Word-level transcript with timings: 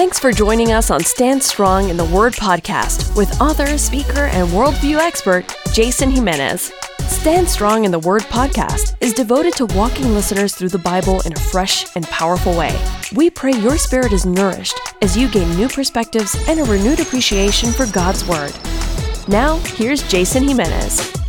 Thanks 0.00 0.18
for 0.18 0.32
joining 0.32 0.72
us 0.72 0.90
on 0.90 1.00
Stand 1.04 1.42
Strong 1.42 1.90
in 1.90 1.98
the 1.98 2.06
Word 2.06 2.32
podcast 2.32 3.14
with 3.18 3.38
author, 3.38 3.76
speaker, 3.76 4.30
and 4.32 4.48
worldview 4.48 4.96
expert 4.96 5.54
Jason 5.74 6.10
Jimenez. 6.10 6.72
Stand 7.00 7.46
Strong 7.46 7.84
in 7.84 7.90
the 7.90 7.98
Word 7.98 8.22
podcast 8.22 8.96
is 9.02 9.12
devoted 9.12 9.52
to 9.56 9.66
walking 9.66 10.14
listeners 10.14 10.54
through 10.54 10.70
the 10.70 10.78
Bible 10.78 11.20
in 11.26 11.34
a 11.34 11.38
fresh 11.38 11.94
and 11.96 12.06
powerful 12.06 12.56
way. 12.56 12.74
We 13.14 13.28
pray 13.28 13.52
your 13.52 13.76
spirit 13.76 14.12
is 14.14 14.24
nourished 14.24 14.80
as 15.02 15.18
you 15.18 15.28
gain 15.28 15.54
new 15.54 15.68
perspectives 15.68 16.34
and 16.48 16.60
a 16.60 16.64
renewed 16.64 17.00
appreciation 17.00 17.70
for 17.70 17.84
God's 17.92 18.26
Word. 18.26 18.54
Now, 19.28 19.58
here's 19.58 20.02
Jason 20.08 20.48
Jimenez. 20.48 21.20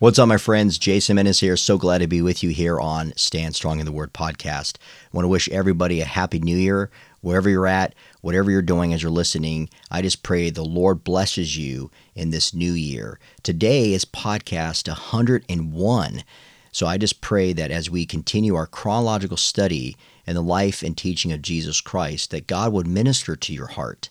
What's 0.00 0.18
up, 0.18 0.28
my 0.28 0.38
friends? 0.38 0.78
Jason 0.78 1.18
Jimenez 1.18 1.40
here. 1.40 1.58
So 1.58 1.76
glad 1.76 1.98
to 1.98 2.06
be 2.06 2.22
with 2.22 2.42
you 2.42 2.48
here 2.48 2.80
on 2.80 3.12
Stand 3.16 3.54
Strong 3.54 3.80
in 3.80 3.84
the 3.84 3.92
Word 3.92 4.14
podcast. 4.14 4.78
I 4.78 5.08
want 5.12 5.24
to 5.24 5.28
wish 5.28 5.46
everybody 5.50 6.00
a 6.00 6.06
happy 6.06 6.38
new 6.38 6.56
year, 6.56 6.90
wherever 7.20 7.48
you're 7.48 7.66
at, 7.66 7.94
whatever 8.20 8.50
you're 8.50 8.62
doing 8.62 8.92
as 8.92 9.02
you're 9.02 9.10
listening. 9.10 9.68
I 9.90 10.02
just 10.02 10.22
pray 10.22 10.50
the 10.50 10.64
Lord 10.64 11.04
blesses 11.04 11.56
you 11.56 11.90
in 12.14 12.30
this 12.30 12.54
new 12.54 12.72
year. 12.72 13.18
Today 13.42 13.92
is 13.92 14.04
podcast 14.04 14.88
101. 14.88 16.24
So 16.72 16.86
I 16.86 16.98
just 16.98 17.20
pray 17.20 17.52
that 17.52 17.70
as 17.70 17.90
we 17.90 18.06
continue 18.06 18.54
our 18.54 18.66
chronological 18.66 19.36
study 19.36 19.96
in 20.26 20.34
the 20.34 20.42
life 20.42 20.82
and 20.82 20.96
teaching 20.96 21.32
of 21.32 21.42
Jesus 21.42 21.80
Christ, 21.80 22.30
that 22.30 22.46
God 22.46 22.72
would 22.72 22.86
minister 22.86 23.34
to 23.34 23.52
your 23.52 23.66
heart. 23.66 24.08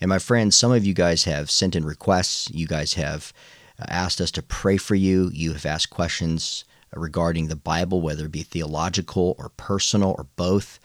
And 0.00 0.08
my 0.08 0.18
friends, 0.18 0.56
some 0.56 0.72
of 0.72 0.86
you 0.86 0.94
guys 0.94 1.24
have 1.24 1.50
sent 1.50 1.76
in 1.76 1.84
requests. 1.84 2.50
You 2.50 2.66
guys 2.66 2.94
have 2.94 3.32
uh, 3.78 3.84
asked 3.88 4.20
us 4.20 4.30
to 4.32 4.42
pray 4.42 4.76
for 4.76 4.94
you. 4.94 5.30
You 5.34 5.52
have 5.52 5.66
asked 5.66 5.90
questions 5.90 6.64
regarding 6.94 7.48
the 7.48 7.56
Bible, 7.56 8.00
whether 8.00 8.24
it 8.26 8.32
be 8.32 8.42
theological 8.42 9.34
or 9.38 9.50
personal 9.50 10.14
or 10.16 10.26
both. 10.36 10.78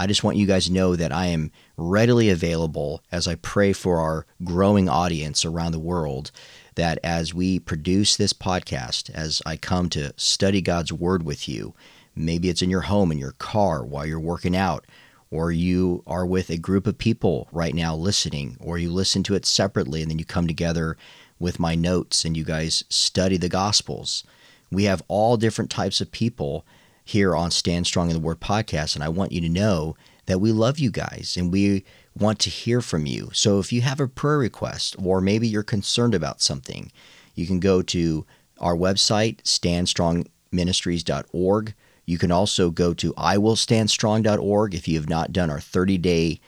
I 0.00 0.06
just 0.06 0.22
want 0.22 0.36
you 0.36 0.46
guys 0.46 0.66
to 0.66 0.72
know 0.72 0.94
that 0.94 1.10
I 1.10 1.26
am 1.26 1.50
readily 1.76 2.30
available 2.30 3.02
as 3.10 3.26
I 3.26 3.34
pray 3.34 3.72
for 3.72 3.98
our 3.98 4.26
growing 4.44 4.88
audience 4.88 5.44
around 5.44 5.72
the 5.72 5.80
world. 5.80 6.30
That 6.76 7.00
as 7.02 7.34
we 7.34 7.58
produce 7.58 8.16
this 8.16 8.32
podcast, 8.32 9.10
as 9.10 9.42
I 9.44 9.56
come 9.56 9.90
to 9.90 10.12
study 10.16 10.62
God's 10.62 10.92
Word 10.92 11.24
with 11.24 11.48
you, 11.48 11.74
maybe 12.14 12.48
it's 12.48 12.62
in 12.62 12.70
your 12.70 12.82
home, 12.82 13.10
in 13.10 13.18
your 13.18 13.32
car, 13.32 13.84
while 13.84 14.06
you're 14.06 14.20
working 14.20 14.54
out, 14.54 14.86
or 15.32 15.50
you 15.50 16.04
are 16.06 16.24
with 16.24 16.48
a 16.48 16.58
group 16.58 16.86
of 16.86 16.96
people 16.96 17.48
right 17.50 17.74
now 17.74 17.96
listening, 17.96 18.56
or 18.60 18.78
you 18.78 18.92
listen 18.92 19.24
to 19.24 19.34
it 19.34 19.44
separately 19.44 20.00
and 20.00 20.12
then 20.12 20.20
you 20.20 20.24
come 20.24 20.46
together 20.46 20.96
with 21.40 21.58
my 21.58 21.74
notes 21.74 22.24
and 22.24 22.36
you 22.36 22.44
guys 22.44 22.84
study 22.88 23.36
the 23.36 23.48
Gospels. 23.48 24.22
We 24.70 24.84
have 24.84 25.02
all 25.08 25.36
different 25.36 25.72
types 25.72 26.00
of 26.00 26.12
people 26.12 26.64
here 27.08 27.34
on 27.34 27.50
Stand 27.50 27.86
Strong 27.86 28.10
in 28.10 28.14
the 28.14 28.20
Word 28.20 28.40
podcast, 28.40 28.94
and 28.94 29.02
I 29.02 29.08
want 29.08 29.32
you 29.32 29.40
to 29.40 29.48
know 29.48 29.96
that 30.26 30.40
we 30.40 30.52
love 30.52 30.78
you 30.78 30.90
guys 30.90 31.36
and 31.38 31.50
we 31.50 31.86
want 32.14 32.38
to 32.40 32.50
hear 32.50 32.82
from 32.82 33.06
you. 33.06 33.30
So 33.32 33.58
if 33.58 33.72
you 33.72 33.80
have 33.80 33.98
a 33.98 34.06
prayer 34.06 34.36
request 34.36 34.94
or 35.02 35.22
maybe 35.22 35.48
you're 35.48 35.62
concerned 35.62 36.14
about 36.14 36.42
something, 36.42 36.92
you 37.34 37.46
can 37.46 37.60
go 37.60 37.80
to 37.80 38.26
our 38.60 38.76
website, 38.76 39.40
standstrongministries.org. 39.42 41.74
You 42.04 42.18
can 42.18 42.30
also 42.30 42.70
go 42.70 42.92
to 42.94 43.12
iwillstandstrong.org 43.14 44.74
if 44.74 44.86
you 44.86 44.98
have 44.98 45.08
not 45.08 45.32
done 45.32 45.50
our 45.50 45.60
30 45.60 45.98
day 45.98 46.40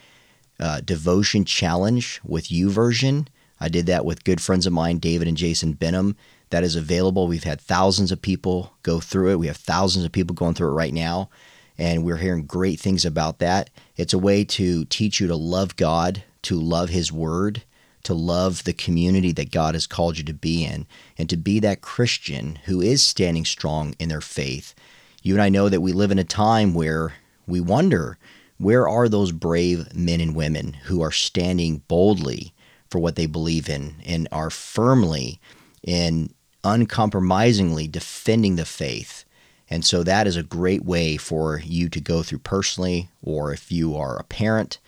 uh, 0.58 0.80
devotion 0.82 1.46
challenge 1.46 2.20
with 2.22 2.48
YouVersion. 2.48 3.28
I 3.58 3.70
did 3.70 3.86
that 3.86 4.04
with 4.04 4.24
good 4.24 4.42
friends 4.42 4.66
of 4.66 4.74
mine, 4.74 4.98
David 4.98 5.26
and 5.26 5.36
Jason 5.36 5.72
Benham. 5.72 6.16
That 6.50 6.64
is 6.64 6.76
available. 6.76 7.28
We've 7.28 7.44
had 7.44 7.60
thousands 7.60 8.12
of 8.12 8.20
people 8.20 8.74
go 8.82 9.00
through 9.00 9.30
it. 9.30 9.38
We 9.38 9.46
have 9.46 9.56
thousands 9.56 10.04
of 10.04 10.12
people 10.12 10.34
going 10.34 10.54
through 10.54 10.68
it 10.68 10.74
right 10.74 10.92
now. 10.92 11.30
And 11.78 12.04
we're 12.04 12.16
hearing 12.16 12.44
great 12.44 12.78
things 12.78 13.04
about 13.04 13.38
that. 13.38 13.70
It's 13.96 14.12
a 14.12 14.18
way 14.18 14.44
to 14.44 14.84
teach 14.86 15.20
you 15.20 15.26
to 15.28 15.36
love 15.36 15.76
God, 15.76 16.24
to 16.42 16.60
love 16.60 16.90
His 16.90 17.12
Word, 17.12 17.62
to 18.02 18.14
love 18.14 18.64
the 18.64 18.72
community 18.72 19.32
that 19.32 19.50
God 19.50 19.74
has 19.74 19.86
called 19.86 20.18
you 20.18 20.24
to 20.24 20.34
be 20.34 20.64
in, 20.64 20.86
and 21.16 21.28
to 21.30 21.36
be 21.36 21.60
that 21.60 21.82
Christian 21.82 22.58
who 22.64 22.80
is 22.80 23.02
standing 23.02 23.44
strong 23.44 23.94
in 23.98 24.08
their 24.08 24.20
faith. 24.20 24.74
You 25.22 25.34
and 25.34 25.42
I 25.42 25.48
know 25.48 25.68
that 25.68 25.80
we 25.80 25.92
live 25.92 26.10
in 26.10 26.18
a 26.18 26.24
time 26.24 26.74
where 26.74 27.14
we 27.46 27.60
wonder 27.60 28.18
where 28.58 28.88
are 28.88 29.08
those 29.08 29.32
brave 29.32 29.94
men 29.94 30.20
and 30.20 30.34
women 30.34 30.74
who 30.84 31.00
are 31.02 31.12
standing 31.12 31.78
boldly 31.88 32.52
for 32.90 32.98
what 32.98 33.16
they 33.16 33.26
believe 33.26 33.68
in 33.68 33.94
and 34.04 34.28
are 34.32 34.50
firmly 34.50 35.40
and 35.86 36.32
uncompromisingly 36.64 37.88
defending 37.88 38.56
the 38.56 38.64
faith. 38.64 39.24
And 39.68 39.84
so 39.84 40.02
that 40.02 40.26
is 40.26 40.36
a 40.36 40.42
great 40.42 40.84
way 40.84 41.16
for 41.16 41.60
you 41.64 41.88
to 41.90 42.00
go 42.00 42.22
through 42.22 42.40
personally, 42.40 43.08
or 43.22 43.52
if 43.52 43.70
you 43.70 43.96
are 43.96 44.18
a 44.18 44.24
parent 44.24 44.78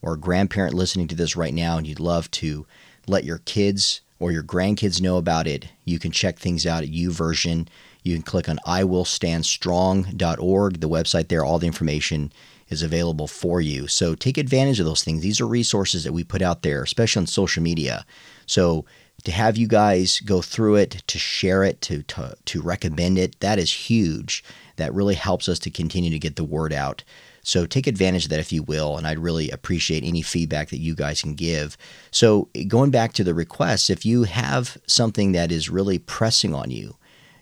or 0.00 0.14
a 0.14 0.18
grandparent 0.18 0.74
listening 0.74 1.08
to 1.08 1.14
this 1.14 1.36
right 1.36 1.52
now 1.52 1.76
and 1.76 1.86
you'd 1.86 2.00
love 2.00 2.30
to 2.32 2.66
let 3.06 3.24
your 3.24 3.38
kids 3.38 4.00
or 4.18 4.32
your 4.32 4.42
grandkids 4.42 5.00
know 5.00 5.18
about 5.18 5.46
it, 5.46 5.68
you 5.84 5.98
can 5.98 6.10
check 6.10 6.38
things 6.38 6.66
out 6.66 6.82
at 6.82 6.90
YouVersion. 6.90 7.68
You 8.02 8.14
can 8.14 8.22
click 8.22 8.48
on 8.48 8.58
iwillstandstrong.org, 8.66 10.80
the 10.80 10.88
website 10.88 11.28
there, 11.28 11.44
all 11.44 11.58
the 11.58 11.66
information 11.66 12.32
is 12.70 12.82
available 12.82 13.26
for 13.26 13.60
you. 13.60 13.86
So 13.88 14.14
take 14.14 14.38
advantage 14.38 14.80
of 14.80 14.86
those 14.86 15.02
things. 15.02 15.22
These 15.22 15.40
are 15.40 15.46
resources 15.46 16.04
that 16.04 16.12
we 16.12 16.24
put 16.24 16.40
out 16.40 16.62
there, 16.62 16.82
especially 16.82 17.20
on 17.20 17.26
social 17.26 17.62
media. 17.62 18.06
So 18.46 18.86
to 19.24 19.32
have 19.32 19.56
you 19.56 19.66
guys 19.66 20.20
go 20.20 20.42
through 20.42 20.76
it, 20.76 21.02
to 21.06 21.18
share 21.18 21.64
it, 21.64 21.80
to, 21.82 22.02
to, 22.04 22.36
to 22.44 22.62
recommend 22.62 23.18
it, 23.18 23.40
that 23.40 23.58
is 23.58 23.72
huge. 23.72 24.44
That 24.76 24.94
really 24.94 25.14
helps 25.14 25.48
us 25.48 25.58
to 25.60 25.70
continue 25.70 26.10
to 26.10 26.18
get 26.18 26.36
the 26.36 26.44
word 26.44 26.72
out. 26.72 27.02
So 27.42 27.66
take 27.66 27.86
advantage 27.86 28.24
of 28.24 28.30
that 28.30 28.40
if 28.40 28.50
you 28.52 28.62
will, 28.62 28.96
and 28.96 29.06
I'd 29.06 29.18
really 29.18 29.50
appreciate 29.50 30.02
any 30.04 30.22
feedback 30.22 30.70
that 30.70 30.78
you 30.78 30.94
guys 30.94 31.20
can 31.22 31.34
give. 31.34 31.76
So 32.10 32.48
going 32.68 32.90
back 32.90 33.12
to 33.14 33.24
the 33.24 33.34
requests, 33.34 33.90
if 33.90 34.04
you 34.04 34.24
have 34.24 34.76
something 34.86 35.32
that 35.32 35.50
is 35.50 35.70
really 35.70 35.98
pressing 35.98 36.54
on 36.54 36.70
you, 36.70 36.96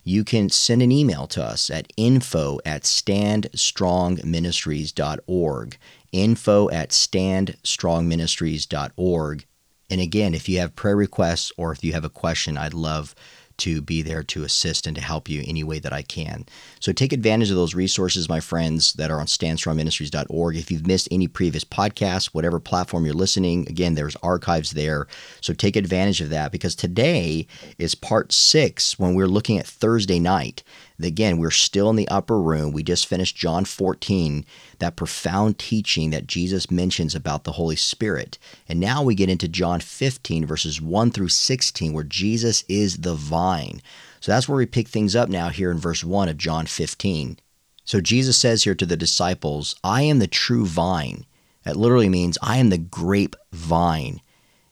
you 0.04 0.22
can 0.24 0.48
send 0.48 0.82
an 0.82 0.90
email 0.90 1.26
to 1.28 1.44
us 1.44 1.68
at 1.68 1.92
info 1.96 2.58
at 2.64 2.84
standstrongministries.org. 2.84 5.78
Info 6.12 6.70
at 6.70 6.88
standstrongministries.org. 6.90 9.46
And 9.90 10.00
again, 10.00 10.34
if 10.34 10.48
you 10.48 10.58
have 10.58 10.76
prayer 10.76 10.96
requests 10.96 11.52
or 11.56 11.72
if 11.72 11.82
you 11.82 11.92
have 11.92 12.04
a 12.04 12.10
question, 12.10 12.58
I'd 12.58 12.74
love 12.74 13.14
to 13.58 13.82
be 13.82 14.02
there 14.02 14.22
to 14.22 14.44
assist 14.44 14.86
and 14.86 14.94
to 14.96 15.02
help 15.02 15.28
you 15.28 15.42
any 15.46 15.64
way 15.64 15.78
that 15.80 15.92
I 15.92 16.02
can. 16.02 16.46
So 16.80 16.92
take 16.92 17.12
advantage 17.12 17.50
of 17.50 17.56
those 17.56 17.74
resources, 17.74 18.28
my 18.28 18.40
friends, 18.40 18.92
that 18.94 19.10
are 19.10 19.18
on 19.18 19.26
standstrongministries.org. 19.26 20.56
If 20.56 20.70
you've 20.70 20.86
missed 20.86 21.08
any 21.10 21.26
previous 21.26 21.64
podcasts, 21.64 22.26
whatever 22.26 22.60
platform 22.60 23.04
you're 23.04 23.14
listening, 23.14 23.68
again, 23.68 23.94
there's 23.94 24.16
archives 24.22 24.72
there. 24.72 25.06
So 25.40 25.52
take 25.52 25.74
advantage 25.74 26.20
of 26.20 26.30
that 26.30 26.52
because 26.52 26.76
today 26.76 27.46
is 27.78 27.94
part 27.94 28.32
six 28.32 28.98
when 28.98 29.14
we're 29.14 29.26
looking 29.26 29.58
at 29.58 29.66
Thursday 29.66 30.20
night. 30.20 30.62
Again, 31.00 31.38
we're 31.38 31.50
still 31.50 31.90
in 31.90 31.96
the 31.96 32.08
upper 32.08 32.40
room. 32.40 32.72
We 32.72 32.82
just 32.82 33.06
finished 33.06 33.36
John 33.36 33.64
14, 33.64 34.44
that 34.80 34.96
profound 34.96 35.58
teaching 35.58 36.10
that 36.10 36.26
Jesus 36.26 36.70
mentions 36.70 37.14
about 37.14 37.44
the 37.44 37.52
Holy 37.52 37.76
Spirit. 37.76 38.38
And 38.68 38.80
now 38.80 39.02
we 39.02 39.14
get 39.14 39.28
into 39.28 39.46
John 39.46 39.80
15, 39.80 40.44
verses 40.44 40.80
1 40.80 41.12
through 41.12 41.28
16, 41.28 41.92
where 41.92 42.04
Jesus 42.04 42.64
is 42.68 42.98
the 42.98 43.14
vine. 43.14 43.80
So 44.20 44.32
that's 44.32 44.48
where 44.48 44.58
we 44.58 44.66
pick 44.66 44.88
things 44.88 45.14
up 45.14 45.28
now 45.28 45.50
here 45.50 45.70
in 45.70 45.78
verse 45.78 46.02
1 46.02 46.28
of 46.28 46.36
John 46.36 46.66
15. 46.66 47.38
So 47.84 48.00
Jesus 48.00 48.36
says 48.36 48.64
here 48.64 48.74
to 48.74 48.86
the 48.86 48.96
disciples, 48.96 49.76
I 49.84 50.02
am 50.02 50.18
the 50.18 50.26
true 50.26 50.66
vine. 50.66 51.26
That 51.62 51.76
literally 51.76 52.08
means 52.08 52.38
I 52.42 52.58
am 52.58 52.70
the 52.70 52.78
grape 52.78 53.36
vine, 53.52 54.20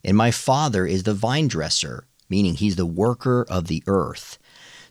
and 0.05 0.17
my 0.17 0.31
Father 0.31 0.87
is 0.87 1.03
the 1.03 1.15
vine 1.15 1.47
dresser, 1.47 2.07
meaning 2.29 2.55
he's 2.55 2.77
the 2.77 2.87
worker 2.87 3.47
of 3.49 3.67
the 3.67 3.83
earth. 3.87 4.39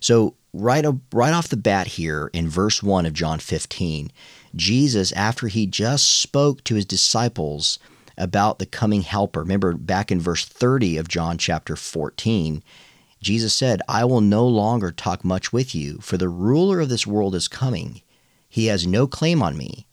So 0.00 0.34
right, 0.56 0.84
right 1.12 1.32
off 1.32 1.48
the 1.48 1.56
bat 1.56 1.86
here 1.86 2.30
in 2.32 2.48
verse 2.48 2.82
1 2.82 3.06
of 3.06 3.12
John 3.12 3.38
15, 3.38 4.10
Jesus, 4.54 5.12
after 5.12 5.48
he 5.48 5.66
just 5.66 6.06
spoke 6.06 6.64
to 6.64 6.74
his 6.74 6.84
disciples 6.84 7.78
about 8.16 8.58
the 8.58 8.66
coming 8.66 9.02
helper, 9.02 9.40
remember 9.40 9.74
back 9.74 10.10
in 10.10 10.20
verse 10.20 10.44
30 10.44 10.96
of 10.96 11.08
John 11.08 11.38
chapter 11.38 11.76
14, 11.76 12.62
Jesus 13.20 13.54
said, 13.54 13.82
I 13.88 14.04
will 14.04 14.20
no 14.20 14.46
longer 14.46 14.92
talk 14.92 15.24
much 15.24 15.52
with 15.52 15.74
you, 15.74 15.98
for 15.98 16.16
the 16.16 16.28
ruler 16.28 16.80
of 16.80 16.88
this 16.88 17.06
world 17.06 17.34
is 17.34 17.48
coming. 17.48 18.02
He 18.48 18.66
has 18.66 18.86
no 18.86 19.06
claim 19.06 19.42
on 19.42 19.56
me. 19.56 19.85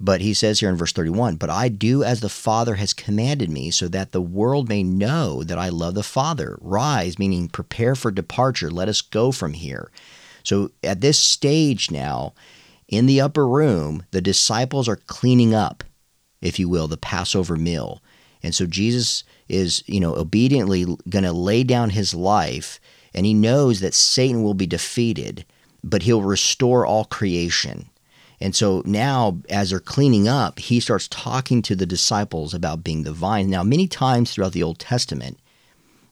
But 0.00 0.20
he 0.20 0.32
says 0.32 0.60
here 0.60 0.68
in 0.68 0.76
verse 0.76 0.92
31, 0.92 1.36
But 1.36 1.50
I 1.50 1.68
do 1.68 2.04
as 2.04 2.20
the 2.20 2.28
Father 2.28 2.76
has 2.76 2.92
commanded 2.92 3.50
me, 3.50 3.70
so 3.70 3.88
that 3.88 4.12
the 4.12 4.22
world 4.22 4.68
may 4.68 4.82
know 4.82 5.42
that 5.42 5.58
I 5.58 5.70
love 5.70 5.94
the 5.94 6.02
Father. 6.04 6.56
Rise, 6.60 7.18
meaning 7.18 7.48
prepare 7.48 7.94
for 7.94 8.10
departure. 8.10 8.70
Let 8.70 8.88
us 8.88 9.00
go 9.00 9.32
from 9.32 9.54
here. 9.54 9.90
So 10.44 10.70
at 10.84 11.00
this 11.00 11.18
stage 11.18 11.90
now, 11.90 12.32
in 12.86 13.06
the 13.06 13.20
upper 13.20 13.46
room, 13.46 14.04
the 14.12 14.20
disciples 14.20 14.88
are 14.88 14.96
cleaning 14.96 15.52
up, 15.52 15.84
if 16.40 16.58
you 16.58 16.68
will, 16.68 16.88
the 16.88 16.96
Passover 16.96 17.56
meal. 17.56 18.00
And 18.42 18.54
so 18.54 18.66
Jesus 18.66 19.24
is, 19.48 19.82
you 19.86 20.00
know, 20.00 20.14
obediently 20.14 20.84
going 21.08 21.24
to 21.24 21.32
lay 21.32 21.64
down 21.64 21.90
his 21.90 22.14
life, 22.14 22.78
and 23.12 23.26
he 23.26 23.34
knows 23.34 23.80
that 23.80 23.94
Satan 23.94 24.42
will 24.42 24.54
be 24.54 24.66
defeated, 24.66 25.44
but 25.82 26.02
he'll 26.02 26.22
restore 26.22 26.86
all 26.86 27.04
creation. 27.04 27.87
And 28.40 28.54
so 28.54 28.82
now, 28.84 29.38
as 29.48 29.70
they're 29.70 29.80
cleaning 29.80 30.28
up, 30.28 30.58
he 30.60 30.78
starts 30.80 31.08
talking 31.08 31.60
to 31.62 31.74
the 31.74 31.86
disciples 31.86 32.54
about 32.54 32.84
being 32.84 33.02
the 33.02 33.12
vine. 33.12 33.50
Now, 33.50 33.62
many 33.62 33.88
times 33.88 34.32
throughout 34.32 34.52
the 34.52 34.62
Old 34.62 34.78
Testament, 34.78 35.38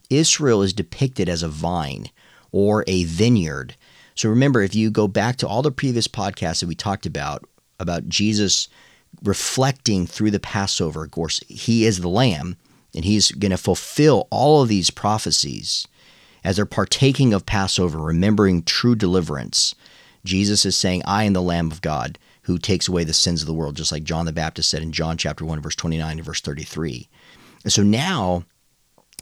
Israel 0.09 0.61
is 0.61 0.73
depicted 0.73 1.29
as 1.29 1.41
a 1.41 1.47
vine 1.47 2.09
or 2.51 2.83
a 2.87 3.05
vineyard. 3.05 3.75
So 4.15 4.29
remember, 4.29 4.61
if 4.61 4.75
you 4.75 4.89
go 4.89 5.07
back 5.07 5.37
to 5.37 5.47
all 5.47 5.61
the 5.61 5.71
previous 5.71 6.07
podcasts 6.07 6.59
that 6.59 6.67
we 6.67 6.75
talked 6.75 7.05
about, 7.05 7.45
about 7.79 8.09
Jesus 8.09 8.67
reflecting 9.23 10.05
through 10.05 10.31
the 10.31 10.39
Passover, 10.39 11.05
of 11.05 11.11
course, 11.11 11.39
he 11.47 11.85
is 11.85 12.01
the 12.01 12.09
lamb 12.09 12.57
and 12.95 13.05
he's 13.05 13.31
going 13.31 13.51
to 13.51 13.57
fulfill 13.57 14.27
all 14.31 14.61
of 14.61 14.69
these 14.69 14.89
prophecies 14.89 15.87
as 16.43 16.55
they're 16.55 16.65
partaking 16.65 17.33
of 17.33 17.45
Passover, 17.45 17.99
remembering 17.99 18.63
true 18.63 18.95
deliverance. 18.95 19.75
Jesus 20.27 20.65
is 20.65 20.77
saying, 20.77 21.01
I 21.05 21.23
am 21.23 21.33
the 21.33 21.41
Lamb 21.41 21.71
of 21.71 21.81
God 21.81 22.19
who 22.43 22.57
takes 22.57 22.87
away 22.87 23.03
the 23.03 23.13
sins 23.13 23.41
of 23.41 23.47
the 23.47 23.53
world, 23.53 23.75
just 23.75 23.91
like 23.91 24.03
John 24.03 24.25
the 24.25 24.31
Baptist 24.31 24.69
said 24.69 24.81
in 24.81 24.91
John 24.91 25.17
chapter 25.17 25.43
1, 25.43 25.61
verse 25.61 25.75
29 25.75 26.17
and 26.17 26.25
verse 26.25 26.41
33. 26.41 27.09
And 27.63 27.73
so 27.73 27.83
now, 27.83 28.43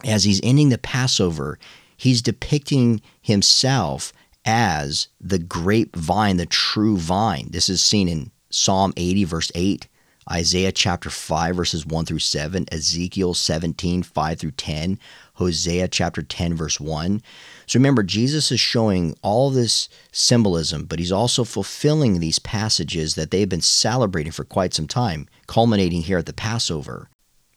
as 0.04 0.24
he's 0.24 0.42
ending 0.44 0.69
the 0.69 0.78
Passover, 0.78 1.57
he's 1.98 2.22
depicting 2.22 3.02
himself 3.22 4.13
as 4.46 5.07
the 5.19 5.40
grapevine, 5.40 6.38
the 6.38 6.46
true 6.46 6.98
vine. 6.98 7.48
This 7.50 7.69
is 7.69 7.81
seen 7.81 8.07
in 8.07 8.31
Psalm 8.52 8.94
80, 8.96 9.24
verse 9.24 9.52
8, 9.56 9.88
Isaiah 10.31 10.72
chapter 10.72 11.10
5, 11.10 11.56
verses 11.56 11.86
1 11.86 12.06
through 12.06 12.19
7, 12.19 12.66
Ezekiel 12.72 13.33
17, 13.33 14.01
5 14.01 14.39
through 14.39 14.51
10, 14.51 15.00
Hosea 15.36 15.88
chapter 15.88 16.24
10, 16.24 16.56
verse 16.56 16.80
1. 16.80 17.22
So 17.68 17.77
remember, 17.77 18.01
Jesus 18.01 18.51
is 18.51 18.60
showing 18.60 19.16
all 19.22 19.51
this 19.51 19.88
symbolism, 20.12 20.86
but 20.86 20.98
he's 20.98 21.12
also 21.12 21.44
fulfilling 21.44 22.19
these 22.19 22.39
passages 22.39 23.16
that 23.16 23.30
they've 23.30 23.48
been 23.48 23.62
celebrating 23.62 24.31
for 24.31 24.44
quite 24.44 24.74
some 24.74 24.88
time, 24.88 25.27
culminating 25.45 26.01
here 26.01 26.18
at 26.18 26.25
the 26.25 26.33
Passover. 26.33 27.10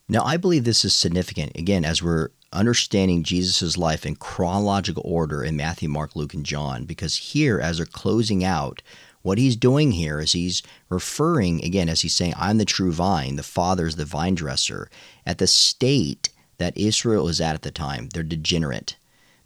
Now, 0.09 0.23
I 0.25 0.37
believe 0.37 0.64
this 0.64 0.85
is 0.85 0.94
significant, 0.94 1.53
again, 1.55 1.85
as 1.85 2.03
we're 2.03 2.31
understanding 2.53 3.23
Jesus' 3.23 3.76
life 3.76 4.06
in 4.06 4.17
chronological 4.17 5.03
order 5.05 5.44
in 5.44 5.56
Matthew, 5.56 5.88
Mark, 5.88 6.17
Luke, 6.17 6.32
and 6.32 6.44
John, 6.44 6.85
because 6.85 7.17
here, 7.17 7.61
as 7.61 7.76
they're 7.76 7.87
closing 7.87 8.43
out, 8.43 8.81
what 9.28 9.36
he's 9.36 9.56
doing 9.56 9.92
here 9.92 10.20
is 10.20 10.32
he's 10.32 10.62
referring, 10.88 11.62
again, 11.62 11.90
as 11.90 12.00
he's 12.00 12.14
saying, 12.14 12.32
I'm 12.38 12.56
the 12.56 12.64
true 12.64 12.92
vine, 12.92 13.36
the 13.36 13.42
Father's 13.42 13.96
the 13.96 14.06
vine 14.06 14.34
dresser, 14.34 14.88
at 15.26 15.36
the 15.36 15.46
state 15.46 16.30
that 16.56 16.78
Israel 16.78 17.28
is 17.28 17.38
at 17.38 17.54
at 17.54 17.60
the 17.60 17.70
time. 17.70 18.08
They're 18.08 18.22
degenerate. 18.22 18.96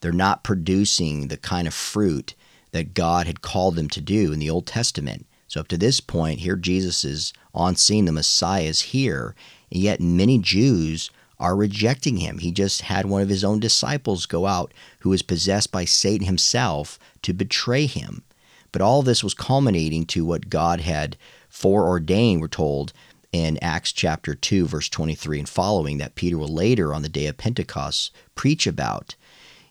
They're 0.01 0.13
not 0.13 0.45
producing 0.45 1.27
the 1.27 1.37
kind 1.37 1.67
of 1.67 1.75
fruit 1.75 2.37
that 2.71 2.95
God 2.95 3.27
had 3.27 3.43
called 3.43 3.75
them 3.75 3.89
to 3.89 4.01
do 4.01 4.33
in 4.33 4.39
the 4.39 4.49
Old 4.49 4.69
Testament. 4.69 5.27
So 5.49 5.59
up 5.59 5.67
to 5.69 5.77
this 5.77 5.99
point, 5.99 6.39
here 6.39 6.55
Jesus 6.55 7.05
is 7.05 7.33
on 7.53 7.75
scene, 7.75 8.05
the 8.05 8.13
Messiah 8.13 8.63
is 8.63 8.83
here, 8.83 9.35
and 9.73 9.83
yet 9.83 10.01
many 10.01 10.39
Jews 10.39 11.11
are 11.41 11.57
rejecting 11.57 12.19
him. 12.19 12.39
He 12.39 12.53
just 12.53 12.83
had 12.83 13.07
one 13.07 13.21
of 13.21 13.29
his 13.29 13.43
own 13.43 13.59
disciples 13.59 14.27
go 14.27 14.47
out 14.47 14.73
who 15.01 15.11
was 15.11 15.23
possessed 15.23 15.73
by 15.73 15.87
Satan 15.87 16.29
himself 16.29 17.01
to 17.23 17.33
betray 17.33 17.87
him. 17.87 18.23
But 18.73 18.83
all 18.83 19.03
this 19.03 19.23
was 19.23 19.35
culminating 19.35 20.07
to 20.07 20.25
what 20.25 20.49
God 20.49 20.81
had 20.81 21.17
foreordained, 21.49 22.41
we're 22.41 22.49
told, 22.49 22.93
in 23.33 23.59
Acts 23.63 23.93
chapter 23.93 24.35
2, 24.35 24.67
verse 24.67 24.89
23 24.89 25.41
and 25.41 25.49
following, 25.49 25.99
that 25.99 26.15
Peter 26.15 26.37
will 26.37 26.49
later 26.49 26.93
on 26.93 27.03
the 27.03 27.09
day 27.09 27.27
of 27.27 27.37
Pentecost 27.37 28.11
preach 28.35 28.67
about. 28.67 29.15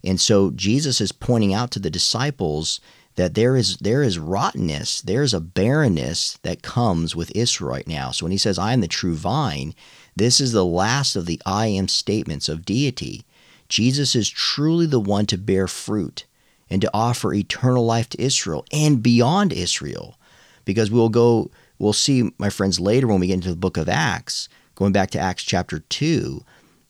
And 0.03 0.19
so 0.19 0.51
Jesus 0.51 1.01
is 1.01 1.11
pointing 1.11 1.53
out 1.53 1.71
to 1.71 1.79
the 1.79 1.89
disciples 1.89 2.79
that 3.15 3.35
there 3.35 3.57
is 3.57 3.77
there 3.77 4.03
is 4.03 4.17
rottenness, 4.17 5.01
there's 5.01 5.33
a 5.33 5.41
barrenness 5.41 6.39
that 6.43 6.61
comes 6.61 7.15
with 7.15 7.35
Israel 7.35 7.71
right 7.71 7.87
now. 7.87 8.11
So 8.11 8.25
when 8.25 8.31
he 8.31 8.37
says, 8.37 8.57
I 8.57 8.73
am 8.73 8.81
the 8.81 8.87
true 8.87 9.15
vine, 9.15 9.75
this 10.15 10.39
is 10.39 10.53
the 10.53 10.65
last 10.65 11.15
of 11.15 11.25
the 11.25 11.41
I 11.45 11.67
am 11.67 11.87
statements 11.87 12.47
of 12.47 12.65
deity. 12.65 13.25
Jesus 13.67 14.15
is 14.15 14.29
truly 14.29 14.85
the 14.85 14.99
one 14.99 15.25
to 15.27 15.37
bear 15.37 15.67
fruit 15.67 16.25
and 16.71 16.81
to 16.81 16.89
offer 16.93 17.33
eternal 17.33 17.85
life 17.85 18.09
to 18.09 18.21
Israel 18.21 18.65
and 18.71 19.03
beyond 19.03 19.51
Israel. 19.51 20.17
Because 20.63 20.89
we'll 20.89 21.09
go, 21.09 21.51
we'll 21.77 21.91
see, 21.91 22.31
my 22.37 22.49
friends, 22.49 22.79
later 22.79 23.07
when 23.07 23.19
we 23.19 23.27
get 23.27 23.33
into 23.33 23.49
the 23.49 23.55
book 23.57 23.75
of 23.75 23.89
Acts, 23.89 24.47
going 24.75 24.93
back 24.93 25.11
to 25.11 25.19
Acts 25.19 25.43
chapter 25.43 25.79
2, 25.79 26.43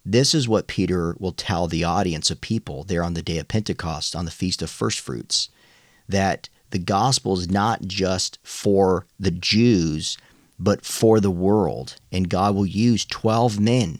this 0.05 0.35
is 0.35 0.47
what 0.47 0.67
Peter 0.67 1.15
will 1.19 1.31
tell 1.31 1.67
the 1.67 1.83
audience 1.83 2.29
of 2.29 2.41
people 2.41 2.83
there 2.83 3.03
on 3.03 3.15
the 3.15 3.23
day 3.23 3.39
of 3.39 3.47
Pentecost, 3.47 4.15
on 4.15 4.25
the 4.25 4.31
Feast 4.31 4.61
of 4.61 4.69
First 4.69 4.99
Fruits, 4.99 5.49
that 6.07 6.47
the 6.69 6.79
gospel 6.79 7.37
is 7.37 7.49
not 7.49 7.81
just 7.81 8.37
for 8.43 9.07
the 9.19 9.31
Jews, 9.31 10.17
but 10.59 10.85
for 10.85 11.19
the 11.19 11.31
world. 11.31 11.95
And 12.11 12.29
God 12.29 12.53
will 12.55 12.67
use 12.67 13.03
12 13.05 13.59
men 13.59 13.99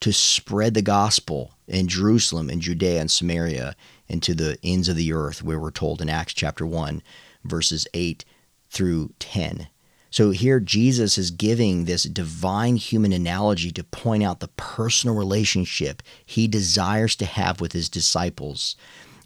to 0.00 0.12
spread 0.12 0.72
the 0.72 0.82
gospel 0.82 1.52
in 1.66 1.86
Jerusalem 1.86 2.48
and 2.48 2.62
Judea 2.62 3.00
and 3.00 3.10
Samaria 3.10 3.76
and 4.08 4.22
to 4.22 4.34
the 4.34 4.58
ends 4.62 4.88
of 4.88 4.96
the 4.96 5.12
earth, 5.12 5.42
where 5.42 5.58
we're 5.58 5.70
told 5.70 6.00
in 6.00 6.08
Acts 6.08 6.34
chapter 6.34 6.66
1, 6.66 7.02
verses 7.44 7.86
8 7.94 8.24
through 8.70 9.12
10. 9.18 9.68
So 10.10 10.30
here 10.30 10.58
Jesus 10.58 11.18
is 11.18 11.30
giving 11.30 11.84
this 11.84 12.04
divine 12.04 12.76
human 12.76 13.12
analogy 13.12 13.70
to 13.72 13.84
point 13.84 14.22
out 14.22 14.40
the 14.40 14.48
personal 14.48 15.14
relationship 15.14 16.02
he 16.24 16.48
desires 16.48 17.14
to 17.16 17.26
have 17.26 17.60
with 17.60 17.72
his 17.72 17.88
disciples 17.88 18.74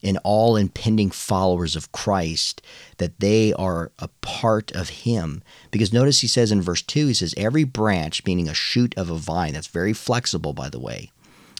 and 0.02 0.18
all 0.24 0.56
impending 0.56 1.10
followers 1.10 1.76
of 1.76 1.92
Christ, 1.92 2.60
that 2.96 3.20
they 3.20 3.52
are 3.52 3.92
a 4.00 4.08
part 4.20 4.72
of 4.72 4.88
him. 4.88 5.42
Because 5.70 5.92
notice 5.92 6.20
he 6.20 6.26
says 6.26 6.50
in 6.50 6.60
verse 6.60 6.82
2, 6.82 7.06
he 7.06 7.14
says, 7.14 7.34
Every 7.36 7.64
branch, 7.64 8.24
meaning 8.26 8.48
a 8.48 8.54
shoot 8.54 8.96
of 8.96 9.10
a 9.10 9.16
vine, 9.16 9.52
that's 9.52 9.68
very 9.68 9.92
flexible, 9.92 10.52
by 10.52 10.68
the 10.68 10.80
way. 10.80 11.12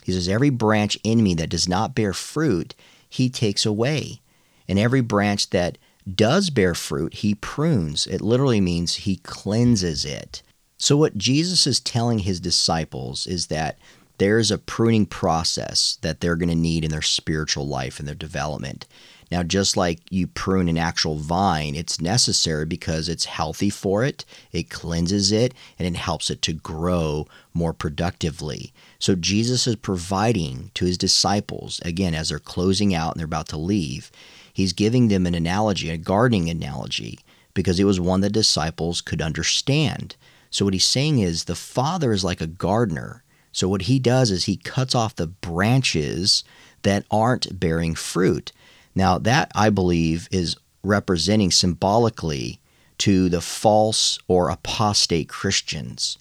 He 0.02 0.12
says, 0.12 0.28
Every 0.28 0.50
branch 0.50 0.98
in 1.04 1.22
me 1.22 1.34
that 1.34 1.50
does 1.50 1.68
not 1.68 1.94
bear 1.94 2.12
fruit, 2.12 2.74
he 3.12 3.28
takes 3.28 3.66
away. 3.66 4.20
And 4.68 4.78
every 4.78 5.02
branch 5.02 5.50
that 5.50 5.76
does 6.14 6.50
bear 6.50 6.74
fruit, 6.74 7.14
he 7.14 7.34
prunes. 7.34 8.06
It 8.06 8.22
literally 8.22 8.60
means 8.60 8.94
he 8.94 9.16
cleanses 9.16 10.04
it. 10.04 10.42
So, 10.78 10.96
what 10.96 11.18
Jesus 11.18 11.66
is 11.66 11.78
telling 11.78 12.20
his 12.20 12.40
disciples 12.40 13.26
is 13.26 13.48
that 13.48 13.78
there's 14.18 14.50
a 14.50 14.58
pruning 14.58 15.06
process 15.06 15.98
that 16.00 16.20
they're 16.20 16.36
going 16.36 16.48
to 16.48 16.54
need 16.54 16.84
in 16.84 16.90
their 16.90 17.02
spiritual 17.02 17.66
life 17.66 17.98
and 17.98 18.08
their 18.08 18.14
development. 18.14 18.86
Now, 19.32 19.42
just 19.42 19.78
like 19.78 20.00
you 20.10 20.26
prune 20.26 20.68
an 20.68 20.76
actual 20.76 21.16
vine, 21.16 21.74
it's 21.74 22.02
necessary 22.02 22.66
because 22.66 23.08
it's 23.08 23.24
healthy 23.24 23.70
for 23.70 24.04
it, 24.04 24.26
it 24.52 24.68
cleanses 24.68 25.32
it, 25.32 25.54
and 25.78 25.88
it 25.88 25.98
helps 25.98 26.28
it 26.28 26.42
to 26.42 26.52
grow 26.52 27.26
more 27.54 27.72
productively. 27.72 28.74
So, 28.98 29.14
Jesus 29.14 29.66
is 29.66 29.76
providing 29.76 30.70
to 30.74 30.84
his 30.84 30.98
disciples, 30.98 31.80
again, 31.82 32.14
as 32.14 32.28
they're 32.28 32.38
closing 32.38 32.94
out 32.94 33.14
and 33.14 33.20
they're 33.20 33.24
about 33.24 33.48
to 33.48 33.56
leave, 33.56 34.12
he's 34.52 34.74
giving 34.74 35.08
them 35.08 35.26
an 35.26 35.34
analogy, 35.34 35.88
a 35.88 35.96
gardening 35.96 36.50
analogy, 36.50 37.18
because 37.54 37.80
it 37.80 37.84
was 37.84 37.98
one 37.98 38.20
that 38.20 38.34
disciples 38.34 39.00
could 39.00 39.22
understand. 39.22 40.14
So, 40.50 40.66
what 40.66 40.74
he's 40.74 40.84
saying 40.84 41.20
is 41.20 41.44
the 41.44 41.54
Father 41.54 42.12
is 42.12 42.22
like 42.22 42.42
a 42.42 42.46
gardener. 42.46 43.24
So, 43.50 43.66
what 43.66 43.82
he 43.82 43.98
does 43.98 44.30
is 44.30 44.44
he 44.44 44.58
cuts 44.58 44.94
off 44.94 45.16
the 45.16 45.26
branches 45.26 46.44
that 46.82 47.06
aren't 47.10 47.58
bearing 47.58 47.94
fruit. 47.94 48.52
Now, 48.94 49.18
that 49.18 49.50
I 49.54 49.70
believe 49.70 50.28
is 50.30 50.56
representing 50.82 51.50
symbolically 51.50 52.60
to 52.98 53.28
the 53.28 53.40
false 53.40 54.18
or 54.28 54.48
apostate 54.48 55.28
Christians. 55.28 56.18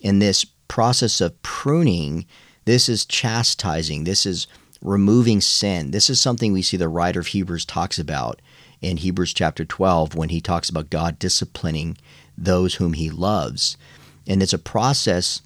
In 0.00 0.18
this 0.18 0.44
process 0.66 1.20
of 1.20 1.40
pruning, 1.42 2.26
this 2.64 2.88
is 2.88 3.06
chastising, 3.06 4.04
this 4.04 4.26
is 4.26 4.46
removing 4.82 5.40
sin. 5.40 5.90
This 5.90 6.10
is 6.10 6.20
something 6.20 6.52
we 6.52 6.62
see 6.62 6.76
the 6.76 6.88
writer 6.88 7.20
of 7.20 7.28
Hebrews 7.28 7.64
talks 7.64 7.98
about 7.98 8.40
in 8.80 8.98
Hebrews 8.98 9.32
chapter 9.32 9.64
12 9.64 10.14
when 10.14 10.28
he 10.28 10.40
talks 10.40 10.68
about 10.68 10.90
God 10.90 11.18
disciplining 11.18 11.96
those 12.36 12.74
whom 12.74 12.92
he 12.92 13.10
loves. 13.10 13.76
And 14.26 14.42
it's 14.42 14.52
a 14.52 14.58
process 14.58 15.42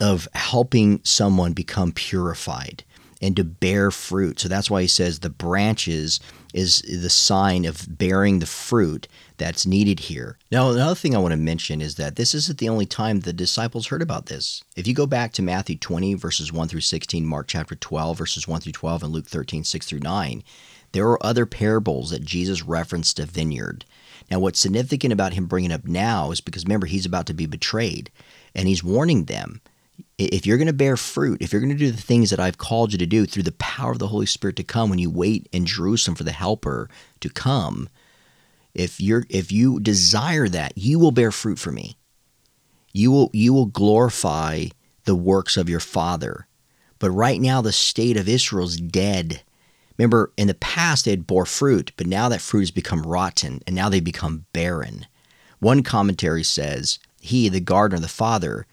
of 0.00 0.28
helping 0.34 1.00
someone 1.02 1.52
become 1.52 1.90
purified 1.92 2.84
and 3.20 3.36
to 3.36 3.44
bear 3.44 3.90
fruit. 3.90 4.40
So 4.40 4.48
that's 4.48 4.70
why 4.70 4.82
he 4.82 4.88
says 4.88 5.18
the 5.18 5.30
branches 5.30 6.20
is 6.54 6.82
the 6.82 7.10
sign 7.10 7.64
of 7.64 7.98
bearing 7.98 8.38
the 8.38 8.46
fruit 8.46 9.08
that's 9.36 9.66
needed 9.66 10.00
here. 10.00 10.38
Now, 10.50 10.70
another 10.70 10.94
thing 10.94 11.14
I 11.14 11.18
want 11.18 11.32
to 11.32 11.38
mention 11.38 11.80
is 11.80 11.96
that 11.96 12.16
this 12.16 12.34
isn't 12.34 12.58
the 12.58 12.68
only 12.68 12.86
time 12.86 13.20
the 13.20 13.32
disciples 13.32 13.88
heard 13.88 14.02
about 14.02 14.26
this. 14.26 14.62
If 14.76 14.86
you 14.86 14.94
go 14.94 15.06
back 15.06 15.32
to 15.32 15.42
Matthew 15.42 15.76
20, 15.76 16.14
verses 16.14 16.52
1 16.52 16.68
through 16.68 16.80
16, 16.80 17.26
Mark 17.26 17.48
chapter 17.48 17.74
12, 17.74 18.18
verses 18.18 18.48
1 18.48 18.60
through 18.60 18.72
12, 18.72 19.02
and 19.02 19.12
Luke 19.12 19.26
13, 19.26 19.64
6 19.64 19.86
through 19.86 20.00
9, 20.00 20.42
there 20.92 21.06
are 21.08 21.24
other 21.24 21.44
parables 21.44 22.10
that 22.10 22.24
Jesus 22.24 22.62
referenced 22.62 23.18
a 23.18 23.26
vineyard. 23.26 23.84
Now, 24.30 24.38
what's 24.38 24.58
significant 24.58 25.12
about 25.12 25.34
him 25.34 25.46
bringing 25.46 25.72
up 25.72 25.86
now 25.86 26.30
is 26.30 26.40
because 26.40 26.64
remember, 26.64 26.86
he's 26.86 27.06
about 27.06 27.26
to 27.26 27.34
be 27.34 27.46
betrayed, 27.46 28.10
and 28.54 28.68
he's 28.68 28.84
warning 28.84 29.24
them 29.24 29.60
if 30.18 30.46
you're 30.46 30.58
going 30.58 30.66
to 30.66 30.72
bear 30.72 30.96
fruit, 30.96 31.40
if 31.40 31.52
you're 31.52 31.60
going 31.60 31.72
to 31.72 31.78
do 31.78 31.90
the 31.90 32.02
things 32.02 32.30
that 32.30 32.40
I've 32.40 32.58
called 32.58 32.92
you 32.92 32.98
to 32.98 33.06
do 33.06 33.24
through 33.26 33.44
the 33.44 33.52
power 33.52 33.92
of 33.92 33.98
the 33.98 34.08
Holy 34.08 34.26
Spirit 34.26 34.56
to 34.56 34.64
come 34.64 34.90
when 34.90 34.98
you 34.98 35.10
wait 35.10 35.48
in 35.52 35.64
Jerusalem 35.64 36.16
for 36.16 36.24
the 36.24 36.32
helper 36.32 36.88
to 37.20 37.28
come, 37.28 37.88
if 38.74 39.00
you're 39.00 39.24
if 39.28 39.50
you 39.52 39.80
desire 39.80 40.48
that, 40.48 40.76
you 40.76 40.98
will 40.98 41.10
bear 41.12 41.32
fruit 41.32 41.58
for 41.58 41.72
me. 41.72 41.96
You 42.92 43.10
will 43.10 43.30
you 43.32 43.52
will 43.52 43.66
glorify 43.66 44.66
the 45.04 45.14
works 45.14 45.56
of 45.56 45.68
your 45.68 45.80
father. 45.80 46.46
But 46.98 47.10
right 47.10 47.40
now 47.40 47.60
the 47.62 47.72
state 47.72 48.16
of 48.16 48.28
Israel 48.28 48.66
is 48.66 48.76
dead. 48.76 49.42
Remember, 49.96 50.32
in 50.36 50.46
the 50.46 50.54
past 50.54 51.04
they 51.04 51.12
had 51.12 51.26
bore 51.26 51.46
fruit, 51.46 51.92
but 51.96 52.06
now 52.06 52.28
that 52.28 52.40
fruit 52.40 52.60
has 52.60 52.70
become 52.70 53.02
rotten 53.02 53.60
and 53.66 53.74
now 53.74 53.88
they 53.88 54.00
become 54.00 54.46
barren. 54.52 55.06
One 55.58 55.82
commentary 55.82 56.44
says, 56.44 56.98
He, 57.20 57.48
the 57.48 57.60
gardener, 57.60 58.00
the 58.00 58.08
father, 58.08 58.66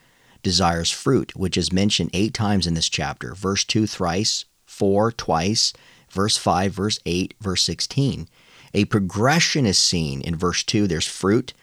desires 0.46 0.92
fruit, 0.92 1.36
which 1.36 1.58
is 1.58 1.74
mentioned 1.74 2.12
eight 2.14 2.32
times 2.32 2.68
in 2.68 2.76
this 2.76 2.88
chapter. 2.88 3.34
Verse 3.34 3.64
2 3.64 3.88
thrice, 3.88 4.46
4 4.68 5.12
twice, 5.12 5.74
verse 6.12 6.38
5, 6.38 6.72
verse 6.72 7.00
8, 7.04 7.34
verse 7.42 7.64
16. 7.64 8.30
A 8.76 8.86
progression 8.86 9.66
is 9.66 9.80
seen 9.80 10.22
in 10.22 10.36
verse 10.36 10.64
2, 10.64 10.86
there's 10.86 11.08
fruit. 11.08 11.54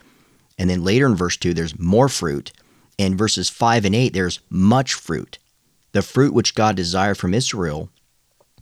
And 0.59 0.69
then 0.69 0.83
later 0.83 1.07
in 1.07 1.15
verse 1.15 1.37
2, 1.37 1.55
there's 1.55 1.79
more 1.79 2.09
fruit. 2.09 2.51
In 2.99 3.17
verses 3.17 3.49
5 3.49 3.85
and 3.85 3.95
8, 3.95 4.13
there's 4.13 4.41
much 4.51 4.95
fruit. 4.95 5.39
The 5.93 6.03
fruit 6.03 6.35
which 6.35 6.57
God 6.57 6.75
desired 6.75 7.19
from 7.19 7.35
Israel 7.35 7.89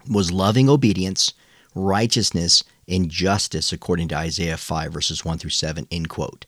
was 0.06 0.30
loving 0.30 0.68
obedience, 0.68 1.32
righteousness, 1.74 2.62
and 2.86 3.08
justice, 3.08 3.72
according 3.72 4.08
to 4.08 4.16
Isaiah 4.16 4.58
5, 4.58 4.92
verses 4.92 5.24
1 5.24 5.38
through 5.38 5.50
7, 5.50 5.86
end 5.90 6.10
quote. 6.10 6.44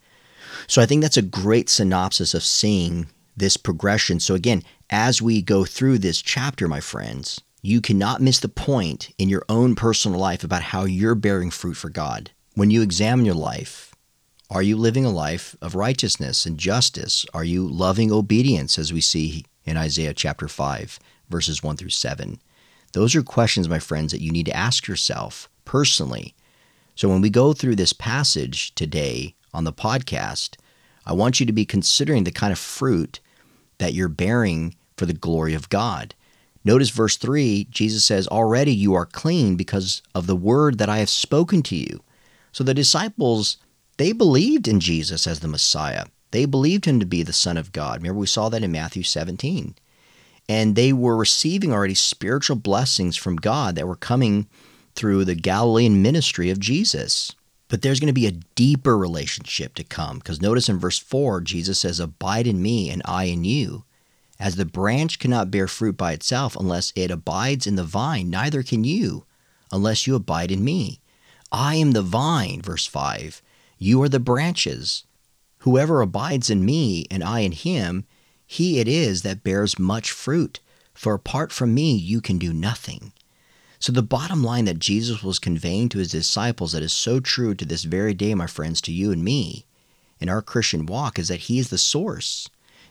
So 0.67 0.83
I 0.83 0.87
think 0.87 1.01
that's 1.01 1.17
a 1.17 1.23
great 1.23 1.71
synopsis 1.71 2.35
of 2.35 2.43
seeing 2.43 3.07
this 3.37 3.57
progression. 3.57 4.21
So 4.21 4.35
again, 4.35 4.63
as 4.91 5.23
we 5.23 5.43
go 5.43 5.65
through 5.65 5.99
this 5.99 6.21
chapter, 6.21 6.69
my 6.69 6.81
friends, 6.81 7.41
you 7.63 7.81
cannot 7.81 8.21
miss 8.21 8.41
the 8.41 8.49
point 8.49 9.15
in 9.19 9.29
your 9.29 9.45
own 9.49 9.75
personal 9.75 10.19
life 10.19 10.43
about 10.43 10.63
how 10.63 10.85
you're 10.85 11.15
bearing 11.15 11.51
fruit 11.51 11.75
for 11.75 11.91
God. 11.91 12.31
When 12.55 12.71
you 12.71 12.83
examine 12.83 13.25
your 13.25 13.35
life, 13.35 13.95
are 14.51 14.63
you 14.63 14.77
living 14.77 15.05
a 15.05 15.11
life 15.11 15.57
of 15.63 15.75
righteousness 15.75 16.45
and 16.45 16.59
justice? 16.59 17.25
Are 17.33 17.45
you 17.45 17.67
loving 17.67 18.13
obedience, 18.13 18.79
as 18.79 18.93
we 18.93 19.01
see 19.01 19.47
in 19.65 19.77
Isaiah 19.77 20.13
chapter 20.13 20.49
5, 20.49 20.99
verses 21.31 21.63
1 21.63 21.77
through 21.77 21.91
7? 21.91 22.39
Those 22.93 23.15
are 23.17 23.23
questions, 23.23 23.69
my 23.69 23.79
friends, 23.79 24.13
that 24.13 24.21
you 24.21 24.31
need 24.31 24.47
to 24.47 24.57
ask 24.57 24.87
yourself 24.87 25.49
personally. 25.65 26.35
So 26.95 27.09
when 27.09 27.23
we 27.23 27.31
go 27.31 27.55
through 27.55 27.77
this 27.77 27.95
passage 27.95 28.75
today 28.75 29.35
on 29.55 29.65
the 29.65 29.73
podcast, 29.73 30.57
I 31.07 31.13
want 31.13 31.41
you 31.41 31.47
to 31.47 31.53
be 31.53 31.65
considering 31.65 32.25
the 32.25 32.31
kind 32.31 32.53
of 32.53 32.59
fruit 32.59 33.21
that 33.79 33.95
you're 33.95 34.09
bearing 34.09 34.75
for 34.97 35.07
the 35.07 35.13
glory 35.13 35.55
of 35.55 35.69
God. 35.69 36.15
Notice 36.65 36.91
verse 36.91 37.17
3, 37.17 37.67
Jesus 37.71 38.05
says, 38.05 38.29
Already 38.29 38.73
you 38.73 38.95
are 38.95 39.07
clean 39.07 39.57
because 39.57 40.03
of 40.15 40.27
the 40.27 40.37
word 40.37 40.79
that 40.79 40.89
I 40.89 40.99
have 40.99 41.11
spoken 41.11 41.63
to 41.65 41.77
you. 41.77 42.03
So 42.53 42.63
the 42.63 42.75
disciples, 42.75 43.57
they 43.97 44.13
believed 44.13 44.69
in 44.69 44.79
Jesus 44.79 45.27
as 45.27 45.41
the 45.41 45.49
Messiah. 45.49 46.05
They 46.31 46.45
believed 46.45 46.85
him 46.85 47.01
to 47.01 47.07
be 47.07 47.23
the 47.23 47.33
Son 47.33 47.57
of 47.57 47.73
God. 47.73 47.99
Remember, 47.99 48.21
we 48.21 48.27
saw 48.27 48.49
that 48.49 48.63
in 48.63 48.73
Matthew 48.73 49.03
17 49.03 49.75
and 50.49 50.75
they 50.75 50.93
were 50.93 51.17
receiving 51.17 51.73
already 51.73 51.95
spiritual 51.95 52.57
blessings 52.57 53.17
from 53.17 53.37
God 53.37 53.75
that 53.77 53.87
were 53.87 53.97
coming 53.97 54.47
through 54.95 55.25
the 55.25 55.35
Galilean 55.35 56.03
ministry 56.03 56.51
of 56.51 56.61
Jesus. 56.61 57.33
But 57.73 57.81
there's 57.81 58.01
going 58.01 58.09
to 58.09 58.13
be 58.13 58.27
a 58.27 58.33
deeper 58.55 58.99
relationship 58.99 59.75
to 59.77 59.83
come 59.83 60.19
because 60.19 60.43
notice 60.43 60.69
in 60.69 60.79
verse 60.79 60.99
4, 60.99 61.41
Jesus 61.41 61.81
says, 61.81 62.01
Abide 62.01 62.47
in 62.47 62.61
me 62.61 62.91
and 62.91 63.01
I 63.07 63.25
in 63.25 63.45
you. 63.45 63.85
As 64.39 64.57
the 64.57 64.67
branch 64.67 65.19
cannot 65.19 65.51
bear 65.51 65.67
fruit 65.67 65.97
by 65.97 66.13
itself 66.13 66.55
unless 66.55 66.93
it 66.95 67.11
abides 67.11 67.67
in 67.67 67.77
the 67.77 67.83
vine, 67.83 68.29
neither 68.29 68.63
can 68.63 68.85
you 68.85 69.25
unless 69.73 70.07
you 70.07 70.15
abide 70.15 70.51
in 70.53 70.63
me. 70.63 71.01
I 71.51 71.77
am 71.77 71.93
the 71.93 72.03
vine, 72.03 72.61
verse 72.61 72.85
5. 72.85 73.41
You 73.79 74.03
are 74.03 74.09
the 74.11 74.21
branches. 74.21 75.05
Whoever 75.61 76.03
abides 76.03 76.51
in 76.51 76.67
me 76.67 77.07
and 77.11 77.25
I 77.25 77.41
in 77.41 77.53
him, 77.53 78.05
he 78.47 78.81
it 78.81 78.87
is 78.87 79.23
that 79.23 79.43
bears 79.43 79.79
much 79.79 80.11
fruit, 80.11 80.61
for 80.93 81.15
apart 81.15 81.53
from 81.53 81.73
me 81.73 81.97
you 81.97 82.21
can 82.21 82.37
do 82.37 82.53
nothing. 82.53 83.15
So, 83.83 83.91
the 83.91 84.01
bottom 84.01 84.45
line 84.45 84.67
that 84.67 84.79
Jesus 84.79 85.25
was 85.25 85.41
conveying 85.41 85.89
to 85.89 85.99
his 85.99 86.13
disciples 86.13 86.71
that 86.71 86.85
is 86.85 86.93
so 86.93 87.19
true 87.19 87.53
to 87.57 87.65
this 87.65 87.83
very 87.83 88.15
day, 88.15 88.33
my 88.33 88.47
friends, 88.47 88.81
to 88.83 88.93
you 88.93 89.11
and 89.11 89.25
me 89.25 89.67
in 90.21 90.29
our 90.29 90.41
Christian 90.41 90.87
walk 90.87 91.19
is 91.19 91.27
that 91.27 91.41
he 91.41 91.59
is 91.59 91.71
the 91.71 91.79
source. 91.79 92.49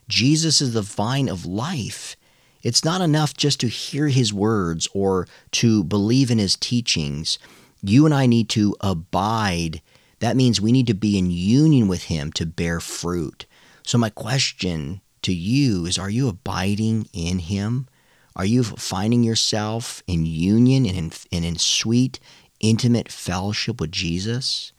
Jesus 0.10 0.60
is 0.60 0.74
the 0.74 0.82
vine 0.82 1.30
of 1.30 1.46
life. 1.46 2.18
It's 2.62 2.84
not 2.84 3.00
enough 3.00 3.34
just 3.34 3.62
to 3.62 3.70
hear 3.70 4.10
his 4.10 4.34
words 4.34 4.90
or 4.94 5.30
to 5.52 5.86
believe 5.86 6.30
in 6.30 6.40
his 6.40 6.58
teachings. 6.58 7.40
You 7.82 8.06
and 8.06 8.14
I 8.14 8.26
need 8.26 8.50
to 8.50 8.76
abide. 8.82 9.82
That 10.20 10.36
means 10.36 10.60
we 10.60 10.74
need 10.74 10.88
to 10.88 10.94
be 10.94 11.18
in 11.18 11.32
union 11.32 11.88
with 11.88 12.04
him 12.04 12.34
to 12.34 12.46
bear 12.46 12.82
fruit. 12.82 13.46
So, 13.84 13.98
my 13.98 14.10
question 14.10 15.00
to 15.22 15.34
you 15.34 15.86
is 15.86 15.98
are 15.98 16.10
you 16.10 16.28
abiding 16.28 17.08
in 17.14 17.40
Him? 17.40 17.88
Are 18.36 18.46
you 18.46 18.64
finding 18.64 19.24
yourself 19.24 20.02
in 20.08 20.26
union 20.26 20.86
and 20.86 20.98
in, 20.98 21.12
and 21.32 21.46
in 21.46 21.58
sweet, 21.58 22.20
intimate 22.60 23.12
fellowship 23.12 23.82
with 23.82 23.92
Jesus? 23.92 24.72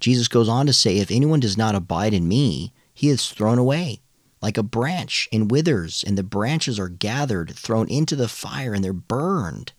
Jesus 0.00 0.28
goes 0.28 0.48
on 0.48 0.66
to 0.66 0.72
say, 0.72 0.98
If 0.98 1.10
anyone 1.10 1.40
does 1.40 1.56
not 1.56 1.74
abide 1.74 2.14
in 2.14 2.28
me, 2.28 2.72
he 2.92 3.08
is 3.08 3.30
thrown 3.30 3.58
away 3.58 4.00
like 4.42 4.58
a 4.58 4.62
branch 4.62 5.28
and 5.32 5.50
withers, 5.50 6.04
and 6.06 6.16
the 6.16 6.22
branches 6.22 6.78
are 6.78 6.88
gathered, 6.88 7.54
thrown 7.54 7.88
into 7.88 8.14
the 8.14 8.28
fire, 8.28 8.74
and 8.74 8.84
they're 8.84 8.92
burned. 8.92 9.72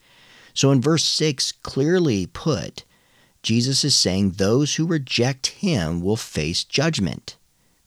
So 0.53 0.71
in 0.71 0.81
verse 0.81 1.03
6, 1.03 1.51
clearly 1.63 2.25
put, 2.25 2.83
Jesus 3.43 3.83
is 3.83 3.95
saying 3.95 4.31
those 4.31 4.75
who 4.75 4.85
reject 4.85 5.47
him 5.47 6.01
will 6.01 6.17
face 6.17 6.63
judgment. 6.63 7.37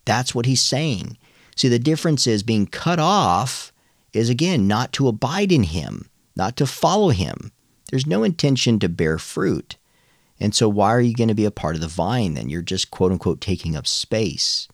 That's 0.05 0.35
what 0.35 0.47
he's 0.47 0.63
saying. 0.63 1.19
See, 1.57 1.69
the 1.69 1.79
difference 1.79 2.27
is 2.27 2.43
being 2.43 2.67
cut 2.67 2.99
off 2.99 3.73
is 4.13 4.29
again 4.29 4.67
not 4.67 4.93
to 4.95 5.09
abide 5.09 5.53
in 5.53 5.65
him, 5.65 6.11
not 6.37 6.57
to 6.57 6.67
follow 6.67 7.11
him. 7.11 7.53
There's 7.91 8.07
no 8.07 8.23
intention 8.23 8.79
to 8.79 8.89
bear 8.89 9.19
fruit. 9.19 9.77
And 10.39 10.55
so, 10.55 10.69
why 10.69 10.91
are 10.91 11.01
you 11.01 11.15
going 11.15 11.29
to 11.29 11.35
be 11.35 11.45
a 11.45 11.51
part 11.51 11.75
of 11.75 11.81
the 11.81 11.89
vine 11.89 12.35
then? 12.35 12.49
You're 12.49 12.63
just 12.63 12.91
quote 12.91 13.13
unquote 13.13 13.41
taking 13.41 13.77
up 13.77 13.87
space 13.87 14.69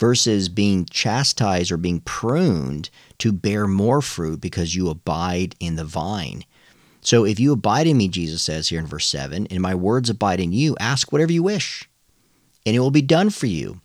versus 0.00 0.48
being 0.48 0.86
chastised 0.86 1.70
or 1.70 1.76
being 1.76 2.00
pruned 2.00 2.90
to 3.18 3.32
bear 3.32 3.66
more 3.66 4.00
fruit 4.00 4.40
because 4.40 4.74
you 4.74 4.88
abide 4.88 5.54
in 5.60 5.76
the 5.76 5.84
vine. 5.84 6.44
So, 7.02 7.24
if 7.24 7.38
you 7.38 7.52
abide 7.52 7.86
in 7.86 7.98
me, 7.98 8.08
Jesus 8.08 8.42
says 8.42 8.68
here 8.68 8.80
in 8.80 8.86
verse 8.86 9.06
7, 9.06 9.46
and 9.48 9.60
my 9.60 9.74
words 9.74 10.08
abide 10.08 10.40
in 10.40 10.52
you, 10.52 10.74
ask 10.80 11.12
whatever 11.12 11.32
you 11.32 11.42
wish, 11.42 11.88
and 12.64 12.74
it 12.74 12.80
will 12.80 12.90
be 12.90 13.02
done 13.02 13.28
for 13.28 13.46
you. 13.46 13.82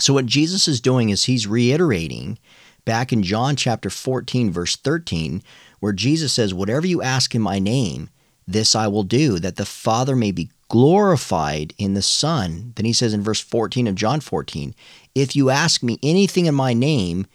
So, 0.00 0.14
what 0.14 0.26
Jesus 0.26 0.66
is 0.66 0.80
doing 0.80 1.10
is 1.10 1.24
he's 1.24 1.46
reiterating 1.46 2.38
back 2.84 3.12
in 3.12 3.22
John 3.22 3.56
chapter 3.56 3.90
14, 3.90 4.50
verse 4.50 4.76
13, 4.76 5.42
where 5.80 5.92
Jesus 5.92 6.32
says, 6.32 6.54
Whatever 6.54 6.86
you 6.86 7.02
ask 7.02 7.34
in 7.34 7.42
my 7.42 7.58
name, 7.58 8.10
this 8.46 8.74
I 8.74 8.88
will 8.88 9.04
do, 9.04 9.38
that 9.38 9.56
the 9.56 9.64
Father 9.64 10.16
may 10.16 10.32
be 10.32 10.50
glorified 10.68 11.74
in 11.78 11.94
the 11.94 12.02
Son. 12.02 12.72
Then 12.76 12.86
he 12.86 12.92
says 12.92 13.12
in 13.12 13.22
verse 13.22 13.40
14 13.40 13.86
of 13.86 13.94
John 13.94 14.20
14, 14.20 14.74
If 15.14 15.36
you 15.36 15.50
ask 15.50 15.82
me 15.82 15.98
anything 16.02 16.46
in 16.46 16.54
my 16.54 16.72
name, 16.72 17.26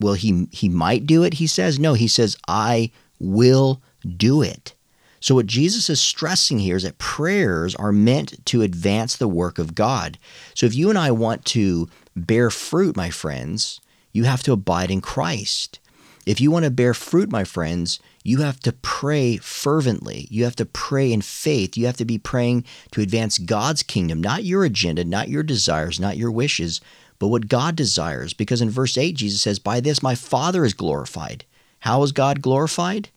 well, 0.00 0.14
he, 0.14 0.48
he 0.50 0.68
might 0.68 1.06
do 1.06 1.22
it. 1.22 1.34
He 1.34 1.46
says, 1.46 1.78
No, 1.78 1.94
he 1.94 2.08
says, 2.08 2.36
I 2.48 2.90
will 3.18 3.82
do 4.16 4.42
it. 4.42 4.74
So, 5.20 5.34
what 5.34 5.46
Jesus 5.46 5.90
is 5.90 6.00
stressing 6.00 6.58
here 6.58 6.76
is 6.76 6.82
that 6.82 6.96
prayers 6.96 7.74
are 7.74 7.92
meant 7.92 8.44
to 8.46 8.62
advance 8.62 9.16
the 9.16 9.28
work 9.28 9.58
of 9.58 9.74
God. 9.74 10.18
So, 10.54 10.64
if 10.64 10.74
you 10.74 10.88
and 10.88 10.98
I 10.98 11.10
want 11.10 11.44
to 11.46 11.88
bear 12.16 12.48
fruit, 12.48 12.96
my 12.96 13.10
friends, 13.10 13.80
you 14.12 14.24
have 14.24 14.42
to 14.44 14.52
abide 14.52 14.90
in 14.90 15.00
Christ. 15.00 15.78
If 16.26 16.40
you 16.40 16.50
want 16.50 16.64
to 16.64 16.70
bear 16.70 16.94
fruit, 16.94 17.30
my 17.30 17.44
friends, 17.44 17.98
you 18.22 18.38
have 18.42 18.60
to 18.60 18.72
pray 18.72 19.38
fervently. 19.38 20.28
You 20.30 20.44
have 20.44 20.56
to 20.56 20.66
pray 20.66 21.12
in 21.12 21.22
faith. 21.22 21.76
You 21.76 21.86
have 21.86 21.96
to 21.96 22.04
be 22.04 22.18
praying 22.18 22.64
to 22.92 23.00
advance 23.00 23.38
God's 23.38 23.82
kingdom, 23.82 24.20
not 24.20 24.44
your 24.44 24.64
agenda, 24.64 25.04
not 25.04 25.28
your 25.28 25.42
desires, 25.42 25.98
not 25.98 26.18
your 26.18 26.30
wishes, 26.30 26.80
but 27.18 27.28
what 27.28 27.48
God 27.48 27.74
desires. 27.74 28.34
Because 28.34 28.60
in 28.60 28.70
verse 28.70 28.98
8, 28.98 29.16
Jesus 29.16 29.40
says, 29.40 29.58
By 29.58 29.80
this 29.80 30.02
my 30.02 30.14
Father 30.14 30.64
is 30.64 30.74
glorified. 30.74 31.44
How 31.80 32.02
is 32.02 32.12
God 32.12 32.42
glorified? 32.42 33.08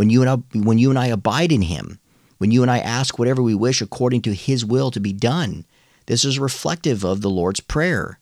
when 0.00 0.08
you 0.08 0.22
and 0.22 0.30
I, 0.30 0.58
when 0.58 0.78
you 0.78 0.88
and 0.88 0.98
I 0.98 1.08
abide 1.08 1.52
in 1.52 1.60
Him, 1.60 1.98
when 2.38 2.50
you 2.50 2.62
and 2.62 2.70
I 2.70 2.78
ask 2.78 3.18
whatever 3.18 3.42
we 3.42 3.54
wish 3.54 3.82
according 3.82 4.22
to 4.22 4.34
His 4.34 4.64
will 4.64 4.90
to 4.92 4.98
be 4.98 5.12
done. 5.12 5.66
This 6.06 6.24
is 6.24 6.38
reflective 6.38 7.04
of 7.04 7.20
the 7.20 7.28
Lord's 7.28 7.60
Prayer. 7.60 8.18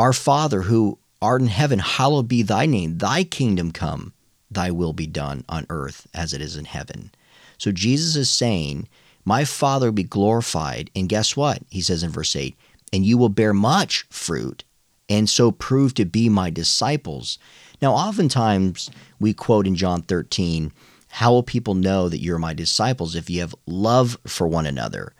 Our 0.00 0.14
Father 0.14 0.62
who 0.62 0.98
art 1.20 1.42
in 1.42 1.48
heaven, 1.48 1.78
hallowed 1.78 2.26
be 2.26 2.42
thy 2.42 2.64
name, 2.64 2.96
thy 2.96 3.22
kingdom 3.22 3.70
come, 3.70 4.14
thy 4.50 4.70
will 4.70 4.94
be 4.94 5.06
done 5.06 5.44
on 5.46 5.66
earth 5.68 6.06
as 6.14 6.32
it 6.32 6.40
is 6.40 6.56
in 6.56 6.64
heaven. 6.64 7.10
So 7.58 7.70
Jesus 7.70 8.16
is 8.16 8.30
saying, 8.30 8.88
My 9.26 9.44
Father 9.44 9.88
will 9.88 9.92
be 9.92 10.02
glorified. 10.02 10.90
And 10.96 11.06
guess 11.06 11.36
what? 11.36 11.58
He 11.68 11.82
says 11.82 12.02
in 12.02 12.08
verse 12.08 12.34
8, 12.34 12.56
and 12.94 13.04
you 13.04 13.18
will 13.18 13.28
bear 13.28 13.52
much 13.52 14.06
fruit, 14.08 14.64
and 15.10 15.28
so 15.28 15.52
prove 15.52 15.92
to 15.96 16.06
be 16.06 16.30
my 16.30 16.48
disciples. 16.48 17.38
Now, 17.82 17.92
oftentimes 17.92 18.90
we 19.20 19.34
quote 19.34 19.66
in 19.66 19.76
John 19.76 20.00
13, 20.00 20.72
How 21.08 21.30
will 21.30 21.42
people 21.42 21.74
know 21.74 22.08
that 22.08 22.22
you're 22.22 22.38
my 22.38 22.54
disciples 22.54 23.14
if 23.14 23.28
you 23.28 23.40
have 23.40 23.54
love 23.66 24.16
for 24.26 24.48
one 24.48 24.64
another? 24.64 25.12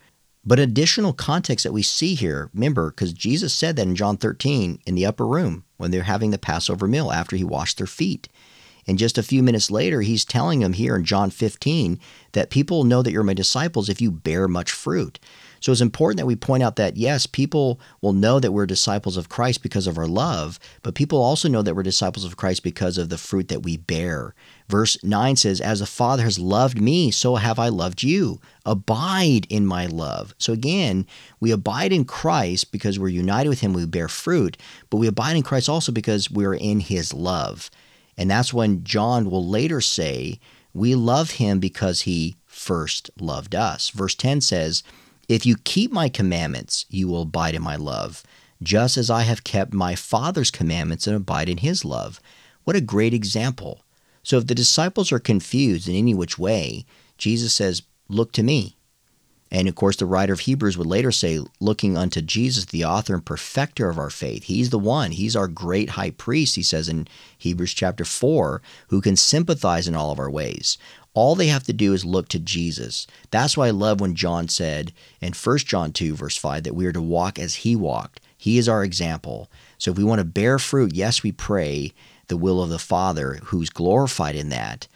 But 0.44 0.58
additional 0.58 1.12
context 1.12 1.64
that 1.64 1.72
we 1.72 1.82
see 1.82 2.14
here, 2.14 2.50
remember, 2.54 2.90
because 2.90 3.12
Jesus 3.12 3.52
said 3.52 3.76
that 3.76 3.86
in 3.86 3.94
John 3.94 4.16
13 4.16 4.80
in 4.86 4.94
the 4.94 5.06
upper 5.06 5.26
room 5.26 5.64
when 5.76 5.90
they're 5.90 6.04
having 6.04 6.30
the 6.30 6.38
Passover 6.38 6.86
meal 6.86 7.12
after 7.12 7.36
he 7.36 7.44
washed 7.44 7.78
their 7.78 7.86
feet. 7.86 8.28
And 8.86 8.98
just 8.98 9.18
a 9.18 9.22
few 9.22 9.42
minutes 9.42 9.70
later, 9.70 10.00
he's 10.00 10.24
telling 10.24 10.60
them 10.60 10.72
here 10.72 10.96
in 10.96 11.04
John 11.04 11.30
15 11.30 12.00
that 12.32 12.50
people 12.50 12.84
know 12.84 13.02
that 13.02 13.12
you're 13.12 13.22
my 13.22 13.34
disciples 13.34 13.88
if 13.88 14.00
you 14.00 14.10
bear 14.10 14.48
much 14.48 14.72
fruit. 14.72 15.18
So 15.60 15.72
it's 15.72 15.82
important 15.82 16.16
that 16.16 16.26
we 16.26 16.36
point 16.36 16.62
out 16.62 16.76
that 16.76 16.96
yes, 16.96 17.26
people 17.26 17.78
will 18.00 18.14
know 18.14 18.40
that 18.40 18.52
we're 18.52 18.66
disciples 18.66 19.18
of 19.18 19.28
Christ 19.28 19.62
because 19.62 19.86
of 19.86 19.98
our 19.98 20.06
love, 20.06 20.58
but 20.82 20.94
people 20.94 21.20
also 21.20 21.48
know 21.48 21.60
that 21.60 21.74
we're 21.74 21.82
disciples 21.82 22.24
of 22.24 22.38
Christ 22.38 22.62
because 22.62 22.96
of 22.96 23.10
the 23.10 23.18
fruit 23.18 23.48
that 23.48 23.62
we 23.62 23.76
bear. 23.76 24.34
Verse 24.70 25.02
9 25.02 25.36
says, 25.36 25.60
As 25.60 25.80
the 25.80 25.86
Father 25.86 26.22
has 26.22 26.38
loved 26.38 26.80
me, 26.80 27.10
so 27.10 27.34
have 27.36 27.58
I 27.58 27.68
loved 27.68 28.02
you. 28.02 28.40
Abide 28.64 29.46
in 29.50 29.66
my 29.66 29.86
love. 29.86 30.34
So 30.38 30.52
again, 30.52 31.06
we 31.40 31.50
abide 31.50 31.92
in 31.92 32.04
Christ 32.04 32.70
because 32.70 32.98
we're 32.98 33.08
united 33.08 33.48
with 33.48 33.60
him, 33.60 33.72
we 33.72 33.84
bear 33.84 34.08
fruit, 34.08 34.56
but 34.88 34.98
we 34.98 35.08
abide 35.08 35.36
in 35.36 35.42
Christ 35.42 35.68
also 35.68 35.90
because 35.90 36.30
we're 36.30 36.54
in 36.54 36.80
his 36.80 37.12
love. 37.12 37.70
And 38.16 38.30
that's 38.30 38.54
when 38.54 38.84
John 38.84 39.28
will 39.28 39.46
later 39.46 39.80
say, 39.80 40.38
We 40.72 40.94
love 40.94 41.32
him 41.32 41.58
because 41.58 42.02
he 42.02 42.36
first 42.46 43.10
loved 43.18 43.54
us. 43.54 43.90
Verse 43.90 44.14
10 44.14 44.40
says, 44.40 44.84
if 45.30 45.46
you 45.46 45.56
keep 45.62 45.92
my 45.92 46.08
commandments, 46.08 46.86
you 46.90 47.06
will 47.06 47.22
abide 47.22 47.54
in 47.54 47.62
my 47.62 47.76
love, 47.76 48.24
just 48.60 48.96
as 48.96 49.10
I 49.10 49.22
have 49.22 49.44
kept 49.44 49.72
my 49.72 49.94
Father's 49.94 50.50
commandments 50.50 51.06
and 51.06 51.14
abide 51.14 51.48
in 51.48 51.58
his 51.58 51.84
love. 51.84 52.20
What 52.64 52.74
a 52.74 52.80
great 52.80 53.14
example. 53.14 53.84
So 54.22 54.38
if 54.38 54.46
the 54.46 54.54
disciples 54.54 55.12
are 55.12 55.18
confused 55.18 55.88
in 55.88 55.94
any 55.94 56.14
which 56.14 56.38
way, 56.38 56.84
Jesus 57.18 57.52
says, 57.52 57.82
Look 58.08 58.32
to 58.32 58.42
me. 58.42 58.76
And 59.52 59.66
of 59.68 59.74
course, 59.74 59.96
the 59.96 60.06
writer 60.06 60.32
of 60.32 60.40
Hebrews 60.40 60.78
would 60.78 60.86
later 60.86 61.10
say, 61.10 61.40
looking 61.58 61.96
unto 61.96 62.20
Jesus, 62.20 62.66
the 62.66 62.84
author 62.84 63.14
and 63.14 63.24
perfecter 63.24 63.88
of 63.88 63.98
our 63.98 64.10
faith. 64.10 64.44
He's 64.44 64.70
the 64.70 64.78
one. 64.78 65.10
He's 65.10 65.34
our 65.34 65.48
great 65.48 65.90
high 65.90 66.10
priest, 66.10 66.54
he 66.54 66.62
says 66.62 66.88
in 66.88 67.08
Hebrews 67.36 67.74
chapter 67.74 68.04
4, 68.04 68.62
who 68.88 69.00
can 69.00 69.16
sympathize 69.16 69.88
in 69.88 69.96
all 69.96 70.12
of 70.12 70.20
our 70.20 70.30
ways. 70.30 70.78
All 71.14 71.34
they 71.34 71.48
have 71.48 71.64
to 71.64 71.72
do 71.72 71.92
is 71.92 72.04
look 72.04 72.28
to 72.28 72.38
Jesus. 72.38 73.08
That's 73.32 73.56
why 73.56 73.66
I 73.66 73.70
love 73.70 74.00
when 74.00 74.14
John 74.14 74.46
said 74.46 74.92
in 75.20 75.32
1 75.32 75.58
John 75.58 75.92
2, 75.92 76.14
verse 76.14 76.36
5, 76.36 76.62
that 76.62 76.76
we 76.76 76.86
are 76.86 76.92
to 76.92 77.02
walk 77.02 77.40
as 77.40 77.56
he 77.56 77.74
walked. 77.74 78.20
He 78.38 78.56
is 78.56 78.68
our 78.68 78.84
example. 78.84 79.50
So 79.78 79.90
if 79.90 79.98
we 79.98 80.04
want 80.04 80.20
to 80.20 80.24
bear 80.24 80.60
fruit, 80.60 80.94
yes, 80.94 81.24
we 81.24 81.32
pray 81.32 81.92
the 82.30 82.38
will 82.38 82.62
of 82.62 82.70
the 82.70 82.78
Father 82.78 83.38
who's 83.44 83.68
glorified 83.68 84.34
in 84.34 84.48
that. 84.48 84.88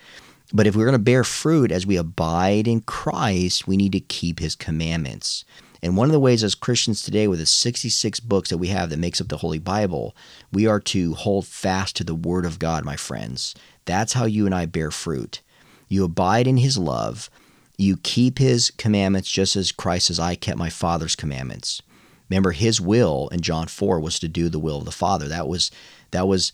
But 0.55 0.67
if 0.67 0.75
we're 0.75 0.87
going 0.87 0.93
to 0.93 0.99
bear 0.99 1.25
fruit 1.25 1.71
as 1.71 1.87
we 1.87 1.97
abide 1.97 2.67
in 2.67 2.81
Christ, 2.81 3.67
we 3.67 3.77
need 3.77 3.93
to 3.93 4.01
keep 4.01 4.39
his 4.39 4.55
commandments. 4.55 5.45
And 5.83 5.99
one 5.99 6.09
of 6.09 6.13
the 6.13 6.21
ways 6.21 6.43
as 6.43 6.55
Christians 6.55 7.03
today, 7.03 7.29
with 7.29 7.41
the 7.41 7.47
66 7.47 8.21
books 8.21 8.49
that 8.49 8.59
we 8.59 8.69
have 8.69 8.89
that 8.89 8.99
makes 8.99 9.21
up 9.21 9.29
the 9.29 9.39
Holy 9.39 9.59
Bible, 9.59 10.17
we 10.51 10.67
are 10.67 10.81
to 10.81 11.13
hold 11.13 11.47
fast 11.47 11.97
to 11.97 12.05
the 12.05 12.15
Word 12.15 12.47
of 12.47 12.59
God, 12.59 12.85
my 12.85 12.97
friends. 12.97 13.55
That's 13.85 14.15
how 14.15 14.25
you 14.25 14.47
and 14.47 14.55
I 14.55 14.65
bear 14.65 14.91
fruit. 14.91 15.43
You 15.89 16.05
abide 16.05 16.47
in 16.47 16.57
his 16.57 16.79
love. 16.79 17.29
You 17.77 17.99
keep 17.99 18.39
his 18.39 18.71
commandments 18.71 19.31
just 19.31 19.57
as 19.57 19.73
Christ 19.73 20.07
says, 20.07 20.19
I 20.19 20.37
kept 20.37 20.57
my 20.57 20.71
Father's 20.71 21.17
commandments. 21.17 21.83
Remember, 22.31 22.53
his 22.53 22.81
will 22.81 23.29
in 23.29 23.41
John 23.41 23.67
4 23.67 24.01
was 24.01 24.19
to 24.21 24.29
do 24.29 24.49
the 24.49 24.59
will 24.59 24.79
of 24.79 24.85
the 24.85 24.93
Father. 24.93 25.29
That 25.29 25.49
was 25.49 25.71
that 26.13 26.29
was 26.29 26.53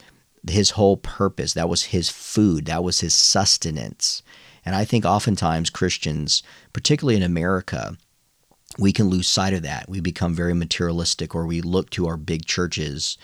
his 0.49 0.71
whole 0.71 0.97
purpose. 0.97 1.53
That 1.53 1.69
was 1.69 1.85
his 1.85 2.09
food. 2.09 2.67
That 2.67 2.85
was 2.85 3.01
his 3.01 3.15
sustenance. 3.15 4.23
And 4.65 4.75
I 4.75 4.85
think 4.85 5.05
oftentimes 5.05 5.71
Christians, 5.71 6.43
particularly 6.73 7.17
in 7.17 7.23
America, 7.23 7.97
we 8.79 8.93
can 8.93 9.09
lose 9.09 9.29
sight 9.29 9.53
of 9.53 9.63
that. 9.63 9.89
We 9.89 10.01
become 10.01 10.35
very 10.35 10.55
materialistic 10.55 11.35
or 11.35 11.47
we 11.47 11.61
look 11.61 11.91
to 11.91 12.07
our 12.07 12.17
big 12.17 12.47
churches 12.47 13.19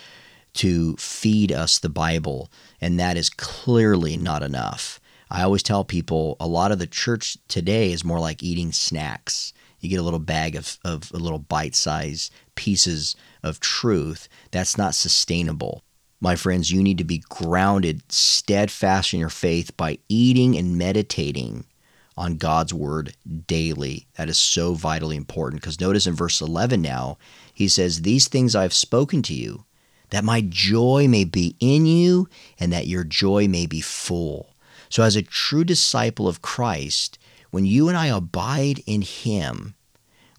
to 0.54 0.96
feed 0.96 1.52
us 1.52 1.78
the 1.78 1.88
Bible, 1.88 2.50
and 2.80 2.98
that 2.98 3.16
is 3.16 3.28
clearly 3.28 4.16
not 4.16 4.42
enough. 4.42 4.98
I 5.30 5.42
always 5.42 5.62
tell 5.62 5.84
people 5.84 6.36
a 6.40 6.46
lot 6.46 6.72
of 6.72 6.78
the 6.78 6.86
church 6.86 7.36
today 7.48 7.92
is 7.92 8.04
more 8.04 8.20
like 8.20 8.42
eating 8.42 8.72
snacks. 8.72 9.52
You 9.80 9.90
get 9.90 10.00
a 10.00 10.02
little 10.02 10.18
bag 10.18 10.56
of, 10.56 10.78
of 10.84 11.12
a 11.12 11.18
little 11.18 11.38
bite 11.38 11.74
sized 11.74 12.32
pieces 12.54 13.16
of 13.42 13.60
truth. 13.60 14.28
That's 14.50 14.78
not 14.78 14.94
sustainable. 14.94 15.82
My 16.20 16.34
friends, 16.34 16.70
you 16.70 16.82
need 16.82 16.98
to 16.98 17.04
be 17.04 17.22
grounded, 17.28 18.10
steadfast 18.10 19.12
in 19.12 19.20
your 19.20 19.28
faith 19.28 19.76
by 19.76 19.98
eating 20.08 20.56
and 20.56 20.78
meditating 20.78 21.66
on 22.16 22.38
God's 22.38 22.72
word 22.72 23.14
daily. 23.46 24.06
That 24.16 24.30
is 24.30 24.38
so 24.38 24.72
vitally 24.72 25.16
important 25.16 25.60
because 25.60 25.80
notice 25.80 26.06
in 26.06 26.14
verse 26.14 26.40
11 26.40 26.80
now, 26.80 27.18
he 27.52 27.68
says, 27.68 28.02
These 28.02 28.28
things 28.28 28.56
I've 28.56 28.72
spoken 28.72 29.22
to 29.22 29.34
you, 29.34 29.66
that 30.10 30.24
my 30.24 30.40
joy 30.40 31.06
may 31.08 31.24
be 31.24 31.54
in 31.60 31.84
you 31.84 32.28
and 32.58 32.72
that 32.72 32.86
your 32.86 33.04
joy 33.04 33.46
may 33.46 33.66
be 33.66 33.80
full. 33.82 34.54
So, 34.88 35.02
as 35.02 35.16
a 35.16 35.22
true 35.22 35.64
disciple 35.64 36.28
of 36.28 36.42
Christ, 36.42 37.18
when 37.50 37.66
you 37.66 37.88
and 37.88 37.96
I 37.96 38.06
abide 38.06 38.82
in 38.86 39.02
Him, 39.02 39.75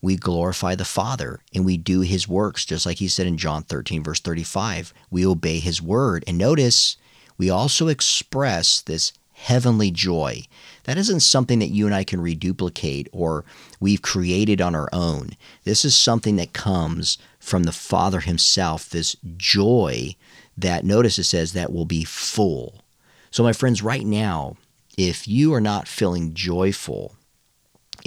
we 0.01 0.15
glorify 0.15 0.75
the 0.75 0.85
Father 0.85 1.39
and 1.53 1.65
we 1.65 1.77
do 1.77 2.01
His 2.01 2.27
works, 2.27 2.65
just 2.65 2.85
like 2.85 2.97
He 2.97 3.07
said 3.07 3.27
in 3.27 3.37
John 3.37 3.63
13, 3.63 4.03
verse 4.03 4.19
35. 4.19 4.93
We 5.09 5.25
obey 5.25 5.59
His 5.59 5.81
word. 5.81 6.23
And 6.27 6.37
notice, 6.37 6.97
we 7.37 7.49
also 7.49 7.87
express 7.87 8.81
this 8.81 9.13
heavenly 9.33 9.91
joy. 9.91 10.43
That 10.83 10.97
isn't 10.97 11.19
something 11.19 11.59
that 11.59 11.67
you 11.67 11.85
and 11.85 11.93
I 11.93 12.03
can 12.03 12.21
reduplicate 12.21 13.07
or 13.11 13.45
we've 13.79 14.01
created 14.01 14.61
on 14.61 14.73
our 14.73 14.89
own. 14.91 15.31
This 15.63 15.85
is 15.85 15.95
something 15.95 16.37
that 16.37 16.53
comes 16.53 17.17
from 17.39 17.63
the 17.63 17.71
Father 17.71 18.21
Himself, 18.21 18.89
this 18.89 19.15
joy 19.35 20.15
that, 20.57 20.83
notice 20.83 21.19
it 21.19 21.25
says, 21.25 21.53
that 21.53 21.71
will 21.71 21.85
be 21.85 22.03
full. 22.03 22.83
So, 23.29 23.43
my 23.43 23.53
friends, 23.53 23.83
right 23.83 24.05
now, 24.05 24.57
if 24.97 25.27
you 25.27 25.53
are 25.53 25.61
not 25.61 25.87
feeling 25.87 26.33
joyful 26.33 27.16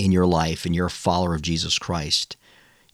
in 0.04 0.12
your 0.12 0.26
life 0.26 0.64
and 0.64 0.74
you're 0.74 0.86
a 0.86 0.90
follower 0.90 1.34
of 1.34 1.42
Jesus 1.42 1.78
Christ, 1.78 2.36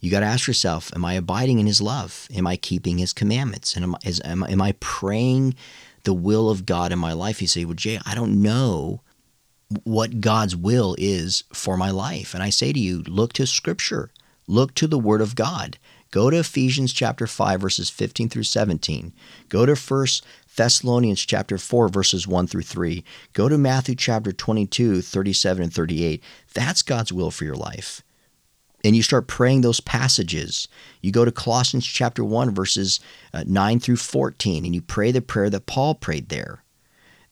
you 0.01 0.11
got 0.11 0.21
to 0.21 0.27
ask 0.27 0.47
yourself, 0.47 0.93
am 0.95 1.05
I 1.05 1.15
abiding 1.15 1.59
in 1.59 1.67
his 1.67 1.81
love? 1.81 2.29
Am 2.35 2.47
I 2.47 2.57
keeping 2.57 2.99
his 2.99 3.13
commandments? 3.13 3.75
And 3.75 3.85
am, 3.85 3.95
I, 3.95 3.99
is, 4.05 4.21
am, 4.25 4.43
am 4.45 4.61
I 4.61 4.73
praying 4.81 5.55
the 6.05 6.15
will 6.15 6.51
of 6.51 6.67
God 6.67 6.93
in 6.93 6.99
my 6.99 7.13
life? 7.13 7.41
You 7.41 7.49
say, 7.49 7.65
well, 7.65 7.75
Jay, 7.75 7.99
I 8.05 8.15
don't 8.15 8.43
know 8.43 9.01
what 9.85 10.21
God's 10.21 10.55
will 10.55 10.95
is 10.99 11.45
for 11.53 11.77
my 11.77 11.91
life. 11.91 12.35
And 12.35 12.43
I 12.43 12.51
say 12.51 12.73
to 12.73 12.79
you, 12.79 13.03
look 13.03 13.33
to 13.35 13.47
scripture, 13.47 14.11
look 14.47 14.75
to 14.75 14.87
the 14.87 14.99
word 14.99 15.21
of 15.21 15.35
God. 15.35 15.79
Go 16.11 16.31
to 16.31 16.39
Ephesians 16.39 16.93
chapter 16.93 17.27
5 17.27 17.61
verses 17.61 17.91
15 17.91 18.29
through 18.29 18.45
17. 18.45 19.13
Go 19.49 19.67
to 19.67 19.75
1 19.75 20.07
Thessalonians 20.57 21.25
chapter 21.25 21.59
4 21.59 21.89
verses 21.89 22.27
1 22.27 22.47
through 22.47 22.63
3. 22.63 23.05
Go 23.33 23.49
to 23.49 23.59
Matthew 23.59 23.95
chapter 23.95 24.33
22 24.33 25.03
37 25.03 25.63
and 25.63 25.73
38. 25.73 26.23
That's 26.55 26.83
God's 26.83 27.13
will 27.13 27.31
for 27.31 27.45
your 27.45 27.57
life. 27.57 28.03
And 28.85 28.95
you 28.95 29.03
start 29.03 29.27
praying 29.27 29.63
those 29.63 29.81
passages. 29.81 30.69
You 31.01 31.13
go 31.13 31.25
to 31.25 31.33
Colossians 31.33 31.87
chapter 31.87 32.25
1 32.25 32.55
verses 32.55 33.01
uh, 33.33 33.45
9 33.47 33.81
through 33.81 33.97
14 33.97 34.65
and 34.65 34.75
you 34.75 34.83
pray 34.83 35.13
the 35.13 35.23
prayer 35.23 35.51
that 35.51 35.67
Paul 35.67 35.95
prayed 35.95 36.29
there 36.29 36.63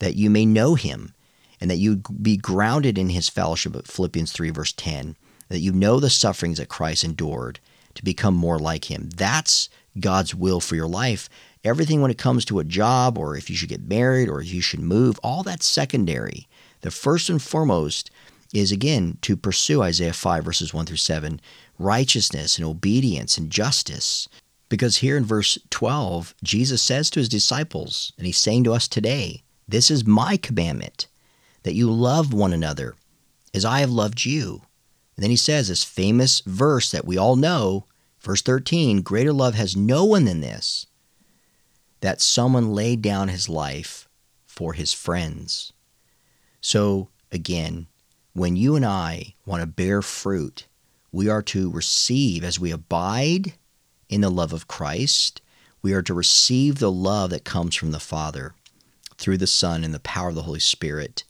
that 0.00 0.16
you 0.16 0.28
may 0.28 0.44
know 0.44 0.74
him 0.74 1.14
and 1.60 1.70
that 1.70 1.76
you 1.76 1.96
be 2.20 2.36
grounded 2.36 2.98
in 2.98 3.08
his 3.08 3.28
fellowship 3.28 3.74
at 3.76 3.86
Philippians 3.86 4.32
3 4.32 4.50
verse 4.50 4.72
10 4.72 5.16
that 5.48 5.60
you 5.60 5.72
know 5.72 6.00
the 6.00 6.10
sufferings 6.10 6.58
that 6.58 6.68
Christ 6.68 7.04
endured 7.04 7.60
to 7.94 8.04
become 8.04 8.34
more 8.34 8.58
like 8.58 8.90
him. 8.90 9.08
That's 9.14 9.68
God's 9.98 10.34
will 10.34 10.60
for 10.60 10.74
your 10.74 10.88
life. 10.88 11.28
Everything 11.64 12.02
when 12.02 12.10
it 12.10 12.18
comes 12.18 12.44
to 12.44 12.58
a 12.58 12.64
job 12.64 13.16
or 13.16 13.36
if 13.36 13.48
you 13.48 13.56
should 13.56 13.70
get 13.70 13.88
married 13.88 14.28
or 14.28 14.40
if 14.42 14.52
you 14.52 14.60
should 14.60 14.80
move, 14.80 15.18
all 15.22 15.42
that's 15.42 15.66
secondary. 15.66 16.46
The 16.82 16.90
first 16.90 17.30
and 17.30 17.40
foremost 17.40 18.10
is 18.52 18.70
again 18.70 19.16
to 19.22 19.36
pursue 19.36 19.82
Isaiah 19.82 20.12
5 20.12 20.44
verses 20.44 20.74
1 20.74 20.84
through 20.84 20.98
7, 20.98 21.40
righteousness 21.78 22.58
and 22.58 22.66
obedience 22.66 23.38
and 23.38 23.50
justice. 23.50 24.28
Because 24.68 24.98
here 24.98 25.16
in 25.16 25.24
verse 25.24 25.58
12, 25.70 26.34
Jesus 26.42 26.82
says 26.82 27.08
to 27.10 27.20
his 27.20 27.28
disciples, 27.28 28.12
and 28.18 28.26
he's 28.26 28.36
saying 28.36 28.64
to 28.64 28.72
us 28.72 28.86
today, 28.86 29.42
This 29.66 29.90
is 29.90 30.06
my 30.06 30.36
commandment, 30.36 31.06
that 31.62 31.74
you 31.74 31.90
love 31.90 32.34
one 32.34 32.52
another 32.52 32.94
as 33.54 33.64
I 33.64 33.80
have 33.80 33.90
loved 33.90 34.24
you. 34.24 34.62
And 35.16 35.22
then 35.22 35.30
he 35.30 35.36
says 35.36 35.68
this 35.68 35.84
famous 35.84 36.40
verse 36.40 36.90
that 36.90 37.06
we 37.06 37.16
all 37.16 37.36
know, 37.36 37.86
verse 38.20 38.42
13 38.42 39.02
Greater 39.02 39.32
love 39.32 39.54
has 39.54 39.76
no 39.76 40.04
one 40.04 40.24
than 40.24 40.40
this, 40.40 40.86
that 42.04 42.20
someone 42.20 42.74
laid 42.74 43.00
down 43.00 43.28
his 43.28 43.48
life 43.48 44.06
for 44.46 44.74
his 44.74 44.92
friends. 44.92 45.72
So, 46.60 47.08
again, 47.32 47.86
when 48.34 48.56
you 48.56 48.76
and 48.76 48.84
I 48.84 49.32
want 49.46 49.62
to 49.62 49.66
bear 49.66 50.02
fruit, 50.02 50.66
we 51.10 51.30
are 51.30 51.40
to 51.44 51.70
receive 51.70 52.44
as 52.44 52.60
we 52.60 52.70
abide 52.70 53.54
in 54.10 54.20
the 54.20 54.30
love 54.30 54.52
of 54.52 54.68
Christ, 54.68 55.40
we 55.80 55.94
are 55.94 56.02
to 56.02 56.12
receive 56.12 56.78
the 56.78 56.92
love 56.92 57.30
that 57.30 57.44
comes 57.44 57.74
from 57.74 57.92
the 57.92 57.98
Father 57.98 58.52
through 59.16 59.38
the 59.38 59.46
Son 59.46 59.82
and 59.82 59.94
the 59.94 59.98
power 60.00 60.28
of 60.28 60.34
the 60.34 60.42
Holy 60.42 60.60
Spirit 60.60 61.24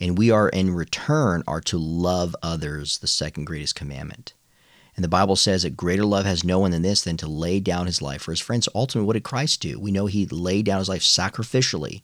and 0.00 0.16
we 0.16 0.30
are 0.30 0.48
in 0.48 0.72
return 0.72 1.42
are 1.46 1.60
to 1.60 1.76
love 1.76 2.34
others, 2.42 2.98
the 2.98 3.06
second 3.06 3.44
greatest 3.44 3.74
commandment. 3.74 4.32
And 5.00 5.04
the 5.06 5.08
Bible 5.08 5.34
says 5.34 5.62
that 5.62 5.78
greater 5.78 6.04
love 6.04 6.26
has 6.26 6.44
no 6.44 6.58
one 6.58 6.72
than 6.72 6.82
this 6.82 7.00
than 7.00 7.16
to 7.16 7.26
lay 7.26 7.58
down 7.58 7.86
his 7.86 8.02
life 8.02 8.20
for 8.20 8.32
his 8.32 8.40
friends. 8.40 8.68
Ultimately, 8.74 9.06
what 9.06 9.14
did 9.14 9.22
Christ 9.22 9.62
do? 9.62 9.80
We 9.80 9.90
know 9.90 10.04
he 10.04 10.26
laid 10.26 10.66
down 10.66 10.78
his 10.78 10.90
life 10.90 11.00
sacrificially. 11.00 12.02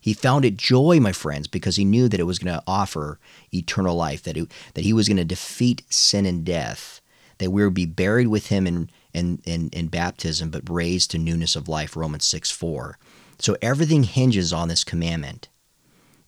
He 0.00 0.14
found 0.14 0.46
it 0.46 0.56
joy, 0.56 0.98
my 0.98 1.12
friends, 1.12 1.46
because 1.46 1.76
he 1.76 1.84
knew 1.84 2.08
that 2.08 2.18
it 2.18 2.22
was 2.22 2.38
going 2.38 2.54
to 2.54 2.62
offer 2.66 3.20
eternal 3.52 3.94
life, 3.94 4.22
that, 4.22 4.38
it, 4.38 4.50
that 4.72 4.82
he 4.82 4.94
was 4.94 5.08
going 5.08 5.18
to 5.18 5.26
defeat 5.26 5.82
sin 5.90 6.24
and 6.24 6.42
death, 6.42 7.02
that 7.36 7.50
we 7.50 7.62
would 7.62 7.74
be 7.74 7.84
buried 7.84 8.28
with 8.28 8.46
him 8.46 8.66
in, 8.66 8.88
in, 9.12 9.42
in, 9.44 9.68
in 9.68 9.88
baptism, 9.88 10.48
but 10.48 10.70
raised 10.70 11.10
to 11.10 11.18
newness 11.18 11.54
of 11.54 11.68
life, 11.68 11.94
Romans 11.98 12.24
6 12.24 12.50
4. 12.50 12.96
So 13.40 13.58
everything 13.60 14.04
hinges 14.04 14.54
on 14.54 14.68
this 14.68 14.84
commandment. 14.84 15.50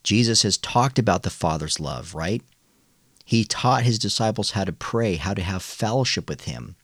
Jesus 0.03 0.43
has 0.43 0.55
talked 0.59 0.99
about 0.99 1.23
the 1.23 1.31
Father's 1.31 1.79
love, 1.79 2.13
right? 2.13 2.43
He 3.25 3.43
taught 3.43 3.83
his 3.83 3.99
disciples 3.99 4.51
how 4.51 4.63
to 4.63 4.71
pray, 4.71 5.15
how 5.15 5.33
to 5.33 5.41
have 5.41 5.63
fellowship 5.63 6.29
with 6.29 6.45
him. 6.45 6.75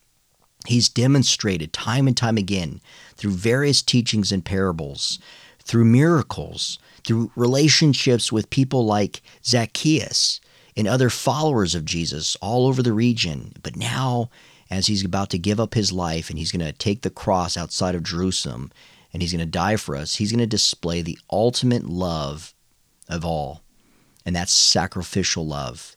He's 0.67 0.89
demonstrated 0.89 1.71
time 1.71 2.07
and 2.07 2.17
time 2.17 2.37
again 2.37 2.81
through 3.15 3.31
various 3.31 3.81
teachings 3.81 4.31
and 4.31 4.43
parables, 4.43 5.19
through 5.59 5.85
miracles, 5.85 6.79
through 7.05 7.31
relationships 7.35 8.31
with 8.31 8.49
people 8.49 8.85
like 8.85 9.21
Zacchaeus 9.45 10.41
and 10.75 10.87
other 10.87 11.09
followers 11.09 11.75
of 11.75 11.85
Jesus 11.85 12.35
all 12.41 12.67
over 12.67 12.81
the 12.81 12.93
region. 12.93 13.53
But 13.61 13.75
now, 13.75 14.29
as 14.69 14.87
he's 14.87 15.05
about 15.05 15.29
to 15.31 15.37
give 15.37 15.59
up 15.59 15.73
his 15.73 15.91
life 15.91 16.29
and 16.29 16.39
he's 16.39 16.51
going 16.51 16.65
to 16.65 16.71
take 16.71 17.01
the 17.01 17.09
cross 17.09 17.57
outside 17.57 17.93
of 17.93 18.03
Jerusalem 18.03 18.71
and 19.13 19.21
he's 19.21 19.33
going 19.33 19.45
to 19.45 19.45
die 19.45 19.75
for 19.75 19.95
us, 19.95 20.15
he's 20.15 20.31
going 20.31 20.39
to 20.39 20.47
display 20.47 21.01
the 21.01 21.19
ultimate 21.31 21.85
love 21.85 22.53
of 23.09 23.25
all, 23.25 23.61
and 24.25 24.35
that's 24.35 24.53
sacrificial 24.53 25.45
love. 25.45 25.95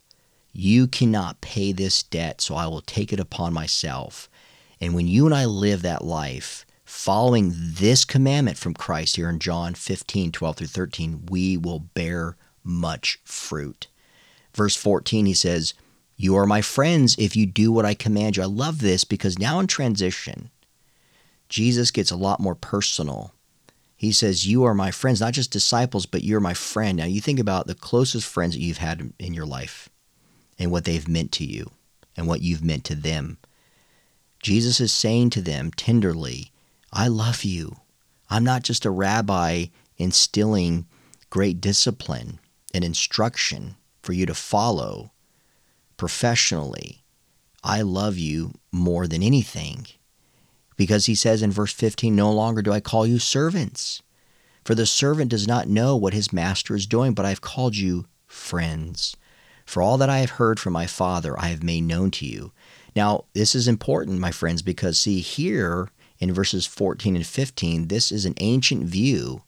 You 0.57 0.87
cannot 0.87 1.41
pay 1.41 1.73
this 1.73 2.05
debt, 2.05 2.41
so 2.41 2.55
I 2.55 2.69
will 2.69 2.81
take 2.81 3.13
it 3.13 3.19
upon 3.19 3.53
myself. 3.53 4.29
And 4.81 4.95
when 4.95 5.09
you 5.09 5.27
and 5.27 5.35
I 5.35 5.47
live 5.47 5.83
that 5.83 6.05
life, 6.05 6.65
following 6.85 7.53
this 7.53 8.05
commandment 8.05 8.57
from 8.57 8.73
Christ 8.73 9.17
here 9.17 9.29
in 9.29 9.41
John 9.41 9.75
15, 9.75 10.31
12 10.31 10.57
through 10.57 10.67
13, 10.69 11.27
we 11.29 11.57
will 11.57 11.81
bear 11.81 12.37
much 12.63 13.19
fruit. 13.25 13.89
Verse 14.55 14.77
14, 14.77 15.27
he 15.27 15.35
says, 15.35 15.75
You 16.17 16.37
are 16.37 16.47
my 16.47 16.63
friends 16.63 17.17
if 17.19 17.35
you 17.35 17.47
do 17.47 17.73
what 17.73 17.85
I 17.85 17.95
command 17.95 18.37
you. 18.37 18.45
I 18.45 18.47
love 18.47 18.81
this 18.81 19.03
because 19.03 19.41
now 19.41 19.59
in 19.59 19.67
transition, 19.67 20.51
Jesus 21.49 21.91
gets 21.91 22.13
a 22.13 22.17
lot 22.17 22.39
more 22.39 22.55
personal. 22.55 23.35
He 23.97 24.13
says, 24.13 24.47
You 24.47 24.63
are 24.63 24.75
my 24.75 24.93
friends, 24.93 25.21
not 25.21 25.33
just 25.33 25.51
disciples, 25.51 26.07
but 26.07 26.23
you're 26.23 26.39
my 26.39 26.55
friend. 26.55 26.99
Now, 26.99 27.07
you 27.07 27.21
think 27.21 27.41
about 27.41 27.67
the 27.67 27.75
closest 27.75 28.29
friends 28.29 28.55
that 28.55 28.61
you've 28.61 28.79
had 28.79 29.13
in 29.19 29.35
your 29.35 29.47
life 29.47 29.91
and 30.59 30.71
what 30.71 30.85
they've 30.85 31.09
meant 31.09 31.33
to 31.33 31.45
you 31.45 31.71
and 32.17 32.27
what 32.27 32.43
you've 32.43 32.65
meant 32.65 32.85
to 32.85 32.95
them. 32.95 33.39
Jesus 34.41 34.81
is 34.81 34.93
saying 34.93 35.31
to 35.31 35.41
them 35.41 35.71
tenderly, 35.71 36.53
I 36.93 37.09
love 37.09 37.45
you. 37.45 37.77
I'm 38.31 38.45
not 38.45 38.63
just 38.63 38.85
a 38.85 38.91
rabbi 38.91 39.67
instilling 39.97 40.87
great 41.31 41.61
discipline 41.61 42.39
and 42.73 42.85
instruction 42.85 43.77
for 44.03 44.13
you 44.13 44.27
to 44.27 44.35
follow 44.35 45.13
professionally. 45.97 47.03
I 47.63 47.83
love 47.83 48.19
you 48.19 48.53
more 48.71 49.07
than 49.07 49.23
anything. 49.23 49.87
Because 50.77 51.07
he 51.07 51.15
says 51.15 51.43
in 51.43 51.51
verse 51.51 51.73
15, 51.73 52.15
No 52.15 52.33
longer 52.33 52.61
do 52.61 52.73
I 52.73 52.81
call 52.81 53.07
you 53.07 53.19
servants, 53.19 54.03
for 54.65 54.75
the 54.75 54.87
servant 54.87 55.31
does 55.31 55.47
not 55.47 55.69
know 55.69 55.97
what 55.97 56.15
his 56.15 56.33
master 56.33 56.75
is 56.75 56.87
doing, 56.87 57.15
but 57.15 57.25
I 57.25 57.31
have 57.31 57.41
called 57.41 57.77
you 57.77 58.07
friends. 58.27 59.17
For 59.65 59.83
all 59.83 59.99
that 59.99 60.11
I 60.11 60.19
have 60.19 60.31
heard 60.31 60.61
from 60.61 60.73
my 60.73 60.87
Father, 60.87 61.39
I 61.39 61.49
have 61.49 61.63
made 61.63 61.85
known 61.85 62.11
to 62.13 62.27
you. 62.27 62.53
Now, 62.95 63.25
this 63.33 63.55
is 63.55 63.67
important, 63.67 64.21
my 64.21 64.31
friends, 64.31 64.63
because 64.63 64.99
see, 64.99 65.21
here 65.21 65.91
in 66.19 66.33
verses 66.33 66.67
14 66.67 67.17
and 67.17 67.27
15, 67.27 67.89
this 67.89 68.13
is 68.13 68.25
an 68.25 68.35
ancient 68.41 68.85
view 68.85 69.43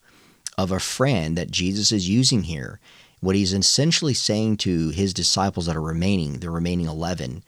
of 0.59 0.73
a 0.73 0.81
friend 0.81 1.37
that 1.37 1.51
Jesus 1.51 1.93
is 1.93 2.09
using 2.09 2.45
here. 2.45 2.81
What 3.21 3.37
he's 3.37 3.53
essentially 3.53 4.15
saying 4.15 4.59
to 4.59 4.91
his 4.91 5.15
disciples 5.15 5.67
that 5.67 5.77
are 5.77 5.83
remaining, 5.83 6.41
the 6.41 6.51
remaining 6.51 6.87
11, 6.87 7.45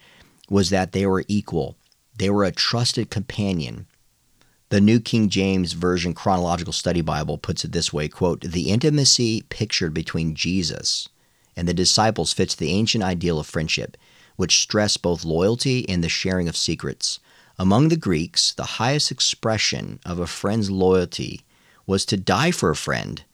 was 0.48 0.70
that 0.70 0.92
they 0.92 1.06
were 1.06 1.24
equal. 1.28 1.76
They 2.16 2.30
were 2.30 2.44
a 2.44 2.52
trusted 2.52 3.10
companion. 3.10 3.86
The 4.70 4.80
New 4.80 5.00
King 5.00 5.28
James 5.30 5.72
Version 5.72 6.14
Chronological 6.14 6.72
Study 6.72 7.00
Bible 7.00 7.38
puts 7.38 7.64
it 7.64 7.72
this 7.72 7.92
way 7.92 8.08
quote, 8.08 8.42
The 8.42 8.70
intimacy 8.70 9.42
pictured 9.48 9.94
between 9.94 10.34
Jesus 10.34 11.08
and 11.58 11.66
the 11.66 11.74
disciples 11.74 12.32
fits 12.32 12.54
the 12.54 12.70
ancient 12.70 13.02
ideal 13.02 13.40
of 13.40 13.46
friendship, 13.46 13.96
which 14.36 14.60
stressed 14.60 15.02
both 15.02 15.24
loyalty 15.24 15.86
and 15.88 16.04
the 16.04 16.08
sharing 16.08 16.48
of 16.48 16.56
secrets. 16.56 17.18
Among 17.58 17.88
the 17.88 17.96
Greeks, 17.96 18.52
the 18.52 18.78
highest 18.78 19.10
expression 19.10 19.98
of 20.06 20.20
a 20.20 20.28
friend's 20.28 20.70
loyalty 20.70 21.40
was 21.84 22.06
to 22.06 22.16
die 22.16 22.52
for 22.52 22.70
a 22.70 22.76
friend, 22.76 23.24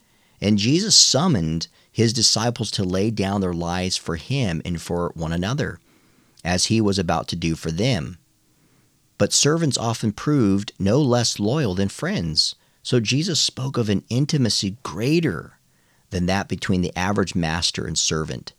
and 0.41 0.57
Jesus 0.57 0.97
summoned 0.97 1.69
his 1.93 2.15
disciples 2.15 2.71
to 2.71 2.83
lay 2.83 3.11
down 3.11 3.43
their 3.43 3.53
lives 3.53 3.99
for 3.99 4.17
him 4.17 4.63
and 4.65 4.81
for 4.81 5.13
one 5.15 5.35
another, 5.35 5.79
as 6.43 6.67
he 6.67 6.81
was 6.81 6.99
about 6.99 7.29
to 7.29 7.37
do 7.37 7.55
for 7.55 7.71
them. 7.71 8.17
But 9.19 9.35
servants 9.35 9.77
often 9.77 10.13
proved 10.13 10.73
no 10.79 10.99
less 10.99 11.39
loyal 11.39 11.75
than 11.75 11.91
friends, 11.91 12.55
so 12.83 13.01
Jesus 13.01 13.39
spoke 13.39 13.77
of 13.77 13.91
an 13.91 14.03
intimacy 14.09 14.79
greater 14.83 15.59
than 16.15 16.27
that 16.27 16.47
between 16.47 16.81
the 16.81 16.97
average 16.97 17.35
master 17.35 17.85
and 17.89 17.99
servant. 17.99 18.53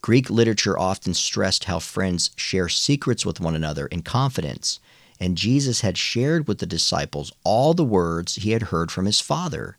Greek 0.00 0.30
literature 0.30 0.78
often 0.78 1.12
stressed 1.12 1.64
how 1.64 1.80
friends 1.80 2.30
share 2.36 2.68
secrets 2.68 3.26
with 3.26 3.40
one 3.40 3.56
another 3.56 3.86
in 3.86 4.00
confidence, 4.00 4.78
and 5.18 5.36
Jesus 5.36 5.80
had 5.80 5.98
shared 5.98 6.46
with 6.46 6.58
the 6.58 6.66
disciples 6.66 7.32
all 7.42 7.74
the 7.74 7.82
words 7.82 8.36
he 8.36 8.52
had 8.52 8.64
heard 8.64 8.92
from 8.92 9.06
his 9.06 9.18
Father. 9.18 9.76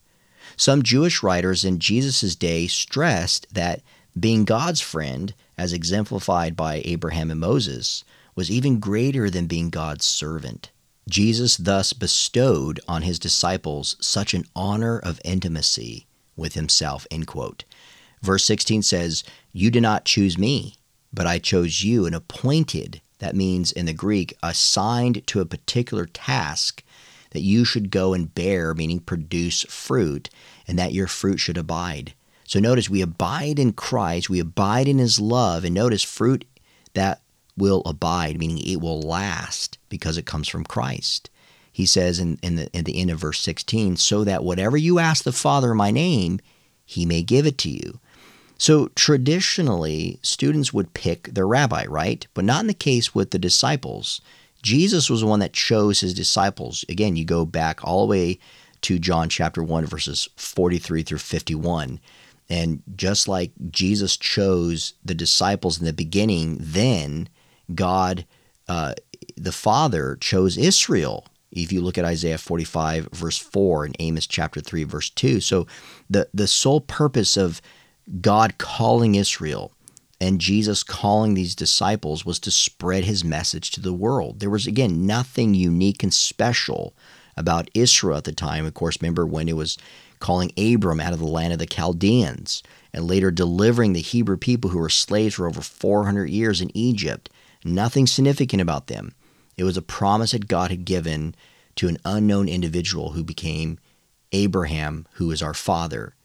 Some 0.57 0.83
Jewish 0.83 1.23
writers 1.23 1.63
in 1.63 1.79
Jesus' 1.79 2.35
day 2.35 2.67
stressed 2.67 3.47
that 3.53 3.81
being 4.19 4.43
God's 4.43 4.81
friend, 4.81 5.33
as 5.57 5.71
exemplified 5.71 6.57
by 6.57 6.81
Abraham 6.83 7.31
and 7.31 7.39
Moses, 7.39 8.03
was 8.35 8.51
even 8.51 8.81
greater 8.81 9.29
than 9.29 9.47
being 9.47 9.69
God's 9.69 10.03
servant. 10.03 10.69
Jesus 11.07 11.55
thus 11.55 11.93
bestowed 11.93 12.81
on 12.89 13.03
his 13.03 13.19
disciples 13.19 13.95
such 14.01 14.33
an 14.33 14.43
honor 14.53 14.99
of 14.99 15.21
intimacy 15.23 16.07
with 16.35 16.53
himself. 16.53 17.07
End 17.11 17.27
quote. 17.27 17.63
Verse 18.21 18.43
16 18.45 18.81
says, 18.81 19.23
You 19.51 19.69
did 19.69 19.81
not 19.81 20.05
choose 20.05 20.37
me, 20.37 20.75
but 21.13 21.27
I 21.27 21.39
chose 21.39 21.83
you 21.83 22.05
and 22.05 22.15
appointed. 22.15 23.01
That 23.19 23.35
means 23.35 23.71
in 23.71 23.85
the 23.85 23.93
Greek, 23.93 24.35
assigned 24.43 25.25
to 25.27 25.41
a 25.41 25.45
particular 25.45 26.05
task 26.05 26.83
that 27.31 27.41
you 27.41 27.65
should 27.65 27.91
go 27.91 28.13
and 28.13 28.33
bear, 28.33 28.73
meaning 28.73 28.99
produce 28.99 29.63
fruit, 29.63 30.29
and 30.67 30.77
that 30.79 30.93
your 30.93 31.07
fruit 31.07 31.37
should 31.37 31.57
abide. 31.57 32.13
So 32.45 32.59
notice 32.59 32.89
we 32.89 33.01
abide 33.01 33.59
in 33.59 33.73
Christ, 33.73 34.29
we 34.29 34.39
abide 34.39 34.87
in 34.87 34.99
his 34.99 35.19
love, 35.19 35.63
and 35.63 35.73
notice 35.73 36.03
fruit 36.03 36.45
that 36.93 37.21
will 37.57 37.81
abide, 37.85 38.39
meaning 38.39 38.59
it 38.59 38.81
will 38.81 39.01
last 39.01 39.77
because 39.89 40.17
it 40.17 40.25
comes 40.25 40.47
from 40.47 40.63
Christ 40.63 41.29
he 41.75 41.85
says 41.85 42.19
in, 42.19 42.39
in, 42.41 42.55
the, 42.55 42.71
in 42.71 42.85
the 42.85 43.01
end 43.01 43.11
of 43.11 43.19
verse 43.19 43.41
16, 43.41 43.97
so 43.97 44.23
that 44.23 44.45
whatever 44.45 44.77
you 44.77 44.97
ask 44.97 45.25
the 45.25 45.33
Father 45.33 45.71
in 45.71 45.77
my 45.77 45.91
name, 45.91 46.39
he 46.85 47.05
may 47.05 47.21
give 47.21 47.45
it 47.45 47.57
to 47.57 47.69
you. 47.69 47.99
So 48.57 48.87
traditionally, 48.95 50.17
students 50.21 50.71
would 50.71 50.93
pick 50.93 51.33
their 51.33 51.45
rabbi, 51.45 51.83
right? 51.89 52.25
But 52.33 52.45
not 52.45 52.61
in 52.61 52.67
the 52.67 52.73
case 52.73 53.13
with 53.13 53.31
the 53.31 53.37
disciples. 53.37 54.21
Jesus 54.63 55.09
was 55.09 55.19
the 55.19 55.27
one 55.27 55.41
that 55.41 55.51
chose 55.51 55.99
his 55.99 56.13
disciples. 56.13 56.85
Again, 56.87 57.17
you 57.17 57.25
go 57.25 57.43
back 57.43 57.83
all 57.83 58.07
the 58.07 58.11
way 58.11 58.39
to 58.83 58.97
John 58.97 59.27
chapter 59.27 59.61
1, 59.61 59.85
verses 59.85 60.29
43 60.37 61.03
through 61.03 61.17
51. 61.17 61.99
And 62.49 62.83
just 62.95 63.27
like 63.27 63.51
Jesus 63.69 64.15
chose 64.15 64.93
the 65.03 65.13
disciples 65.13 65.77
in 65.77 65.85
the 65.85 65.91
beginning, 65.91 66.55
then 66.57 67.27
God, 67.73 68.25
uh, 68.69 68.93
the 69.35 69.51
Father, 69.51 70.17
chose 70.21 70.57
Israel 70.57 71.25
if 71.55 71.71
you 71.71 71.81
look 71.81 71.97
at 71.97 72.05
Isaiah 72.05 72.37
45, 72.37 73.09
verse 73.11 73.37
4, 73.37 73.85
and 73.85 73.95
Amos 73.99 74.27
chapter 74.27 74.61
3, 74.61 74.83
verse 74.83 75.09
2. 75.09 75.39
So 75.39 75.65
the, 76.09 76.27
the 76.33 76.47
sole 76.47 76.81
purpose 76.81 77.37
of 77.37 77.61
God 78.21 78.57
calling 78.57 79.15
Israel 79.15 79.71
and 80.21 80.39
Jesus 80.39 80.83
calling 80.83 81.33
these 81.33 81.55
disciples 81.55 82.25
was 82.25 82.39
to 82.39 82.51
spread 82.51 83.03
his 83.03 83.23
message 83.23 83.71
to 83.71 83.81
the 83.81 83.93
world. 83.93 84.39
There 84.39 84.49
was, 84.49 84.65
again, 84.65 85.05
nothing 85.05 85.53
unique 85.53 86.03
and 86.03 86.13
special 86.13 86.93
about 87.35 87.69
Israel 87.73 88.17
at 88.17 88.23
the 88.23 88.31
time. 88.31 88.65
Of 88.65 88.73
course, 88.73 89.01
remember 89.01 89.25
when 89.25 89.49
it 89.49 89.57
was 89.57 89.77
calling 90.19 90.51
Abram 90.57 91.01
out 91.01 91.13
of 91.13 91.19
the 91.19 91.25
land 91.25 91.51
of 91.51 91.59
the 91.59 91.65
Chaldeans 91.65 92.63
and 92.93 93.07
later 93.07 93.29
delivering 93.29 93.93
the 93.93 94.01
Hebrew 94.01 94.37
people 94.37 94.69
who 94.69 94.79
were 94.79 94.89
slaves 94.89 95.35
for 95.35 95.47
over 95.47 95.61
400 95.61 96.29
years 96.29 96.61
in 96.61 96.75
Egypt. 96.75 97.29
Nothing 97.65 98.07
significant 98.07 98.61
about 98.61 98.87
them. 98.87 99.13
It 99.57 99.63
was 99.63 99.77
a 99.77 99.81
promise 99.81 100.31
that 100.31 100.47
God 100.47 100.71
had 100.71 100.85
given 100.85 101.35
to 101.75 101.87
an 101.87 101.97
unknown 102.05 102.47
individual 102.47 103.11
who 103.11 103.23
became 103.23 103.79
Abraham, 104.31 105.07
who 105.13 105.31
is 105.31 105.41
our 105.41 105.53
father. 105.53 106.15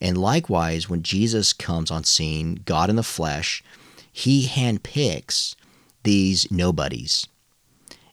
And 0.00 0.16
likewise, 0.16 0.88
when 0.88 1.02
Jesus 1.02 1.52
comes 1.52 1.90
on 1.90 2.04
scene, 2.04 2.60
God 2.64 2.88
in 2.88 2.96
the 2.96 3.02
flesh, 3.02 3.62
he 4.12 4.46
handpicks 4.46 5.54
these 6.02 6.50
nobodies. 6.50 7.26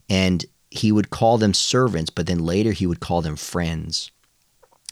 And 0.10 0.46
he 0.70 0.92
would 0.92 1.10
call 1.10 1.38
them 1.38 1.54
servants, 1.54 2.10
but 2.10 2.28
then 2.28 2.40
later 2.40 2.72
he 2.72 2.88
would 2.88 3.00
call 3.00 3.22
them 3.22 3.36
friends. 3.36 4.12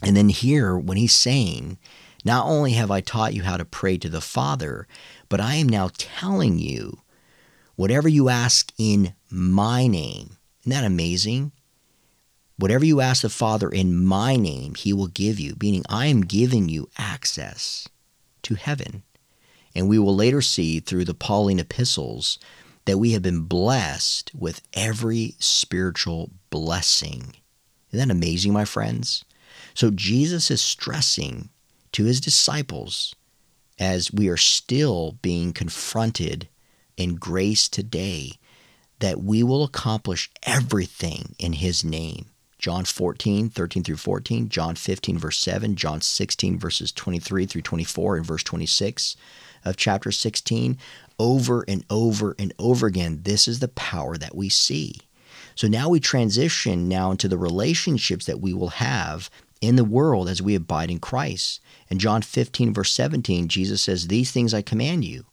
And 0.02 0.16
then 0.16 0.28
here, 0.28 0.76
when 0.76 0.96
he's 0.96 1.12
saying, 1.12 1.78
Not 2.24 2.46
only 2.46 2.72
have 2.72 2.90
I 2.90 3.00
taught 3.00 3.34
you 3.34 3.42
how 3.42 3.56
to 3.56 3.64
pray 3.64 3.98
to 3.98 4.08
the 4.08 4.20
Father, 4.20 4.86
but 5.28 5.40
I 5.40 5.56
am 5.56 5.68
now 5.68 5.90
telling 5.94 6.58
you, 6.58 7.00
whatever 7.76 8.08
you 8.08 8.28
ask 8.28 8.72
in 8.78 9.14
my 9.34 9.86
name. 9.86 10.36
Isn't 10.62 10.70
that 10.70 10.84
amazing? 10.84 11.52
Whatever 12.56 12.84
you 12.84 13.00
ask 13.00 13.22
the 13.22 13.28
Father 13.28 13.68
in 13.68 14.04
my 14.04 14.36
name, 14.36 14.76
he 14.76 14.92
will 14.92 15.08
give 15.08 15.40
you, 15.40 15.56
meaning 15.60 15.84
I 15.88 16.06
am 16.06 16.20
giving 16.20 16.68
you 16.68 16.88
access 16.96 17.88
to 18.42 18.54
heaven. 18.54 19.02
And 19.74 19.88
we 19.88 19.98
will 19.98 20.14
later 20.14 20.40
see 20.40 20.78
through 20.78 21.04
the 21.04 21.14
Pauline 21.14 21.58
epistles 21.58 22.38
that 22.84 22.98
we 22.98 23.10
have 23.10 23.22
been 23.22 23.42
blessed 23.42 24.30
with 24.34 24.62
every 24.72 25.34
spiritual 25.40 26.30
blessing. 26.50 27.34
Isn't 27.90 28.08
that 28.08 28.14
amazing, 28.14 28.52
my 28.52 28.64
friends? 28.64 29.24
So 29.74 29.90
Jesus 29.90 30.50
is 30.50 30.62
stressing 30.62 31.48
to 31.92 32.04
his 32.04 32.20
disciples 32.20 33.16
as 33.80 34.12
we 34.12 34.28
are 34.28 34.36
still 34.36 35.18
being 35.22 35.52
confronted 35.52 36.48
in 36.96 37.16
grace 37.16 37.68
today 37.68 38.34
that 39.00 39.22
we 39.22 39.42
will 39.42 39.64
accomplish 39.64 40.30
everything 40.42 41.34
in 41.38 41.54
his 41.54 41.84
name. 41.84 42.26
John 42.58 42.84
14, 42.84 43.50
13 43.50 43.82
through 43.82 43.96
14, 43.96 44.48
John 44.48 44.74
15, 44.74 45.18
verse 45.18 45.38
7, 45.38 45.76
John 45.76 46.00
16, 46.00 46.58
verses 46.58 46.92
23 46.92 47.46
through 47.46 47.62
24, 47.62 48.16
and 48.16 48.24
verse 48.24 48.42
26 48.42 49.16
of 49.64 49.76
chapter 49.76 50.10
16, 50.10 50.78
over 51.18 51.64
and 51.68 51.84
over 51.90 52.34
and 52.38 52.54
over 52.58 52.86
again. 52.86 53.20
This 53.22 53.46
is 53.48 53.60
the 53.60 53.68
power 53.68 54.16
that 54.16 54.34
we 54.34 54.48
see. 54.48 55.00
So 55.54 55.68
now 55.68 55.88
we 55.88 56.00
transition 56.00 56.88
now 56.88 57.10
into 57.10 57.28
the 57.28 57.38
relationships 57.38 58.26
that 58.26 58.40
we 58.40 58.52
will 58.54 58.68
have 58.68 59.30
in 59.60 59.76
the 59.76 59.84
world 59.84 60.28
as 60.28 60.42
we 60.42 60.54
abide 60.54 60.90
in 60.90 60.98
Christ. 60.98 61.60
In 61.88 61.98
John 61.98 62.22
15, 62.22 62.74
verse 62.74 62.92
17, 62.92 63.48
Jesus 63.48 63.82
says, 63.82 64.08
These 64.08 64.30
things 64.30 64.52
I 64.52 64.62
command 64.62 65.04
you, 65.04 65.26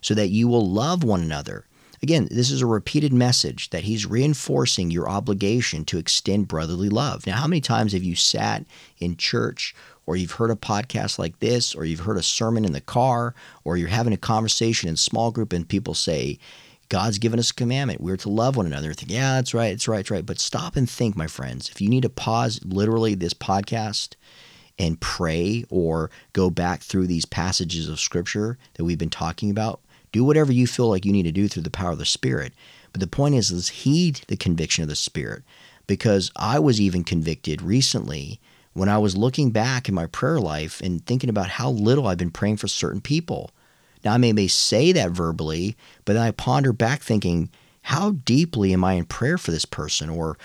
so 0.00 0.14
that 0.14 0.28
you 0.28 0.48
will 0.48 0.70
love 0.70 1.02
one 1.02 1.22
another. 1.22 1.66
Again, 2.04 2.28
this 2.30 2.50
is 2.50 2.60
a 2.60 2.66
repeated 2.66 3.14
message 3.14 3.70
that 3.70 3.84
he's 3.84 4.04
reinforcing 4.04 4.90
your 4.90 5.08
obligation 5.08 5.86
to 5.86 5.96
extend 5.96 6.48
brotherly 6.48 6.90
love. 6.90 7.26
Now, 7.26 7.36
how 7.36 7.46
many 7.46 7.62
times 7.62 7.94
have 7.94 8.02
you 8.02 8.14
sat 8.14 8.66
in 8.98 9.16
church 9.16 9.74
or 10.04 10.14
you've 10.14 10.32
heard 10.32 10.50
a 10.50 10.54
podcast 10.54 11.18
like 11.18 11.40
this, 11.40 11.74
or 11.74 11.86
you've 11.86 12.00
heard 12.00 12.18
a 12.18 12.22
sermon 12.22 12.66
in 12.66 12.72
the 12.72 12.82
car, 12.82 13.34
or 13.64 13.78
you're 13.78 13.88
having 13.88 14.12
a 14.12 14.18
conversation 14.18 14.86
in 14.90 14.96
small 14.96 15.30
group 15.30 15.54
and 15.54 15.66
people 15.66 15.94
say, 15.94 16.38
God's 16.90 17.16
given 17.16 17.38
us 17.38 17.52
a 17.52 17.54
commandment. 17.54 18.02
We're 18.02 18.18
to 18.18 18.28
love 18.28 18.54
one 18.54 18.66
another. 18.66 18.92
Think, 18.92 19.10
yeah, 19.10 19.36
that's 19.36 19.54
right, 19.54 19.72
it's 19.72 19.88
right, 19.88 20.00
it's 20.00 20.10
right. 20.10 20.26
But 20.26 20.40
stop 20.40 20.76
and 20.76 20.90
think, 20.90 21.16
my 21.16 21.26
friends. 21.26 21.70
If 21.70 21.80
you 21.80 21.88
need 21.88 22.02
to 22.02 22.10
pause 22.10 22.60
literally 22.66 23.14
this 23.14 23.32
podcast 23.32 24.16
and 24.78 25.00
pray 25.00 25.64
or 25.70 26.10
go 26.34 26.50
back 26.50 26.82
through 26.82 27.06
these 27.06 27.24
passages 27.24 27.88
of 27.88 27.98
scripture 27.98 28.58
that 28.74 28.84
we've 28.84 28.98
been 28.98 29.08
talking 29.08 29.48
about, 29.48 29.80
do 30.14 30.22
whatever 30.22 30.52
you 30.52 30.68
feel 30.68 30.88
like 30.88 31.04
you 31.04 31.12
need 31.12 31.24
to 31.24 31.32
do 31.32 31.48
through 31.48 31.64
the 31.64 31.70
power 31.70 31.90
of 31.90 31.98
the 31.98 32.04
Spirit. 32.06 32.52
But 32.92 33.00
the 33.00 33.08
point 33.08 33.34
is, 33.34 33.50
is 33.50 33.68
heed 33.68 34.20
the 34.28 34.36
conviction 34.36 34.82
of 34.82 34.88
the 34.88 34.94
Spirit. 34.94 35.42
Because 35.88 36.30
I 36.36 36.60
was 36.60 36.80
even 36.80 37.02
convicted 37.02 37.60
recently 37.60 38.40
when 38.74 38.88
I 38.88 38.96
was 38.96 39.16
looking 39.16 39.50
back 39.50 39.88
in 39.88 39.94
my 39.94 40.06
prayer 40.06 40.38
life 40.38 40.80
and 40.80 41.04
thinking 41.04 41.28
about 41.28 41.48
how 41.48 41.68
little 41.68 42.06
I've 42.06 42.16
been 42.16 42.30
praying 42.30 42.58
for 42.58 42.68
certain 42.68 43.00
people. 43.00 43.50
Now, 44.04 44.14
I 44.14 44.18
may, 44.18 44.32
may 44.32 44.46
say 44.46 44.92
that 44.92 45.10
verbally, 45.10 45.76
but 46.04 46.12
then 46.12 46.22
I 46.22 46.30
ponder 46.30 46.72
back 46.72 47.02
thinking, 47.02 47.50
how 47.82 48.12
deeply 48.12 48.72
am 48.72 48.84
I 48.84 48.92
in 48.92 49.06
prayer 49.06 49.36
for 49.36 49.50
this 49.50 49.64
person? 49.64 50.08
Or, 50.08 50.38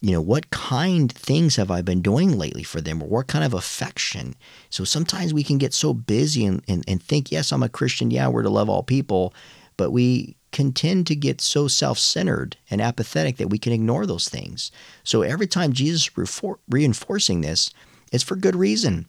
you 0.00 0.12
know, 0.12 0.20
what 0.20 0.50
kind 0.50 1.10
things 1.10 1.56
have 1.56 1.70
I 1.70 1.80
been 1.82 2.02
doing 2.02 2.36
lately 2.36 2.62
for 2.62 2.80
them? 2.80 3.02
Or 3.02 3.08
what 3.08 3.26
kind 3.28 3.44
of 3.44 3.54
affection? 3.54 4.34
So 4.68 4.84
sometimes 4.84 5.32
we 5.32 5.42
can 5.42 5.58
get 5.58 5.72
so 5.72 5.94
busy 5.94 6.44
and, 6.44 6.62
and, 6.68 6.84
and 6.86 7.02
think, 7.02 7.32
yes, 7.32 7.50
I'm 7.50 7.62
a 7.62 7.68
Christian. 7.68 8.10
Yeah, 8.10 8.28
we're 8.28 8.42
to 8.42 8.50
love 8.50 8.68
all 8.68 8.82
people. 8.82 9.34
But 9.76 9.90
we 9.90 10.36
can 10.52 10.72
tend 10.72 11.06
to 11.06 11.16
get 11.16 11.40
so 11.40 11.66
self 11.66 11.98
centered 11.98 12.56
and 12.70 12.80
apathetic 12.80 13.38
that 13.38 13.50
we 13.50 13.58
can 13.58 13.72
ignore 13.72 14.06
those 14.06 14.28
things. 14.28 14.70
So 15.02 15.22
every 15.22 15.46
time 15.46 15.72
Jesus 15.72 16.10
is 16.16 16.42
reinforcing 16.68 17.40
this, 17.40 17.70
it's 18.12 18.24
for 18.24 18.36
good 18.36 18.56
reason. 18.56 19.06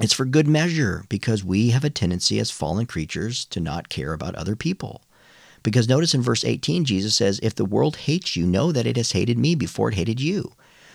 It's 0.00 0.12
for 0.12 0.26
good 0.26 0.46
measure 0.46 1.04
because 1.08 1.42
we 1.42 1.70
have 1.70 1.84
a 1.84 1.90
tendency 1.90 2.38
as 2.38 2.50
fallen 2.50 2.86
creatures 2.86 3.46
to 3.46 3.60
not 3.60 3.88
care 3.88 4.12
about 4.12 4.34
other 4.34 4.54
people. 4.54 5.02
Because 5.66 5.88
notice 5.88 6.14
in 6.14 6.22
verse 6.22 6.44
18, 6.44 6.84
Jesus 6.84 7.16
says, 7.16 7.40
If 7.42 7.56
the 7.56 7.64
world 7.64 7.96
hates 7.96 8.36
you, 8.36 8.46
know 8.46 8.70
that 8.70 8.86
it 8.86 8.96
has 8.96 9.10
hated 9.10 9.36
me 9.36 9.56
before 9.56 9.88
it 9.88 9.96
hated 9.96 10.20
you. 10.20 10.52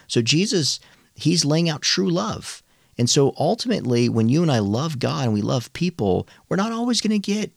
So 0.07 0.21
Jesus, 0.21 0.79
he's 1.13 1.43
laying 1.43 1.67
out 1.67 1.81
true 1.81 2.09
love. 2.09 2.63
And 2.97 3.09
so 3.09 3.33
ultimately, 3.37 4.07
when 4.07 4.29
you 4.29 4.41
and 4.41 4.49
I 4.49 4.59
love 4.59 4.97
God 4.97 5.25
and 5.25 5.33
we 5.33 5.41
love 5.41 5.73
people, 5.73 6.25
we're 6.47 6.55
not 6.55 6.71
always 6.71 7.01
going 7.01 7.11
to 7.11 7.19
get 7.19 7.51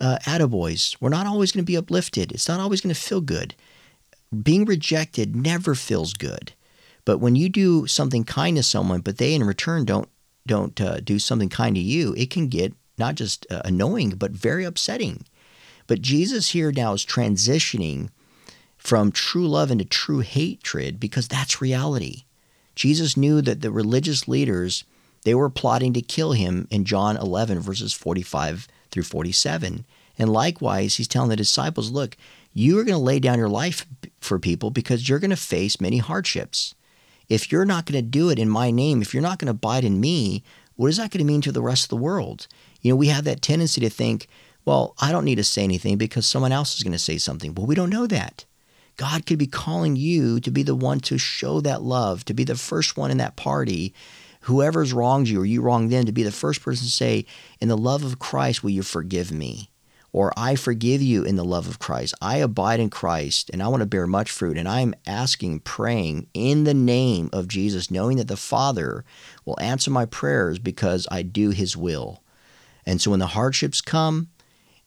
uh, 0.00 0.18
attaboys. 0.22 0.96
We're 1.00 1.08
not 1.08 1.26
always 1.26 1.50
going 1.50 1.64
to 1.64 1.66
be 1.66 1.76
uplifted. 1.76 2.30
It's 2.30 2.46
not 2.46 2.60
always 2.60 2.80
going 2.80 2.94
to 2.94 3.00
feel 3.00 3.20
good. 3.20 3.56
Being 4.40 4.64
rejected 4.64 5.34
never 5.34 5.74
feels 5.74 6.12
good. 6.12 6.52
But 7.04 7.18
when 7.18 7.34
you 7.34 7.48
do 7.48 7.88
something 7.88 8.22
kind 8.22 8.56
to 8.58 8.62
someone, 8.62 9.00
but 9.00 9.18
they 9.18 9.34
in 9.34 9.42
return 9.42 9.84
don't 9.84 10.08
don't 10.46 10.80
uh, 10.80 11.00
do 11.00 11.18
something 11.18 11.48
kind 11.48 11.74
to 11.74 11.80
you, 11.80 12.14
it 12.16 12.30
can 12.30 12.46
get 12.46 12.74
not 12.96 13.16
just 13.16 13.44
uh, 13.50 13.60
annoying 13.64 14.10
but 14.10 14.30
very 14.30 14.64
upsetting. 14.64 15.24
But 15.90 16.02
Jesus 16.02 16.50
here 16.50 16.70
now 16.70 16.92
is 16.92 17.04
transitioning 17.04 18.10
from 18.78 19.10
true 19.10 19.48
love 19.48 19.72
into 19.72 19.84
true 19.84 20.20
hatred 20.20 21.00
because 21.00 21.26
that's 21.26 21.60
reality. 21.60 22.22
Jesus 22.76 23.16
knew 23.16 23.42
that 23.42 23.60
the 23.60 23.72
religious 23.72 24.28
leaders 24.28 24.84
they 25.24 25.34
were 25.34 25.50
plotting 25.50 25.92
to 25.94 26.00
kill 26.00 26.30
him 26.30 26.68
in 26.70 26.84
John 26.84 27.16
11 27.16 27.58
verses 27.58 27.92
45 27.92 28.68
through 28.92 29.02
47. 29.02 29.84
And 30.16 30.32
likewise, 30.32 30.94
he's 30.94 31.08
telling 31.08 31.28
the 31.28 31.34
disciples, 31.34 31.90
look, 31.90 32.16
you 32.54 32.78
are 32.78 32.84
going 32.84 32.96
to 32.96 33.02
lay 33.02 33.18
down 33.18 33.40
your 33.40 33.48
life 33.48 33.84
for 34.20 34.38
people 34.38 34.70
because 34.70 35.08
you're 35.08 35.18
going 35.18 35.30
to 35.30 35.36
face 35.36 35.80
many 35.80 35.98
hardships. 35.98 36.76
If 37.28 37.50
you're 37.50 37.64
not 37.64 37.86
going 37.86 38.00
to 38.00 38.08
do 38.08 38.30
it 38.30 38.38
in 38.38 38.48
my 38.48 38.70
name, 38.70 39.02
if 39.02 39.12
you're 39.12 39.24
not 39.24 39.40
going 39.40 39.46
to 39.46 39.58
abide 39.58 39.82
in 39.82 39.98
me, 39.98 40.44
what 40.76 40.86
is 40.86 40.98
that 40.98 41.10
going 41.10 41.18
to 41.18 41.24
mean 41.24 41.40
to 41.40 41.50
the 41.50 41.60
rest 41.60 41.86
of 41.86 41.88
the 41.88 41.96
world? 41.96 42.46
You 42.80 42.92
know, 42.92 42.96
we 42.96 43.08
have 43.08 43.24
that 43.24 43.42
tendency 43.42 43.80
to 43.80 43.90
think, 43.90 44.28
well, 44.70 44.94
I 45.00 45.10
don't 45.10 45.24
need 45.24 45.34
to 45.34 45.42
say 45.42 45.64
anything 45.64 45.98
because 45.98 46.28
someone 46.28 46.52
else 46.52 46.76
is 46.76 46.84
going 46.84 46.92
to 46.92 46.98
say 47.00 47.18
something. 47.18 47.56
Well, 47.56 47.66
we 47.66 47.74
don't 47.74 47.90
know 47.90 48.06
that. 48.06 48.44
God 48.96 49.26
could 49.26 49.36
be 49.36 49.48
calling 49.48 49.96
you 49.96 50.38
to 50.38 50.50
be 50.52 50.62
the 50.62 50.76
one 50.76 51.00
to 51.00 51.18
show 51.18 51.60
that 51.62 51.82
love, 51.82 52.24
to 52.26 52.34
be 52.34 52.44
the 52.44 52.54
first 52.54 52.96
one 52.96 53.10
in 53.10 53.18
that 53.18 53.34
party 53.34 53.92
whoever's 54.42 54.92
wronged 54.92 55.28
you 55.28 55.40
or 55.40 55.44
you 55.44 55.60
wronged 55.60 55.90
them 55.90 56.04
to 56.04 56.12
be 56.12 56.22
the 56.22 56.30
first 56.30 56.62
person 56.62 56.84
to 56.84 56.92
say, 56.92 57.26
In 57.60 57.66
the 57.66 57.76
love 57.76 58.04
of 58.04 58.20
Christ, 58.20 58.62
will 58.62 58.70
you 58.70 58.84
forgive 58.84 59.32
me? 59.32 59.70
Or 60.12 60.32
I 60.36 60.54
forgive 60.54 61.02
you 61.02 61.24
in 61.24 61.34
the 61.34 61.44
love 61.44 61.66
of 61.66 61.80
Christ. 61.80 62.14
I 62.22 62.36
abide 62.36 62.78
in 62.78 62.90
Christ 62.90 63.50
and 63.52 63.60
I 63.60 63.66
want 63.66 63.80
to 63.80 63.86
bear 63.86 64.06
much 64.06 64.30
fruit. 64.30 64.56
And 64.56 64.68
I'm 64.68 64.94
asking, 65.04 65.60
praying 65.60 66.28
in 66.32 66.62
the 66.62 66.74
name 66.74 67.28
of 67.32 67.48
Jesus, 67.48 67.90
knowing 67.90 68.18
that 68.18 68.28
the 68.28 68.36
Father 68.36 69.04
will 69.44 69.58
answer 69.58 69.90
my 69.90 70.06
prayers 70.06 70.60
because 70.60 71.08
I 71.10 71.22
do 71.22 71.50
his 71.50 71.76
will. 71.76 72.22
And 72.86 73.00
so 73.00 73.10
when 73.10 73.18
the 73.18 73.26
hardships 73.26 73.80
come, 73.80 74.28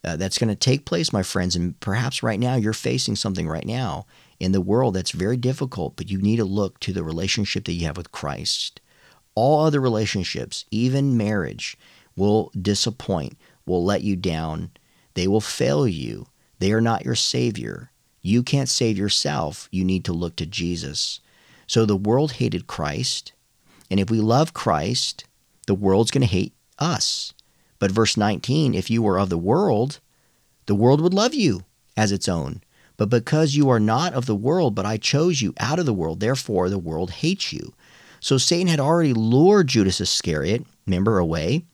uh, 0.03 0.15
that's 0.17 0.37
going 0.37 0.49
to 0.49 0.55
take 0.55 0.85
place, 0.85 1.13
my 1.13 1.23
friends. 1.23 1.55
And 1.55 1.79
perhaps 1.79 2.23
right 2.23 2.39
now 2.39 2.55
you're 2.55 2.73
facing 2.73 3.15
something 3.15 3.47
right 3.47 3.65
now 3.65 4.05
in 4.39 4.51
the 4.51 4.61
world 4.61 4.95
that's 4.95 5.11
very 5.11 5.37
difficult, 5.37 5.95
but 5.95 6.09
you 6.09 6.21
need 6.21 6.37
to 6.37 6.45
look 6.45 6.79
to 6.81 6.93
the 6.93 7.03
relationship 7.03 7.65
that 7.65 7.73
you 7.73 7.85
have 7.85 7.97
with 7.97 8.11
Christ. 8.11 8.81
All 9.35 9.65
other 9.65 9.79
relationships, 9.79 10.65
even 10.69 11.17
marriage, 11.17 11.77
will 12.15 12.51
disappoint, 12.59 13.37
will 13.65 13.83
let 13.83 14.01
you 14.01 14.15
down. 14.15 14.71
They 15.13 15.27
will 15.27 15.41
fail 15.41 15.87
you. 15.87 16.27
They 16.59 16.71
are 16.71 16.81
not 16.81 17.05
your 17.05 17.15
Savior. 17.15 17.91
You 18.21 18.43
can't 18.43 18.69
save 18.69 18.97
yourself. 18.97 19.67
You 19.71 19.83
need 19.83 20.05
to 20.05 20.13
look 20.13 20.35
to 20.37 20.45
Jesus. 20.45 21.19
So 21.67 21.85
the 21.85 21.95
world 21.95 22.33
hated 22.33 22.67
Christ. 22.67 23.33
And 23.89 23.99
if 23.99 24.09
we 24.09 24.19
love 24.19 24.53
Christ, 24.53 25.25
the 25.67 25.75
world's 25.75 26.11
going 26.11 26.21
to 26.21 26.27
hate 26.27 26.53
us. 26.79 27.33
But 27.83 27.91
verse 27.91 28.15
19 28.15 28.75
if 28.75 28.89
you 28.89 29.01
were 29.01 29.19
of 29.19 29.27
the 29.27 29.37
world, 29.37 29.99
the 30.67 30.73
world 30.73 31.01
would 31.01 31.13
love 31.13 31.33
you 31.33 31.65
as 31.97 32.13
its 32.13 32.29
own. 32.29 32.61
But 32.95 33.09
because 33.09 33.55
you 33.55 33.69
are 33.69 33.77
not 33.77 34.13
of 34.13 34.25
the 34.25 34.37
world, 34.37 34.73
but 34.73 34.85
I 34.85 34.95
chose 34.95 35.41
you 35.41 35.53
out 35.59 35.79
of 35.79 35.85
the 35.85 35.93
world, 35.93 36.21
therefore 36.21 36.69
the 36.69 36.79
world 36.79 37.11
hates 37.11 37.51
you. 37.51 37.73
So 38.21 38.37
Satan 38.37 38.67
had 38.67 38.79
already 38.79 39.11
lured 39.11 39.67
Judas 39.67 39.99
Iscariot, 39.99 40.65
remember, 40.87 41.17
away, 41.17 41.65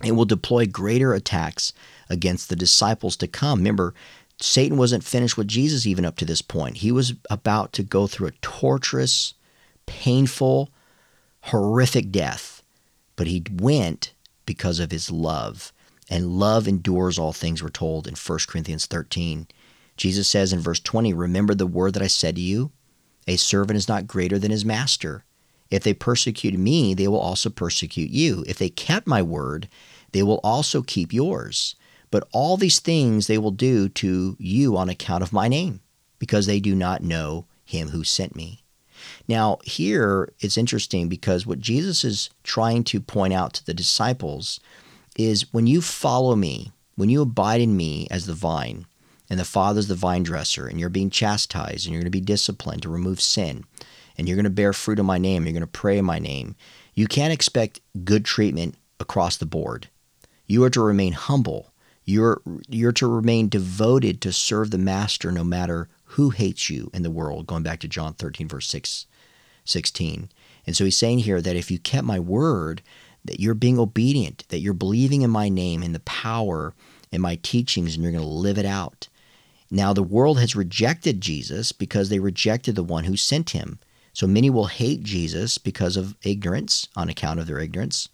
and 0.00 0.16
will 0.16 0.26
deploy 0.26 0.64
greater 0.64 1.12
attacks 1.12 1.72
against 2.08 2.48
the 2.48 2.54
disciples 2.54 3.16
to 3.16 3.26
come. 3.26 3.58
Remember, 3.58 3.94
Satan 4.40 4.76
wasn't 4.76 5.02
finished 5.02 5.36
with 5.36 5.48
Jesus 5.48 5.88
even 5.88 6.04
up 6.04 6.14
to 6.18 6.24
this 6.24 6.40
point. 6.40 6.76
He 6.76 6.92
was 6.92 7.14
about 7.30 7.72
to 7.72 7.82
go 7.82 8.06
through 8.06 8.28
a 8.28 8.38
torturous, 8.42 9.34
painful, 9.86 10.70
horrific 11.46 12.12
death, 12.12 12.62
but 13.16 13.26
he 13.26 13.42
went 13.52 14.12
because 14.46 14.78
of 14.78 14.90
his 14.90 15.10
love. 15.10 15.72
And 16.10 16.38
love 16.38 16.68
endures 16.68 17.18
all 17.18 17.32
things, 17.32 17.62
we're 17.62 17.70
told 17.70 18.06
in 18.06 18.14
1 18.14 18.38
Corinthians 18.48 18.86
13. 18.86 19.46
Jesus 19.96 20.28
says 20.28 20.52
in 20.52 20.60
verse 20.60 20.80
20, 20.80 21.12
Remember 21.14 21.54
the 21.54 21.66
word 21.66 21.94
that 21.94 22.02
I 22.02 22.08
said 22.08 22.36
to 22.36 22.40
you? 22.40 22.72
A 23.26 23.36
servant 23.36 23.76
is 23.76 23.88
not 23.88 24.06
greater 24.06 24.38
than 24.38 24.50
his 24.50 24.64
master. 24.64 25.24
If 25.70 25.84
they 25.84 25.94
persecuted 25.94 26.60
me, 26.60 26.92
they 26.92 27.08
will 27.08 27.20
also 27.20 27.48
persecute 27.48 28.10
you. 28.10 28.44
If 28.46 28.58
they 28.58 28.68
kept 28.68 29.06
my 29.06 29.22
word, 29.22 29.68
they 30.12 30.22
will 30.22 30.40
also 30.44 30.82
keep 30.82 31.12
yours. 31.12 31.76
But 32.10 32.28
all 32.32 32.56
these 32.56 32.78
things 32.78 33.26
they 33.26 33.38
will 33.38 33.52
do 33.52 33.88
to 33.88 34.36
you 34.38 34.76
on 34.76 34.90
account 34.90 35.22
of 35.22 35.32
my 35.32 35.48
name, 35.48 35.80
because 36.18 36.46
they 36.46 36.60
do 36.60 36.74
not 36.74 37.02
know 37.02 37.46
him 37.64 37.88
who 37.88 38.04
sent 38.04 38.36
me. 38.36 38.61
Now, 39.28 39.58
here 39.64 40.32
it's 40.40 40.58
interesting 40.58 41.08
because 41.08 41.46
what 41.46 41.60
Jesus 41.60 42.04
is 42.04 42.30
trying 42.42 42.84
to 42.84 43.00
point 43.00 43.32
out 43.32 43.54
to 43.54 43.66
the 43.66 43.74
disciples 43.74 44.60
is 45.16 45.52
when 45.52 45.66
you 45.66 45.80
follow 45.80 46.36
me, 46.36 46.72
when 46.96 47.08
you 47.08 47.22
abide 47.22 47.60
in 47.60 47.76
me 47.76 48.06
as 48.10 48.26
the 48.26 48.34
vine, 48.34 48.86
and 49.30 49.40
the 49.40 49.44
Father's 49.44 49.88
the 49.88 49.94
vine 49.94 50.22
dresser, 50.22 50.66
and 50.66 50.78
you're 50.78 50.90
being 50.90 51.08
chastised, 51.08 51.86
and 51.86 51.92
you're 51.92 52.02
going 52.02 52.12
to 52.12 52.18
be 52.18 52.20
disciplined 52.20 52.82
to 52.82 52.90
remove 52.90 53.20
sin, 53.20 53.64
and 54.18 54.28
you're 54.28 54.36
going 54.36 54.44
to 54.44 54.50
bear 54.50 54.74
fruit 54.74 54.98
in 54.98 55.06
my 55.06 55.18
name, 55.18 55.44
you're 55.44 55.54
going 55.54 55.62
to 55.62 55.66
pray 55.66 55.96
in 55.96 56.04
my 56.04 56.18
name, 56.18 56.54
you 56.94 57.06
can't 57.06 57.32
expect 57.32 57.80
good 58.04 58.24
treatment 58.24 58.74
across 59.00 59.38
the 59.38 59.46
board. 59.46 59.88
You 60.46 60.62
are 60.64 60.70
to 60.70 60.82
remain 60.82 61.14
humble. 61.14 61.72
You're, 62.04 62.42
you're 62.68 62.92
to 62.92 63.06
remain 63.06 63.48
devoted 63.48 64.20
to 64.20 64.32
serve 64.32 64.70
the 64.70 64.78
Master 64.78 65.32
no 65.32 65.44
matter 65.44 65.88
who 66.12 66.30
hates 66.30 66.68
you 66.68 66.90
in 66.92 67.02
the 67.02 67.10
world, 67.10 67.46
going 67.46 67.62
back 67.62 67.80
to 67.80 67.88
John 67.88 68.14
13, 68.14 68.48
verse 68.48 68.68
6, 68.68 69.06
16. 69.64 70.28
And 70.66 70.76
so 70.76 70.84
he's 70.84 70.96
saying 70.96 71.20
here 71.20 71.40
that 71.40 71.56
if 71.56 71.70
you 71.70 71.78
kept 71.78 72.06
my 72.06 72.20
word, 72.20 72.82
that 73.24 73.40
you're 73.40 73.54
being 73.54 73.78
obedient, 73.78 74.44
that 74.48 74.60
you're 74.60 74.74
believing 74.74 75.22
in 75.22 75.30
my 75.30 75.48
name 75.48 75.82
and 75.82 75.94
the 75.94 76.00
power 76.00 76.74
in 77.10 77.20
my 77.20 77.38
teachings, 77.42 77.94
and 77.94 78.02
you're 78.02 78.12
going 78.12 78.24
to 78.24 78.28
live 78.28 78.58
it 78.58 78.66
out. 78.66 79.08
Now, 79.70 79.92
the 79.92 80.02
world 80.02 80.38
has 80.38 80.54
rejected 80.54 81.20
Jesus 81.20 81.72
because 81.72 82.08
they 82.08 82.18
rejected 82.18 82.74
the 82.74 82.82
one 82.82 83.04
who 83.04 83.16
sent 83.16 83.50
him. 83.50 83.78
So 84.12 84.26
many 84.26 84.50
will 84.50 84.66
hate 84.66 85.02
Jesus 85.02 85.56
because 85.56 85.96
of 85.96 86.16
ignorance, 86.22 86.88
on 86.94 87.08
account 87.08 87.40
of 87.40 87.46
their 87.46 87.58
ignorance. 87.58 88.10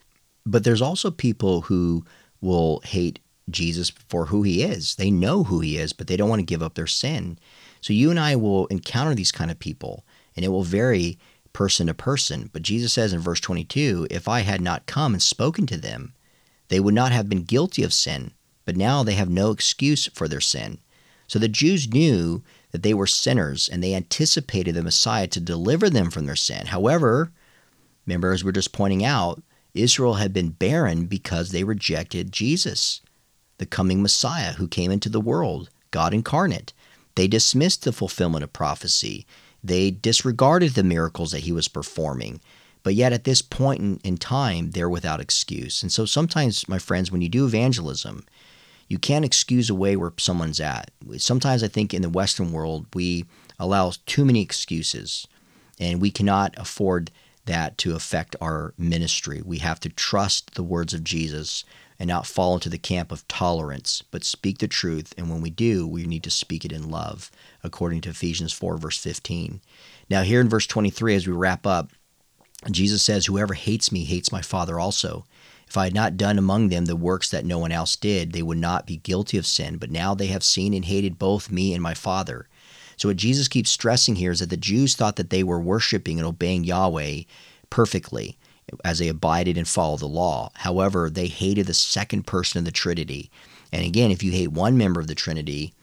But 0.46 0.62
there's 0.62 0.82
also 0.82 1.10
people 1.10 1.62
who 1.62 2.04
will 2.40 2.80
hate 2.84 3.18
Jesus 3.50 3.90
for 3.90 4.26
who 4.26 4.42
he 4.42 4.62
is. 4.62 4.94
They 4.94 5.10
know 5.10 5.44
who 5.44 5.60
he 5.60 5.78
is, 5.78 5.92
but 5.92 6.06
they 6.06 6.16
don't 6.16 6.28
want 6.28 6.40
to 6.40 6.46
give 6.46 6.62
up 6.62 6.74
their 6.74 6.86
sin. 6.86 7.38
So 7.80 7.92
you 7.92 8.10
and 8.10 8.18
I 8.18 8.36
will 8.36 8.66
encounter 8.66 9.14
these 9.14 9.32
kind 9.32 9.50
of 9.50 9.58
people, 9.58 10.04
and 10.36 10.44
it 10.44 10.48
will 10.48 10.64
vary 10.64 11.18
person 11.52 11.88
to 11.88 11.94
person. 11.94 12.50
But 12.52 12.62
Jesus 12.62 12.92
says 12.92 13.12
in 13.12 13.20
verse 13.20 13.40
22 13.40 14.08
If 14.10 14.28
I 14.28 14.40
had 14.40 14.60
not 14.60 14.86
come 14.86 15.14
and 15.14 15.22
spoken 15.22 15.66
to 15.66 15.76
them, 15.76 16.14
they 16.68 16.80
would 16.80 16.94
not 16.94 17.12
have 17.12 17.28
been 17.28 17.42
guilty 17.44 17.82
of 17.82 17.92
sin, 17.92 18.32
but 18.64 18.76
now 18.76 19.02
they 19.02 19.14
have 19.14 19.30
no 19.30 19.50
excuse 19.50 20.06
for 20.08 20.28
their 20.28 20.40
sin. 20.40 20.78
So 21.26 21.38
the 21.38 21.48
Jews 21.48 21.88
knew 21.92 22.42
that 22.70 22.82
they 22.82 22.94
were 22.94 23.06
sinners, 23.06 23.68
and 23.68 23.82
they 23.82 23.94
anticipated 23.94 24.74
the 24.74 24.82
Messiah 24.82 25.26
to 25.28 25.40
deliver 25.40 25.90
them 25.90 26.10
from 26.10 26.26
their 26.26 26.36
sin. 26.36 26.66
However, 26.66 27.32
remember, 28.06 28.32
as 28.32 28.44
we're 28.44 28.52
just 28.52 28.72
pointing 28.72 29.04
out, 29.04 29.42
Israel 29.74 30.14
had 30.14 30.32
been 30.32 30.50
barren 30.50 31.06
because 31.06 31.50
they 31.50 31.64
rejected 31.64 32.32
Jesus, 32.32 33.00
the 33.58 33.66
coming 33.66 34.02
Messiah 34.02 34.52
who 34.54 34.68
came 34.68 34.90
into 34.90 35.08
the 35.08 35.20
world, 35.20 35.70
God 35.90 36.14
incarnate. 36.14 36.72
They 37.18 37.26
dismissed 37.26 37.82
the 37.82 37.90
fulfillment 37.90 38.44
of 38.44 38.52
prophecy. 38.52 39.26
They 39.64 39.90
disregarded 39.90 40.74
the 40.74 40.84
miracles 40.84 41.32
that 41.32 41.40
he 41.40 41.50
was 41.50 41.66
performing. 41.66 42.40
But 42.84 42.94
yet, 42.94 43.12
at 43.12 43.24
this 43.24 43.42
point 43.42 44.00
in, 44.04 44.18
time, 44.18 44.70
they're 44.70 44.88
without 44.88 45.20
excuse. 45.20 45.82
And 45.82 45.90
so, 45.90 46.04
sometimes, 46.04 46.68
my 46.68 46.78
friends, 46.78 47.10
when 47.10 47.20
you 47.20 47.28
do 47.28 47.44
evangelism, 47.44 48.24
you 48.86 49.00
can't 49.00 49.24
excuse 49.24 49.68
away 49.68 49.96
where 49.96 50.12
someone's 50.16 50.60
at. 50.60 50.92
Sometimes 51.16 51.64
I 51.64 51.66
think 51.66 51.92
in 51.92 52.02
the 52.02 52.08
Western 52.08 52.52
world, 52.52 52.86
we 52.94 53.24
allow 53.58 53.90
too 54.06 54.24
many 54.24 54.40
excuses, 54.40 55.26
and 55.80 56.00
we 56.00 56.12
cannot 56.12 56.54
afford 56.56 57.10
that 57.46 57.78
to 57.78 57.96
affect 57.96 58.36
our 58.40 58.74
ministry. 58.78 59.42
We 59.44 59.58
have 59.58 59.80
to 59.80 59.88
trust 59.88 60.54
the 60.54 60.62
words 60.62 60.94
of 60.94 61.02
Jesus 61.02 61.64
and 61.98 62.06
not 62.06 62.26
fall 62.26 62.54
into 62.54 62.68
the 62.68 62.78
camp 62.78 63.10
of 63.10 63.26
tolerance, 63.26 64.02
but 64.10 64.24
speak 64.24 64.58
the 64.58 64.68
truth. 64.68 65.12
And 65.18 65.28
when 65.28 65.40
we 65.40 65.50
do, 65.50 65.86
we 65.86 66.04
need 66.04 66.22
to 66.24 66.30
speak 66.30 66.64
it 66.64 66.72
in 66.72 66.90
love, 66.90 67.30
according 67.64 68.02
to 68.02 68.10
Ephesians 68.10 68.52
4, 68.52 68.78
verse 68.78 68.98
15. 68.98 69.60
Now, 70.08 70.22
here 70.22 70.40
in 70.40 70.48
verse 70.48 70.66
23, 70.66 71.16
as 71.16 71.26
we 71.26 71.32
wrap 71.32 71.66
up, 71.66 71.90
Jesus 72.70 73.02
says, 73.02 73.26
Whoever 73.26 73.54
hates 73.54 73.90
me 73.90 74.04
hates 74.04 74.32
my 74.32 74.42
Father 74.42 74.78
also. 74.78 75.24
If 75.66 75.76
I 75.76 75.84
had 75.84 75.94
not 75.94 76.16
done 76.16 76.38
among 76.38 76.68
them 76.68 76.86
the 76.86 76.96
works 76.96 77.30
that 77.30 77.44
no 77.44 77.58
one 77.58 77.72
else 77.72 77.94
did, 77.94 78.32
they 78.32 78.42
would 78.42 78.58
not 78.58 78.86
be 78.86 78.96
guilty 78.96 79.36
of 79.36 79.46
sin. 79.46 79.76
But 79.76 79.90
now 79.90 80.14
they 80.14 80.28
have 80.28 80.42
seen 80.42 80.72
and 80.72 80.84
hated 80.84 81.18
both 81.18 81.50
me 81.50 81.74
and 81.74 81.82
my 81.82 81.94
Father. 81.94 82.48
So, 82.96 83.08
what 83.08 83.16
Jesus 83.16 83.48
keeps 83.48 83.70
stressing 83.70 84.16
here 84.16 84.30
is 84.30 84.40
that 84.40 84.50
the 84.50 84.56
Jews 84.56 84.96
thought 84.96 85.16
that 85.16 85.30
they 85.30 85.42
were 85.42 85.60
worshiping 85.60 86.18
and 86.18 86.26
obeying 86.26 86.64
Yahweh 86.64 87.22
perfectly 87.70 88.37
as 88.84 88.98
they 88.98 89.08
abided 89.08 89.56
and 89.56 89.66
followed 89.66 90.00
the 90.00 90.06
law. 90.06 90.50
However, 90.54 91.10
they 91.10 91.26
hated 91.26 91.66
the 91.66 91.74
second 91.74 92.26
person 92.26 92.58
of 92.58 92.64
the 92.64 92.70
Trinity. 92.70 93.30
And 93.72 93.84
again, 93.84 94.10
if 94.10 94.22
you 94.22 94.32
hate 94.32 94.52
one 94.52 94.78
member 94.78 95.00
of 95.00 95.06
the 95.06 95.14
Trinity, 95.14 95.74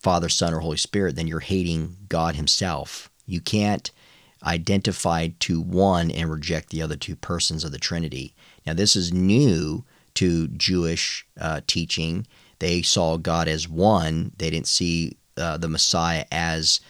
Father, 0.00 0.28
Son, 0.28 0.54
or 0.54 0.60
Holy 0.60 0.76
Spirit, 0.76 1.16
then 1.16 1.26
you're 1.26 1.40
hating 1.40 1.96
God 2.08 2.36
Himself. 2.36 3.10
You 3.26 3.40
can't 3.40 3.90
identify 4.44 5.28
to 5.40 5.60
one 5.60 6.10
and 6.10 6.30
reject 6.30 6.70
the 6.70 6.82
other 6.82 6.96
two 6.96 7.16
persons 7.16 7.64
of 7.64 7.72
the 7.72 7.78
Trinity. 7.78 8.34
Now, 8.66 8.74
this 8.74 8.94
is 8.94 9.12
new 9.12 9.84
to 10.14 10.48
Jewish 10.48 11.26
uh, 11.40 11.60
teaching. 11.66 12.26
They 12.60 12.82
saw 12.82 13.16
God 13.16 13.48
as 13.48 13.68
one, 13.68 14.32
they 14.38 14.50
didn't 14.50 14.68
see 14.68 15.16
uh, 15.36 15.56
the 15.56 15.68
Messiah 15.68 16.24
as 16.32 16.80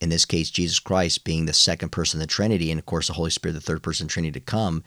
in 0.00 0.08
this 0.08 0.24
case, 0.24 0.50
Jesus 0.50 0.78
Christ 0.78 1.24
being 1.24 1.46
the 1.46 1.52
second 1.52 1.90
person 1.90 2.18
of 2.18 2.26
the 2.26 2.32
Trinity, 2.32 2.70
and 2.70 2.78
of 2.78 2.86
course, 2.86 3.06
the 3.06 3.12
Holy 3.14 3.30
Spirit, 3.30 3.54
the 3.54 3.60
third 3.60 3.82
person 3.82 4.08
Trinity 4.08 4.32
to 4.32 4.40
come. 4.40 4.82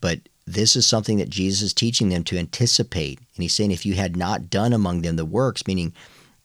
But 0.00 0.20
this 0.46 0.76
is 0.76 0.86
something 0.86 1.18
that 1.18 1.30
Jesus 1.30 1.62
is 1.62 1.74
teaching 1.74 2.08
them 2.08 2.24
to 2.24 2.38
anticipate. 2.38 3.18
And 3.18 3.42
he's 3.42 3.52
saying, 3.52 3.70
if 3.70 3.84
you 3.84 3.94
had 3.94 4.16
not 4.16 4.48
done 4.48 4.72
among 4.72 5.02
them 5.02 5.16
the 5.16 5.24
works, 5.24 5.66
meaning 5.66 5.92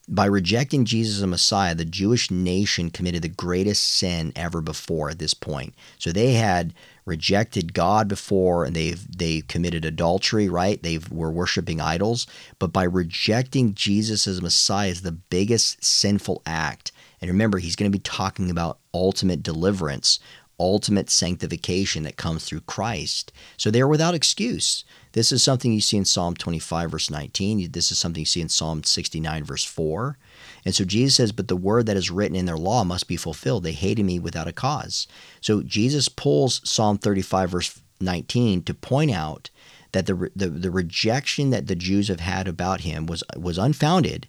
by 0.08 0.26
rejecting 0.26 0.84
Jesus 0.84 1.22
as 1.22 1.28
Messiah, 1.28 1.76
the 1.76 1.86
Jewish 1.86 2.32
nation 2.32 2.90
committed 2.90 3.22
the 3.22 3.30
greatest 3.30 3.84
sin 3.84 4.34
ever 4.36 4.60
before 4.62 5.10
at 5.10 5.20
this 5.20 5.34
point. 5.34 5.74
So 6.00 6.12
they 6.12 6.34
had 6.34 6.74
rejected 7.06 7.74
God 7.74 8.08
before 8.08 8.66
and 8.66 8.76
they've 8.76 9.18
they 9.18 9.42
committed 9.42 9.86
adultery, 9.86 10.50
right? 10.50 10.82
They 10.82 11.00
were 11.10 11.32
worshiping 11.32 11.80
idols. 11.80 12.28
But 12.60 12.74
by 12.74 12.84
rejecting 12.84 13.74
Jesus 13.74 14.28
as 14.28 14.42
Messiah 14.42 14.90
is 14.90 15.02
the 15.02 15.12
biggest 15.12 15.84
sinful 15.84 16.42
act 16.46 16.92
and 17.22 17.30
remember, 17.30 17.60
he's 17.60 17.76
going 17.76 17.92
to 17.92 17.98
be 17.98 18.02
talking 18.02 18.50
about 18.50 18.80
ultimate 18.94 19.44
deliverance, 19.44 20.20
ultimate 20.60 21.10
sanctification 21.10 22.04
that 22.04 22.18
comes 22.18 22.46
through 22.46 22.62
Christ. 22.62 23.32
So 23.58 23.70
they're 23.70 23.88
without 23.88 24.16
excuse. 24.16 24.84
This 25.14 25.32
is 25.32 25.44
something 25.44 25.72
you 25.72 25.82
see 25.82 25.98
in 25.98 26.06
Psalm 26.06 26.36
25, 26.36 26.92
verse 26.92 27.10
19. 27.10 27.72
This 27.72 27.92
is 27.92 28.00
something 28.00 28.22
you 28.22 28.26
see 28.26 28.42
in 28.42 28.50
Psalm 28.50 28.84
69, 28.84 29.44
verse 29.44 29.64
4. 29.64 30.18
And 30.66 30.74
so 30.74 30.84
Jesus 30.84 31.16
says, 31.16 31.32
But 31.32 31.48
the 31.48 31.56
word 31.56 31.86
that 31.86 31.98
is 31.98 32.10
written 32.10 32.36
in 32.36 32.46
their 32.46 32.58
law 32.58 32.84
must 32.84 33.08
be 33.08 33.18
fulfilled. 33.18 33.64
They 33.64 33.74
hated 33.74 34.04
me 34.04 34.20
without 34.20 34.48
a 34.48 34.54
cause. 34.54 35.08
So 35.42 35.62
Jesus 35.62 36.10
pulls 36.10 36.68
Psalm 36.68 36.98
35, 36.98 37.50
verse 37.50 37.82
19 38.00 38.64
to 38.64 38.74
point 38.74 39.12
out 39.12 39.50
that 39.92 40.06
the, 40.06 40.32
the, 40.36 40.48
the 40.48 40.72
rejection 40.72 41.50
that 41.50 41.68
the 41.68 41.76
Jews 41.76 42.08
have 42.08 42.20
had 42.20 42.48
about 42.48 42.82
him 42.82 43.06
was, 43.06 43.24
was 43.36 43.58
unfounded 43.58 44.28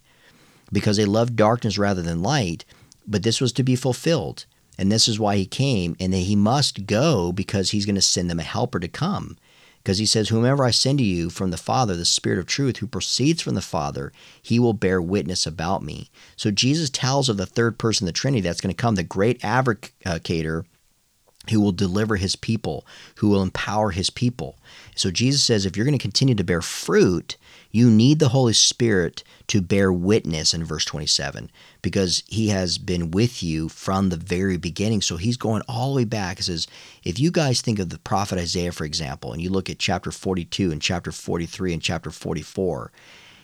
because 0.72 0.96
they 0.96 1.04
loved 1.04 1.36
darkness 1.36 1.78
rather 1.78 2.02
than 2.02 2.22
light 2.22 2.64
but 3.06 3.22
this 3.22 3.40
was 3.40 3.52
to 3.54 3.62
be 3.62 3.76
fulfilled. 3.76 4.46
And 4.78 4.90
this 4.90 5.06
is 5.06 5.20
why 5.20 5.36
he 5.36 5.46
came, 5.46 5.96
and 6.00 6.12
that 6.12 6.18
he 6.18 6.34
must 6.34 6.86
go 6.86 7.30
because 7.30 7.70
he's 7.70 7.86
going 7.86 7.96
to 7.96 8.02
send 8.02 8.30
them 8.30 8.40
a 8.40 8.44
helper 8.44 8.80
to 8.80 8.88
come. 8.88 9.36
Because 9.82 9.98
he 9.98 10.06
says, 10.06 10.28
Whomever 10.28 10.64
I 10.64 10.70
send 10.70 10.98
to 10.98 11.04
you 11.04 11.28
from 11.28 11.50
the 11.50 11.56
Father, 11.56 11.96
the 11.96 12.04
Spirit 12.04 12.38
of 12.38 12.46
truth, 12.46 12.78
who 12.78 12.86
proceeds 12.86 13.42
from 13.42 13.54
the 13.54 13.60
Father, 13.60 14.12
he 14.40 14.58
will 14.58 14.72
bear 14.72 15.02
witness 15.02 15.46
about 15.46 15.82
me. 15.82 16.10
So 16.36 16.50
Jesus 16.50 16.88
tells 16.88 17.28
of 17.28 17.36
the 17.36 17.46
third 17.46 17.78
person 17.78 18.06
of 18.06 18.14
the 18.14 18.18
Trinity 18.18 18.40
that's 18.40 18.60
going 18.60 18.74
to 18.74 18.80
come, 18.80 18.94
the 18.94 19.02
great 19.02 19.40
advocator 19.40 20.64
who 21.50 21.60
will 21.60 21.72
deliver 21.72 22.16
his 22.16 22.36
people, 22.36 22.86
who 23.16 23.28
will 23.28 23.42
empower 23.42 23.90
his 23.90 24.10
people. 24.10 24.56
So 24.94 25.10
Jesus 25.10 25.42
says, 25.42 25.66
if 25.66 25.76
you're 25.76 25.86
going 25.86 25.98
to 25.98 26.02
continue 26.02 26.36
to 26.36 26.44
bear 26.44 26.62
fruit, 26.62 27.36
you 27.72 27.90
need 27.90 28.18
the 28.18 28.28
Holy 28.28 28.52
Spirit 28.52 29.24
to 29.48 29.62
bear 29.62 29.90
witness 29.90 30.52
in 30.52 30.62
verse 30.62 30.84
27 30.84 31.50
because 31.80 32.22
he 32.28 32.48
has 32.48 32.76
been 32.76 33.10
with 33.10 33.42
you 33.42 33.70
from 33.70 34.10
the 34.10 34.16
very 34.16 34.58
beginning. 34.58 35.00
So 35.00 35.16
he's 35.16 35.38
going 35.38 35.62
all 35.66 35.90
the 35.90 35.96
way 35.96 36.04
back. 36.04 36.36
He 36.36 36.42
says, 36.42 36.66
if 37.02 37.18
you 37.18 37.30
guys 37.30 37.62
think 37.62 37.78
of 37.78 37.88
the 37.88 37.98
prophet 37.98 38.38
Isaiah, 38.38 38.72
for 38.72 38.84
example, 38.84 39.32
and 39.32 39.40
you 39.40 39.48
look 39.48 39.70
at 39.70 39.78
chapter 39.78 40.12
42 40.12 40.70
and 40.70 40.82
chapter 40.82 41.10
43 41.10 41.72
and 41.72 41.82
chapter 41.82 42.10
44, 42.10 42.92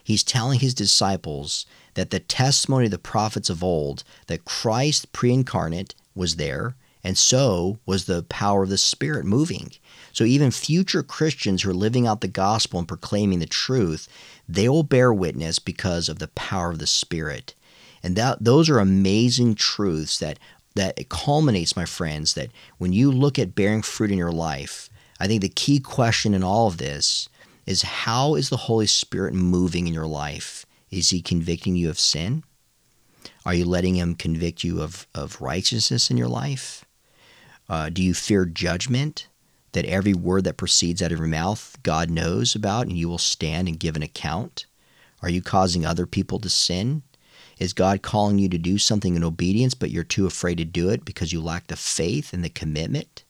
he's 0.04 0.22
telling 0.22 0.60
his 0.60 0.74
disciples 0.74 1.64
that 1.94 2.10
the 2.10 2.20
testimony 2.20 2.84
of 2.84 2.90
the 2.90 2.98
prophets 2.98 3.48
of 3.48 3.64
old, 3.64 4.04
that 4.26 4.44
Christ 4.44 5.10
pre 5.12 5.32
incarnate 5.32 5.94
was 6.14 6.36
there, 6.36 6.76
and 7.04 7.16
so 7.16 7.78
was 7.86 8.04
the 8.04 8.24
power 8.24 8.64
of 8.64 8.70
the 8.70 8.78
Spirit 8.78 9.24
moving. 9.24 9.72
So 10.12 10.24
even 10.24 10.50
future 10.50 11.02
Christians 11.02 11.62
who 11.62 11.70
are 11.70 11.74
living 11.74 12.06
out 12.06 12.20
the 12.20 12.28
gospel 12.28 12.78
and 12.78 12.88
proclaiming 12.88 13.38
the 13.38 13.46
truth, 13.46 14.08
they 14.48 14.68
will 14.68 14.82
bear 14.82 15.12
witness 15.12 15.58
because 15.58 16.08
of 16.08 16.18
the 16.18 16.28
power 16.28 16.70
of 16.70 16.78
the 16.78 16.86
Spirit. 16.86 17.54
And 18.02 18.16
that 18.16 18.38
those 18.42 18.68
are 18.68 18.78
amazing 18.78 19.54
truths 19.54 20.18
that 20.18 20.38
that 20.74 20.98
it 20.98 21.08
culminates, 21.08 21.74
my 21.74 21.84
friends, 21.84 22.34
that 22.34 22.50
when 22.76 22.92
you 22.92 23.10
look 23.10 23.36
at 23.36 23.54
bearing 23.56 23.82
fruit 23.82 24.12
in 24.12 24.18
your 24.18 24.30
life, 24.30 24.88
I 25.18 25.26
think 25.26 25.42
the 25.42 25.48
key 25.48 25.80
question 25.80 26.34
in 26.34 26.44
all 26.44 26.68
of 26.68 26.78
this 26.78 27.28
is 27.66 27.82
how 27.82 28.36
is 28.36 28.48
the 28.48 28.56
Holy 28.56 28.86
Spirit 28.86 29.34
moving 29.34 29.88
in 29.88 29.94
your 29.94 30.06
life? 30.06 30.64
Is 30.90 31.10
he 31.10 31.20
convicting 31.20 31.74
you 31.74 31.90
of 31.90 31.98
sin? 31.98 32.44
Are 33.44 33.54
you 33.54 33.64
letting 33.64 33.96
him 33.96 34.14
convict 34.14 34.62
you 34.62 34.80
of, 34.80 35.06
of 35.14 35.40
righteousness 35.40 36.10
in 36.10 36.16
your 36.16 36.28
life? 36.28 36.84
Uh, 37.68 37.90
do 37.90 38.02
you 38.02 38.14
fear 38.14 38.44
judgment? 38.44 39.28
That 39.72 39.84
every 39.84 40.14
word 40.14 40.44
that 40.44 40.56
proceeds 40.56 41.02
out 41.02 41.12
of 41.12 41.18
your 41.18 41.28
mouth, 41.28 41.76
God 41.82 42.08
knows 42.10 42.54
about, 42.54 42.86
and 42.86 42.96
you 42.96 43.08
will 43.08 43.18
stand 43.18 43.68
and 43.68 43.78
give 43.78 43.96
an 43.96 44.02
account? 44.02 44.66
Are 45.22 45.28
you 45.28 45.42
causing 45.42 45.84
other 45.84 46.06
people 46.06 46.38
to 46.40 46.48
sin? 46.48 47.02
Is 47.58 47.72
God 47.72 48.02
calling 48.02 48.38
you 48.38 48.48
to 48.48 48.58
do 48.58 48.78
something 48.78 49.14
in 49.14 49.24
obedience, 49.24 49.74
but 49.74 49.90
you're 49.90 50.04
too 50.04 50.26
afraid 50.26 50.58
to 50.58 50.64
do 50.64 50.88
it 50.88 51.04
because 51.04 51.32
you 51.32 51.42
lack 51.42 51.66
the 51.66 51.76
faith 51.76 52.32
and 52.32 52.42
the 52.42 52.48
commitment? 52.48 53.24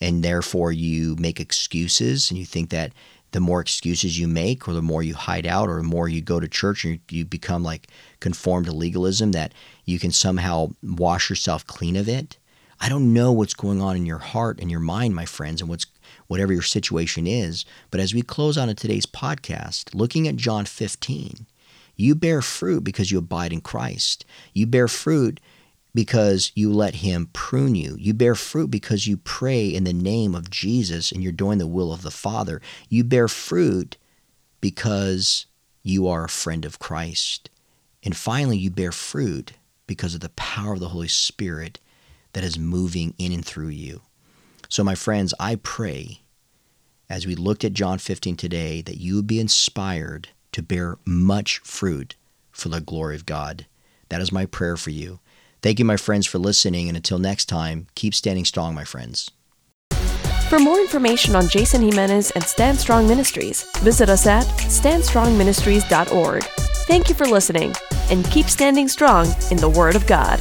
And 0.00 0.22
therefore, 0.22 0.72
you 0.72 1.16
make 1.16 1.38
excuses 1.38 2.30
and 2.30 2.38
you 2.38 2.46
think 2.46 2.70
that 2.70 2.92
the 3.32 3.40
more 3.40 3.60
excuses 3.60 4.18
you 4.18 4.28
make, 4.28 4.68
or 4.68 4.74
the 4.74 4.82
more 4.82 5.02
you 5.02 5.14
hide 5.14 5.46
out, 5.46 5.68
or 5.68 5.76
the 5.76 5.82
more 5.82 6.08
you 6.08 6.20
go 6.20 6.38
to 6.38 6.48
church 6.48 6.84
and 6.84 7.00
you, 7.10 7.24
become 7.24 7.62
like 7.62 7.88
conform 8.20 8.64
to 8.66 8.72
legalism, 8.72 9.32
that 9.32 9.52
you 9.86 9.98
can 9.98 10.12
somehow 10.12 10.70
wash 10.82 11.30
yourself 11.30 11.66
clean 11.66 11.96
of 11.96 12.08
it. 12.08 12.36
I 12.84 12.88
don't 12.88 13.12
know 13.12 13.30
what's 13.30 13.54
going 13.54 13.80
on 13.80 13.96
in 13.96 14.06
your 14.06 14.18
heart 14.18 14.58
and 14.60 14.68
your 14.68 14.80
mind, 14.80 15.14
my 15.14 15.24
friends, 15.24 15.60
and 15.60 15.70
what's 15.70 15.86
whatever 16.26 16.52
your 16.52 16.62
situation 16.62 17.28
is. 17.28 17.64
But 17.92 18.00
as 18.00 18.12
we 18.12 18.22
close 18.22 18.58
on 18.58 18.74
today's 18.74 19.06
podcast, 19.06 19.94
looking 19.94 20.26
at 20.26 20.34
John 20.34 20.64
15, 20.64 21.46
you 21.94 22.16
bear 22.16 22.42
fruit 22.42 22.82
because 22.82 23.12
you 23.12 23.18
abide 23.18 23.52
in 23.52 23.60
Christ. 23.60 24.24
You 24.52 24.66
bear 24.66 24.88
fruit 24.88 25.38
because 25.94 26.50
you 26.56 26.72
let 26.72 26.96
Him 26.96 27.30
prune 27.32 27.76
you. 27.76 27.94
You 28.00 28.14
bear 28.14 28.34
fruit 28.34 28.68
because 28.72 29.06
you 29.06 29.16
pray 29.16 29.68
in 29.68 29.84
the 29.84 29.92
name 29.92 30.34
of 30.34 30.50
Jesus 30.50 31.12
and 31.12 31.22
you're 31.22 31.30
doing 31.30 31.58
the 31.58 31.68
will 31.68 31.92
of 31.92 32.02
the 32.02 32.10
Father. 32.10 32.60
You 32.88 33.04
bear 33.04 33.28
fruit 33.28 33.96
because 34.60 35.46
you 35.84 36.08
are 36.08 36.24
a 36.24 36.28
friend 36.28 36.64
of 36.64 36.80
Christ. 36.80 37.48
And 38.02 38.16
finally, 38.16 38.58
you 38.58 38.70
bear 38.70 38.90
fruit 38.90 39.52
because 39.86 40.16
of 40.16 40.20
the 40.20 40.30
power 40.30 40.72
of 40.72 40.80
the 40.80 40.88
Holy 40.88 41.06
Spirit 41.06 41.78
that 42.32 42.44
is 42.44 42.58
moving 42.58 43.14
in 43.18 43.32
and 43.32 43.44
through 43.44 43.68
you. 43.68 44.02
So, 44.68 44.82
my 44.82 44.94
friends, 44.94 45.34
I 45.38 45.56
pray 45.56 46.20
as 47.08 47.26
we 47.26 47.34
looked 47.34 47.64
at 47.64 47.74
John 47.74 47.98
15 47.98 48.36
today 48.36 48.80
that 48.82 48.98
you 48.98 49.16
would 49.16 49.26
be 49.26 49.40
inspired 49.40 50.28
to 50.52 50.62
bear 50.62 50.98
much 51.04 51.58
fruit 51.58 52.16
for 52.50 52.68
the 52.68 52.80
glory 52.80 53.16
of 53.16 53.26
God. 53.26 53.66
That 54.08 54.20
is 54.20 54.32
my 54.32 54.46
prayer 54.46 54.76
for 54.76 54.90
you. 54.90 55.20
Thank 55.62 55.78
you, 55.78 55.84
my 55.84 55.96
friends, 55.96 56.26
for 56.26 56.38
listening. 56.38 56.88
And 56.88 56.96
until 56.96 57.18
next 57.18 57.46
time, 57.46 57.86
keep 57.94 58.14
standing 58.14 58.44
strong, 58.44 58.74
my 58.74 58.84
friends. 58.84 59.30
For 60.48 60.58
more 60.58 60.80
information 60.80 61.34
on 61.34 61.48
Jason 61.48 61.80
Jimenez 61.80 62.32
and 62.32 62.44
Stand 62.44 62.78
Strong 62.78 63.08
Ministries, 63.08 63.64
visit 63.78 64.10
us 64.10 64.26
at 64.26 64.44
standstrongministries.org. 64.44 66.42
Thank 66.42 67.08
you 67.08 67.14
for 67.14 67.24
listening, 67.24 67.74
and 68.10 68.24
keep 68.26 68.46
standing 68.46 68.88
strong 68.88 69.28
in 69.50 69.56
the 69.56 69.70
Word 69.70 69.96
of 69.96 70.06
God. 70.06 70.40